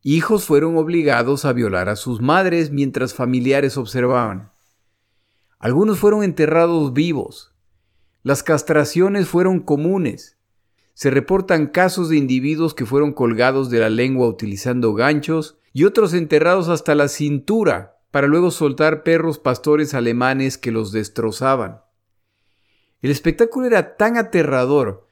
Hijos 0.00 0.46
fueron 0.46 0.78
obligados 0.78 1.44
a 1.44 1.52
violar 1.52 1.90
a 1.90 1.96
sus 1.96 2.22
madres 2.22 2.70
mientras 2.70 3.12
familiares 3.12 3.76
observaban. 3.76 4.50
Algunos 5.58 5.98
fueron 5.98 6.24
enterrados 6.24 6.94
vivos. 6.94 7.52
Las 8.22 8.42
castraciones 8.42 9.28
fueron 9.28 9.60
comunes. 9.60 10.38
Se 10.94 11.10
reportan 11.10 11.66
casos 11.66 12.08
de 12.08 12.16
individuos 12.16 12.72
que 12.72 12.86
fueron 12.86 13.12
colgados 13.12 13.68
de 13.68 13.78
la 13.78 13.90
lengua 13.90 14.26
utilizando 14.26 14.94
ganchos 14.94 15.58
y 15.72 15.84
otros 15.84 16.14
enterrados 16.14 16.68
hasta 16.68 16.94
la 16.94 17.08
cintura 17.08 17.98
para 18.10 18.26
luego 18.26 18.50
soltar 18.50 19.02
perros 19.02 19.38
pastores 19.38 19.94
alemanes 19.94 20.58
que 20.58 20.70
los 20.70 20.92
destrozaban. 20.92 21.80
El 23.00 23.10
espectáculo 23.10 23.66
era 23.66 23.96
tan 23.96 24.16
aterrador 24.16 25.08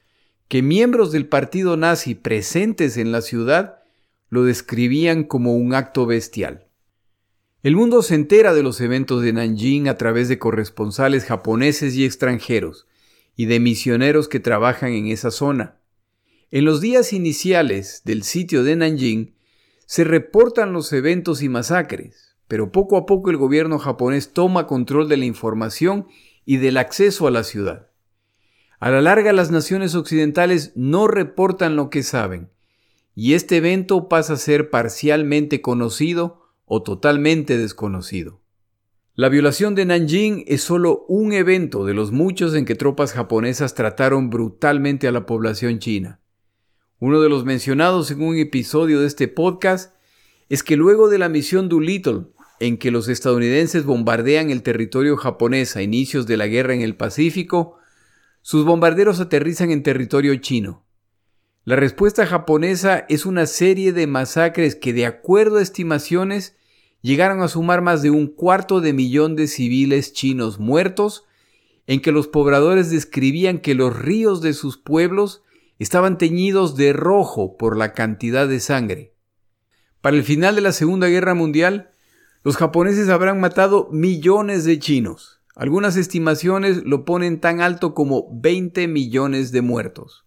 que 0.49 0.63
miembros 0.63 1.13
del 1.13 1.27
partido 1.27 1.77
nazi 1.77 2.15
presentes 2.15 2.97
en 2.97 3.13
la 3.13 3.23
ciudad 3.23 3.83
lo 4.29 4.45
describían 4.45 5.25
como 5.25 5.57
un 5.57 5.75
acto 5.75 6.07
bestial. 6.07 6.67
El 7.63 7.77
mundo 7.77 8.03
se 8.03 8.15
entera 8.15 8.55
de 8.55 8.63
los 8.63 8.81
eventos 8.81 9.23
de 9.23 9.33
Nanjing 9.33 9.89
a 9.89 9.97
través 9.97 10.29
de 10.29 10.39
corresponsales 10.39 11.25
japoneses 11.25 11.95
y 11.95 12.05
extranjeros 12.05 12.87
y 13.37 13.47
de 13.47 13.61
misioneros 13.61 14.29
que 14.29 14.41
trabajan 14.41 14.93
en 14.93 15.09
esa 15.09 15.31
zona. 15.31 15.79
En 16.51 16.65
los 16.65 16.81
días 16.81 17.13
iniciales 17.13 18.03
del 18.05 18.23
sitio 18.23 18.65
de 18.65 18.77
Nanjing 18.77 19.35
se 19.91 20.05
reportan 20.05 20.72
los 20.72 20.93
eventos 20.93 21.43
y 21.43 21.49
masacres, 21.49 22.36
pero 22.47 22.70
poco 22.70 22.97
a 22.97 23.07
poco 23.07 23.28
el 23.28 23.36
gobierno 23.36 23.80
japonés 23.80 24.32
toma 24.32 24.68
control 24.68 25.09
de 25.09 25.16
la 25.16 25.24
información 25.24 26.07
y 26.45 26.59
del 26.59 26.76
acceso 26.76 27.26
a 27.26 27.32
la 27.32 27.43
ciudad. 27.43 27.88
A 28.78 28.91
la 28.91 29.01
larga 29.01 29.32
las 29.32 29.51
naciones 29.51 29.97
occidentales 29.97 30.70
no 30.76 31.09
reportan 31.09 31.74
lo 31.74 31.91
que 31.91 32.05
saben, 32.05 32.51
y 33.16 33.34
este 33.34 33.57
evento 33.57 34.09
pasa 34.09 34.34
a 34.34 34.36
ser 34.36 34.70
parcialmente 34.70 35.61
conocido 35.61 36.53
o 36.66 36.84
totalmente 36.84 37.59
desconocido. 37.59 38.41
La 39.16 39.28
violación 39.28 39.74
de 39.74 39.86
Nanjing 39.86 40.45
es 40.47 40.62
solo 40.62 41.05
un 41.09 41.32
evento 41.32 41.84
de 41.84 41.95
los 41.95 42.12
muchos 42.12 42.55
en 42.55 42.64
que 42.64 42.76
tropas 42.76 43.12
japonesas 43.12 43.74
trataron 43.74 44.30
brutalmente 44.30 45.09
a 45.09 45.12
la 45.12 45.26
población 45.26 45.80
china. 45.80 46.20
Uno 47.03 47.23
de 47.23 47.31
los 47.31 47.47
mencionados 47.47 48.11
en 48.11 48.21
un 48.21 48.37
episodio 48.37 49.01
de 49.01 49.07
este 49.07 49.27
podcast 49.27 49.95
es 50.51 50.63
que 50.63 50.77
luego 50.77 51.09
de 51.09 51.17
la 51.17 51.31
misión 51.31 51.71
Doolittle, 51.71 52.27
en 52.59 52.77
que 52.77 52.91
los 52.91 53.09
estadounidenses 53.09 53.87
bombardean 53.87 54.51
el 54.51 54.63
territorio 54.63 55.17
japonés 55.17 55.77
a 55.77 55.83
inicios 55.83 56.27
de 56.27 56.37
la 56.37 56.47
guerra 56.47 56.75
en 56.75 56.83
el 56.83 56.97
Pacífico, 56.97 57.79
sus 58.43 58.67
bombarderos 58.67 59.19
aterrizan 59.19 59.71
en 59.71 59.83
territorio 59.83 60.37
chino. 60.37 60.85
La 61.65 61.75
respuesta 61.75 62.27
japonesa 62.27 63.07
es 63.09 63.25
una 63.25 63.47
serie 63.47 63.95
de 63.95 64.07
masacres 64.07 64.77
que, 64.77 64.93
de 64.93 65.07
acuerdo 65.07 65.57
a 65.57 65.63
estimaciones, 65.63 66.55
llegaron 67.01 67.41
a 67.41 67.49
sumar 67.49 67.81
más 67.81 68.03
de 68.03 68.11
un 68.11 68.27
cuarto 68.27 68.83
de 68.83 68.93
millón 68.93 69.37
de 69.37 69.47
civiles 69.47 70.13
chinos 70.13 70.59
muertos, 70.59 71.25
en 71.87 72.03
que 72.03 72.13
los 72.13 72.29
pobladores 72.29 72.91
describían 72.91 73.59
que 73.59 73.75
los 73.75 73.99
ríos 73.99 74.43
de 74.43 74.53
sus 74.53 74.77
pueblos 74.77 75.43
estaban 75.81 76.18
teñidos 76.18 76.76
de 76.76 76.93
rojo 76.93 77.57
por 77.57 77.76
la 77.76 77.95
cantidad 77.95 78.47
de 78.47 78.61
sangre. 78.61 79.16
Para 80.03 80.16
el 80.16 80.22
final 80.22 80.55
de 80.55 80.61
la 80.61 80.72
Segunda 80.72 81.09
Guerra 81.09 81.35
Mundial, 81.35 81.91
los 82.45 82.57
japoneses 82.57 83.09
habrán 83.09 83.41
matado 83.41 83.89
millones 83.91 84.64
de 84.64 84.78
chinos. 84.78 85.41
Algunas 85.57 85.97
estimaciones 85.97 86.85
lo 86.85 87.05
ponen 87.07 87.41
tan 87.41 87.62
alto 87.62 87.95
como 87.95 88.28
20 88.31 88.89
millones 88.89 89.53
de 89.53 89.62
muertos. 89.62 90.26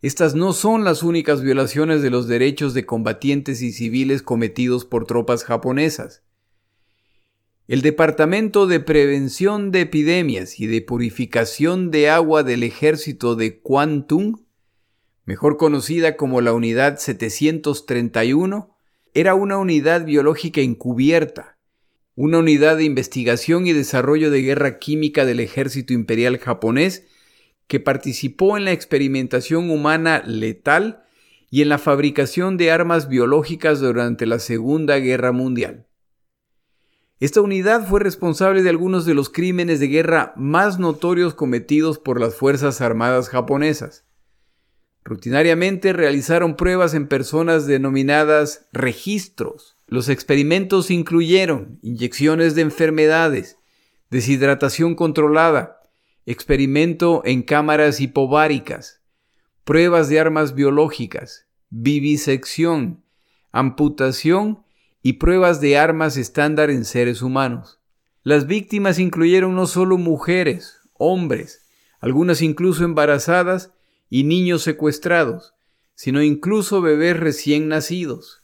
Estas 0.00 0.36
no 0.36 0.52
son 0.52 0.84
las 0.84 1.02
únicas 1.02 1.42
violaciones 1.42 2.00
de 2.00 2.10
los 2.10 2.28
derechos 2.28 2.72
de 2.72 2.86
combatientes 2.86 3.62
y 3.62 3.72
civiles 3.72 4.22
cometidos 4.22 4.84
por 4.84 5.06
tropas 5.06 5.42
japonesas. 5.42 6.22
El 7.68 7.82
Departamento 7.82 8.68
de 8.68 8.78
Prevención 8.78 9.72
de 9.72 9.80
Epidemias 9.80 10.60
y 10.60 10.68
de 10.68 10.82
Purificación 10.82 11.90
de 11.90 12.08
Agua 12.08 12.44
del 12.44 12.62
Ejército 12.62 13.34
de 13.34 13.58
Kwantung, 13.58 14.44
mejor 15.24 15.56
conocida 15.56 16.16
como 16.16 16.40
la 16.40 16.52
Unidad 16.52 16.98
731, 16.98 18.72
era 19.14 19.34
una 19.34 19.58
unidad 19.58 20.04
biológica 20.04 20.60
encubierta, 20.60 21.58
una 22.14 22.38
unidad 22.38 22.76
de 22.76 22.84
investigación 22.84 23.66
y 23.66 23.72
desarrollo 23.72 24.30
de 24.30 24.42
guerra 24.42 24.78
química 24.78 25.24
del 25.24 25.40
ejército 25.40 25.92
imperial 25.92 26.38
japonés 26.38 27.08
que 27.66 27.80
participó 27.80 28.56
en 28.56 28.64
la 28.64 28.70
experimentación 28.70 29.70
humana 29.70 30.22
letal 30.24 31.02
y 31.50 31.62
en 31.62 31.68
la 31.68 31.78
fabricación 31.78 32.58
de 32.58 32.70
armas 32.70 33.08
biológicas 33.08 33.80
durante 33.80 34.24
la 34.24 34.38
Segunda 34.38 34.98
Guerra 35.00 35.32
Mundial. 35.32 35.86
Esta 37.18 37.40
unidad 37.40 37.86
fue 37.88 38.00
responsable 38.00 38.62
de 38.62 38.68
algunos 38.68 39.06
de 39.06 39.14
los 39.14 39.30
crímenes 39.30 39.80
de 39.80 39.88
guerra 39.88 40.34
más 40.36 40.78
notorios 40.78 41.32
cometidos 41.32 41.98
por 41.98 42.20
las 42.20 42.34
Fuerzas 42.34 42.82
Armadas 42.82 43.30
japonesas. 43.30 44.04
Rutinariamente 45.02 45.94
realizaron 45.94 46.56
pruebas 46.56 46.92
en 46.92 47.08
personas 47.08 47.66
denominadas 47.66 48.66
registros. 48.70 49.78
Los 49.86 50.10
experimentos 50.10 50.90
incluyeron 50.90 51.78
inyecciones 51.80 52.54
de 52.54 52.62
enfermedades, 52.62 53.56
deshidratación 54.10 54.94
controlada, 54.94 55.80
experimento 56.26 57.22
en 57.24 57.42
cámaras 57.42 57.98
hipováricas, 58.00 59.00
pruebas 59.64 60.10
de 60.10 60.20
armas 60.20 60.54
biológicas, 60.54 61.46
vivisección, 61.70 63.02
amputación 63.52 64.65
y 65.06 65.12
pruebas 65.12 65.60
de 65.60 65.78
armas 65.78 66.16
estándar 66.16 66.68
en 66.68 66.84
seres 66.84 67.22
humanos. 67.22 67.78
Las 68.24 68.48
víctimas 68.48 68.98
incluyeron 68.98 69.54
no 69.54 69.68
solo 69.68 69.98
mujeres, 69.98 70.80
hombres, 70.94 71.60
algunas 72.00 72.42
incluso 72.42 72.82
embarazadas 72.82 73.70
y 74.10 74.24
niños 74.24 74.64
secuestrados, 74.64 75.54
sino 75.94 76.24
incluso 76.24 76.82
bebés 76.82 77.20
recién 77.20 77.68
nacidos. 77.68 78.42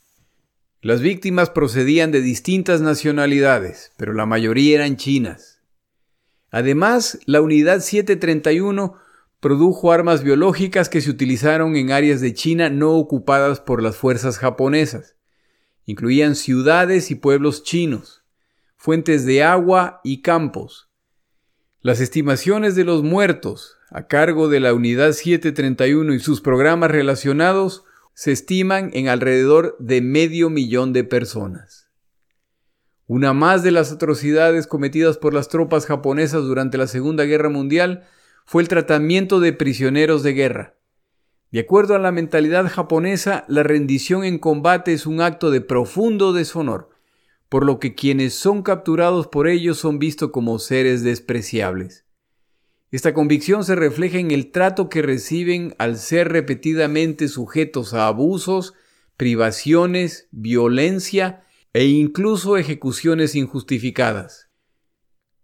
Las 0.82 1.00
víctimas 1.00 1.50
procedían 1.50 2.12
de 2.12 2.20
distintas 2.20 2.80
nacionalidades, 2.80 3.90
pero 3.96 4.12
la 4.12 4.26
mayoría 4.26 4.76
eran 4.76 4.96
chinas. 4.96 5.62
Además, 6.52 7.18
la 7.26 7.40
Unidad 7.40 7.80
731 7.80 8.94
produjo 9.40 9.90
armas 9.90 10.22
biológicas 10.22 10.88
que 10.88 11.00
se 11.00 11.10
utilizaron 11.10 11.74
en 11.74 11.90
áreas 11.90 12.20
de 12.20 12.34
China 12.34 12.70
no 12.70 12.92
ocupadas 12.92 13.58
por 13.58 13.82
las 13.82 13.96
fuerzas 13.96 14.38
japonesas. 14.38 15.16
Incluían 15.84 16.36
ciudades 16.36 17.10
y 17.10 17.14
pueblos 17.14 17.62
chinos, 17.62 18.22
fuentes 18.76 19.26
de 19.26 19.42
agua 19.42 20.00
y 20.04 20.22
campos. 20.22 20.90
Las 21.80 22.00
estimaciones 22.00 22.76
de 22.76 22.84
los 22.84 23.02
muertos, 23.02 23.76
a 23.90 24.06
cargo 24.06 24.48
de 24.48 24.60
la 24.60 24.72
Unidad 24.72 25.12
731 25.12 26.14
y 26.14 26.20
sus 26.20 26.40
programas 26.40 26.90
relacionados, 26.90 27.84
se 28.14 28.32
estiman 28.32 28.90
en 28.92 29.08
alrededor 29.08 29.76
de 29.78 30.00
medio 30.00 30.50
millón 30.50 30.92
de 30.92 31.04
personas. 31.04 31.90
Una 33.06 33.32
más 33.32 33.62
de 33.62 33.72
las 33.72 33.90
atrocidades 33.90 34.66
cometidas 34.66 35.18
por 35.18 35.34
las 35.34 35.48
tropas 35.48 35.86
japonesas 35.86 36.44
durante 36.44 36.78
la 36.78 36.86
Segunda 36.86 37.24
Guerra 37.24 37.48
Mundial 37.48 38.04
fue 38.44 38.62
el 38.62 38.68
tratamiento 38.68 39.40
de 39.40 39.52
prisioneros 39.52 40.22
de 40.22 40.32
guerra. 40.32 40.76
De 41.52 41.60
acuerdo 41.60 41.94
a 41.94 41.98
la 41.98 42.12
mentalidad 42.12 42.66
japonesa, 42.66 43.44
la 43.46 43.62
rendición 43.62 44.24
en 44.24 44.38
combate 44.38 44.94
es 44.94 45.04
un 45.04 45.20
acto 45.20 45.50
de 45.50 45.60
profundo 45.60 46.32
deshonor, 46.32 46.88
por 47.50 47.66
lo 47.66 47.78
que 47.78 47.94
quienes 47.94 48.32
son 48.32 48.62
capturados 48.62 49.26
por 49.26 49.46
ellos 49.46 49.76
son 49.76 49.98
vistos 49.98 50.30
como 50.30 50.58
seres 50.58 51.02
despreciables. 51.02 52.06
Esta 52.90 53.12
convicción 53.12 53.64
se 53.64 53.74
refleja 53.74 54.18
en 54.18 54.30
el 54.30 54.50
trato 54.50 54.88
que 54.88 55.02
reciben 55.02 55.74
al 55.76 55.98
ser 55.98 56.32
repetidamente 56.32 57.28
sujetos 57.28 57.92
a 57.92 58.06
abusos, 58.06 58.72
privaciones, 59.18 60.28
violencia 60.30 61.42
e 61.74 61.84
incluso 61.84 62.56
ejecuciones 62.56 63.34
injustificadas. 63.34 64.51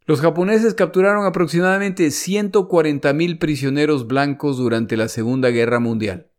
Los 0.08 0.22
japoneses 0.22 0.72
capturaron 0.72 1.26
aproximadamente 1.26 2.06
140.000 2.06 3.38
prisioneros 3.38 4.06
blancos 4.06 4.56
durante 4.56 4.96
la 4.96 5.06
Segunda 5.06 5.50
Guerra 5.50 5.80
Mundial, 5.80 6.30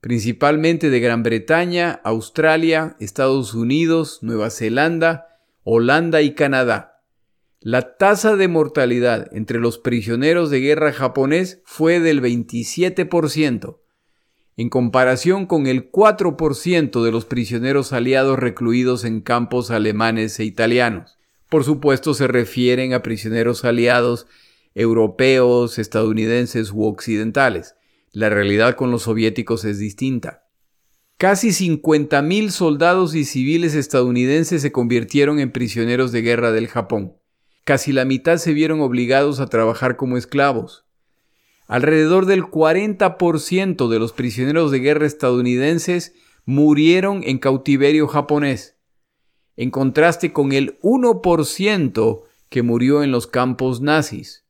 principalmente 0.00 0.88
de 0.88 1.00
Gran 1.00 1.24
Bretaña, 1.24 2.00
Australia, 2.04 2.96
Estados 3.00 3.54
Unidos, 3.54 4.20
Nueva 4.22 4.50
Zelanda, 4.50 5.40
Holanda 5.64 6.22
y 6.22 6.36
Canadá. 6.36 7.00
La 7.58 7.96
tasa 7.96 8.36
de 8.36 8.46
mortalidad 8.46 9.28
entre 9.32 9.58
los 9.58 9.78
prisioneros 9.78 10.50
de 10.50 10.60
guerra 10.60 10.92
japonés 10.92 11.60
fue 11.64 11.98
del 11.98 12.22
27%, 12.22 13.80
en 14.56 14.68
comparación 14.68 15.46
con 15.46 15.66
el 15.66 15.90
4% 15.90 17.02
de 17.02 17.10
los 17.10 17.24
prisioneros 17.24 17.92
aliados 17.92 18.38
recluidos 18.38 19.04
en 19.04 19.22
campos 19.22 19.72
alemanes 19.72 20.38
e 20.38 20.44
italianos. 20.44 21.18
Por 21.52 21.64
supuesto 21.64 22.14
se 22.14 22.28
refieren 22.28 22.94
a 22.94 23.02
prisioneros 23.02 23.66
aliados 23.66 24.26
europeos, 24.74 25.78
estadounidenses 25.78 26.72
u 26.72 26.84
occidentales. 26.84 27.74
La 28.10 28.30
realidad 28.30 28.74
con 28.74 28.90
los 28.90 29.02
soviéticos 29.02 29.66
es 29.66 29.78
distinta. 29.78 30.46
Casi 31.18 31.48
50.000 31.48 32.48
soldados 32.48 33.14
y 33.14 33.26
civiles 33.26 33.74
estadounidenses 33.74 34.62
se 34.62 34.72
convirtieron 34.72 35.40
en 35.40 35.52
prisioneros 35.52 36.10
de 36.10 36.22
guerra 36.22 36.52
del 36.52 36.68
Japón. 36.68 37.18
Casi 37.64 37.92
la 37.92 38.06
mitad 38.06 38.38
se 38.38 38.54
vieron 38.54 38.80
obligados 38.80 39.38
a 39.38 39.46
trabajar 39.46 39.96
como 39.96 40.16
esclavos. 40.16 40.86
Alrededor 41.66 42.24
del 42.24 42.44
40% 42.44 43.90
de 43.90 43.98
los 43.98 44.14
prisioneros 44.14 44.70
de 44.70 44.78
guerra 44.78 45.04
estadounidenses 45.04 46.14
murieron 46.46 47.20
en 47.26 47.36
cautiverio 47.36 48.08
japonés 48.08 48.78
en 49.56 49.70
contraste 49.70 50.32
con 50.32 50.52
el 50.52 50.78
1% 50.80 52.22
que 52.48 52.62
murió 52.62 53.02
en 53.02 53.10
los 53.10 53.26
campos 53.26 53.80
nazis. 53.80 54.44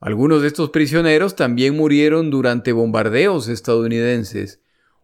Algunos 0.00 0.42
de 0.42 0.48
estos 0.48 0.70
prisioneros 0.70 1.36
también 1.36 1.76
murieron 1.76 2.30
durante 2.30 2.72
bombardeos 2.72 3.48
estadounidenses 3.48 4.60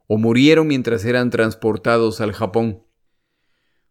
o 0.07 0.19
murieron 0.19 0.67
mientras 0.67 1.05
eran 1.05 1.31
transportados 1.31 2.21
al 2.21 2.33
Japón. 2.33 2.83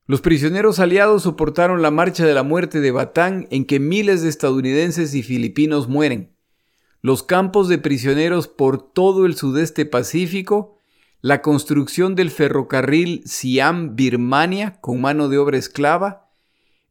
Los 0.06 0.22
prisioneros 0.22 0.80
aliados 0.80 1.24
soportaron 1.24 1.82
la 1.82 1.92
marcha 1.92 2.26
de 2.26 2.34
la 2.34 2.44
muerte 2.44 2.82
de 2.82 2.92
Batán 2.92 3.48
en 3.50 3.66
que 3.66 3.80
miles 3.80 4.22
de 4.22 4.30
estadounidenses 4.30 5.16
y 5.16 5.24
filipinos 5.24 5.88
mueren. 5.88 6.36
Los 7.02 7.24
campos 7.24 7.68
de 7.68 7.78
prisioneros 7.78 8.48
por 8.48 8.92
todo 8.92 9.26
el 9.26 9.36
sudeste 9.36 9.86
pacífico 9.86 10.78
la 11.22 11.42
construcción 11.44 12.16
del 12.16 12.32
ferrocarril 12.32 13.22
Siam-Birmania 13.26 14.80
con 14.82 15.02
mano 15.02 15.30
de 15.30 15.38
obra 15.38 15.58
esclava, 15.58 16.32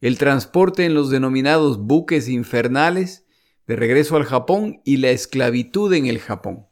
el 0.01 0.19
transporte 0.19 0.85
en 0.85 0.95
los 0.95 1.11
denominados 1.11 1.79
buques 1.79 2.29
infernales 2.29 3.27
de 3.67 3.77
regreso 3.77 4.17
al 4.17 4.25
Japón 4.25 4.81
y 4.85 4.99
la 4.99 5.11
esclavitud 5.11 5.93
en 5.93 6.07
el 6.07 6.21
Japón. 6.21 6.67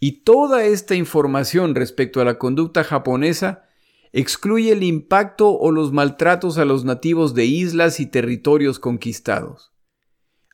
Y 0.00 0.22
toda 0.22 0.64
esta 0.64 0.94
información 0.94 1.74
respecto 1.74 2.20
a 2.20 2.24
la 2.24 2.38
conducta 2.38 2.84
japonesa 2.84 3.64
excluye 4.12 4.72
el 4.72 4.82
impacto 4.82 5.50
o 5.50 5.70
los 5.70 5.92
maltratos 5.92 6.58
a 6.58 6.64
los 6.64 6.84
nativos 6.84 7.34
de 7.34 7.44
islas 7.44 8.00
y 8.00 8.06
territorios 8.06 8.78
conquistados. 8.78 9.72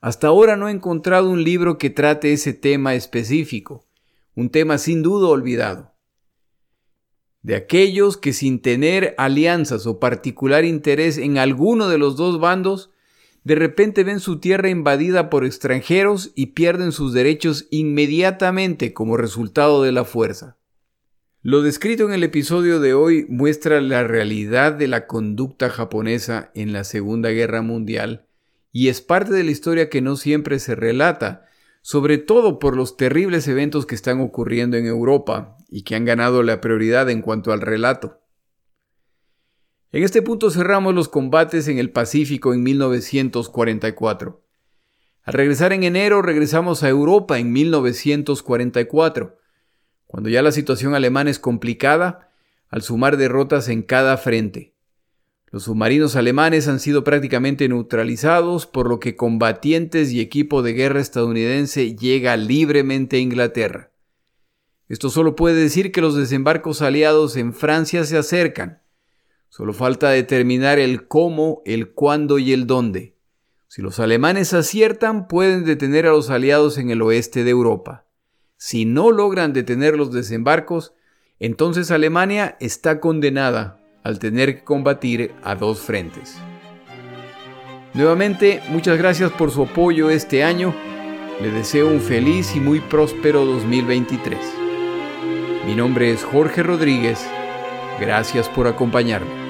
Hasta 0.01 0.27
ahora 0.27 0.57
no 0.57 0.69
he 0.69 0.73
encontrado 0.73 1.31
un 1.31 1.43
libro 1.43 1.79
que 1.79 1.89
trate 1.91 2.33
ese 2.33 2.53
tema 2.53 2.95
específico, 2.95 3.87
un 4.35 4.51
tema 4.51 4.79
sin 4.79 5.03
duda 5.03 5.29
olvidado. 5.29 5.95
De 7.43 7.57
aquellos 7.57 8.17
que 8.17 8.33
sin 8.33 8.61
tener 8.61 9.15
alianzas 9.19 9.87
o 9.87 10.01
particular 10.01 10.65
interés 10.65 11.19
en 11.19 11.37
alguno 11.39 11.89
de 11.89 11.99
los 11.99 12.17
dos 12.17 12.41
bandos, 12.41 12.91
de 13.45 13.55
repente 13.55 14.03
ven 14.05 14.21
su 14.21 14.41
tierra 14.41 14.71
invadida 14.71 15.29
por 15.29 15.45
extranjeros 15.45 16.33
y 16.35 16.47
pierden 16.47 16.93
sus 16.93 17.13
derechos 17.13 17.67
inmediatamente 17.71 18.95
como 18.95 19.19
resultado 19.19 19.83
de 19.83 19.93
la 19.93 20.05
fuerza. 20.05 20.57
Lo 21.43 21.61
descrito 21.61 22.07
en 22.07 22.15
el 22.15 22.25
episodio 22.25 22.81
de 22.81 22.95
hoy 22.95 23.27
muestra 23.29 23.83
la 23.83 24.03
realidad 24.03 24.73
de 24.73 24.89
la 24.89 25.07
conducta 25.07 25.69
japonesa 25.69 26.51
en 26.55 26.73
la 26.73 26.85
Segunda 26.85 27.29
Guerra 27.29 27.61
Mundial 27.61 28.27
y 28.73 28.89
es 28.89 29.03
parte 29.03 29.35
de 29.35 29.45
la 29.45 29.51
historia 29.51 29.91
que 29.91 30.01
no 30.01 30.17
siempre 30.17 30.59
se 30.59 30.75
relata, 30.75 31.45
sobre 31.87 32.17
todo 32.17 32.59
por 32.59 32.79
los 32.79 32.97
terribles 32.97 33.47
eventos 33.47 33.85
que 33.85 33.95
están 33.95 34.19
ocurriendo 34.23 34.79
en 34.79 34.87
Europa 34.87 35.59
y 35.69 35.83
que 35.83 35.95
han 35.95 36.07
ganado 36.07 36.43
la 36.43 36.63
prioridad 36.63 37.11
en 37.11 37.21
cuanto 37.21 37.53
al 37.53 37.61
relato. 37.61 38.23
En 39.93 40.03
este 40.03 40.23
punto 40.23 40.51
cerramos 40.51 40.95
los 40.95 41.11
combates 41.11 41.69
en 41.69 41.77
el 41.77 41.91
Pacífico 41.91 42.55
en 42.55 42.63
1944. 42.63 44.43
Al 45.25 45.35
regresar 45.35 45.75
en 45.75 45.85
enero 45.85 46.23
regresamos 46.23 46.83
a 46.83 46.89
Europa 46.89 47.39
en 47.39 47.53
1944, 47.53 49.37
cuando 50.07 50.31
ya 50.31 50.41
la 50.41 50.53
situación 50.53 50.95
alemana 50.95 51.29
es 51.29 51.39
complicada 51.39 52.31
al 52.71 52.81
sumar 52.81 53.19
derrotas 53.19 53.69
en 53.69 53.83
cada 53.83 54.17
frente. 54.17 54.74
Los 55.55 55.63
submarinos 55.63 56.17
alemanes 56.17 56.67
han 56.67 56.81
sido 56.81 57.05
prácticamente 57.05 57.69
neutralizados, 57.69 58.67
por 58.67 58.89
lo 58.89 58.99
que 58.99 59.15
combatientes 59.15 60.11
y 60.11 60.21
equipo 60.21 60.63
de 60.63 60.73
guerra 60.73 60.99
estadounidense 60.99 61.95
llega 61.95 62.37
libremente 62.37 63.19
a 63.19 63.21
Inglaterra. 63.21 63.93
Esto 64.89 65.11
solo 65.11 65.37
puede 65.37 65.55
decir 65.55 65.93
que 65.93 66.01
los 66.01 66.17
desembarcos 66.17 66.83
aliados 66.83 67.37
en 67.37 67.55
Francia 67.55 68.03
se 68.03 68.19
acercan. 68.19 68.83
Solo 69.49 69.73
falta 69.75 70.11
determinar 70.11 70.81
el 70.81 71.07
cómo, 71.07 71.63
el 71.65 71.93
cuándo 71.93 72.41
y 72.41 72.53
el 72.53 72.67
dónde. 72.67 73.15
Si 73.69 73.81
los 73.81 74.01
alemanes 74.01 74.53
aciertan, 74.55 75.29
pueden 75.29 75.65
detener 75.65 76.07
a 76.07 76.11
los 76.11 76.31
aliados 76.31 76.79
en 76.79 76.91
el 76.91 77.01
oeste 77.01 77.45
de 77.45 77.51
Europa. 77.51 78.07
Si 78.57 78.87
no 78.87 79.13
logran 79.13 79.53
detener 79.53 79.97
los 79.97 80.11
desembarcos, 80.11 80.95
entonces 81.39 81.93
Alemania 81.93 82.57
está 82.59 82.99
condenada 82.99 83.84
al 84.05 84.19
tener 84.19 84.57
que 84.57 84.65
combatir 84.65 85.33
a 85.43 85.55
dos 85.55 85.81
frentes. 85.81 86.37
Nuevamente, 87.95 88.63
muchas 88.69 88.99
gracias 88.99 89.33
por 89.33 89.51
su 89.51 89.63
apoyo 89.63 90.11
este 90.11 90.45
año. 90.45 90.75
Le 91.41 91.51
deseo 91.51 91.89
un 91.89 92.01
feliz 92.01 92.55
y 92.55 92.61
muy 92.61 92.81
próspero 92.81 93.45
2023. 93.47 94.39
Mi 95.67 95.75
nombre 95.75 96.11
es 96.11 96.23
Jorge 96.23 96.63
Rodríguez. 96.63 97.27
Gracias 97.99 98.49
por 98.49 98.67
acompañarme. 98.67 99.43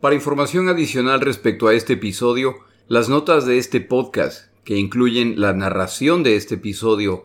Para 0.00 0.14
información 0.14 0.68
adicional 0.68 1.20
respecto 1.20 1.68
a 1.68 1.74
este 1.74 1.94
episodio, 1.94 2.56
las 2.86 3.08
notas 3.08 3.46
de 3.46 3.58
este 3.58 3.80
podcast, 3.80 4.52
que 4.64 4.76
incluyen 4.76 5.40
la 5.40 5.52
narración 5.52 6.22
de 6.22 6.36
este 6.36 6.56
episodio, 6.56 7.24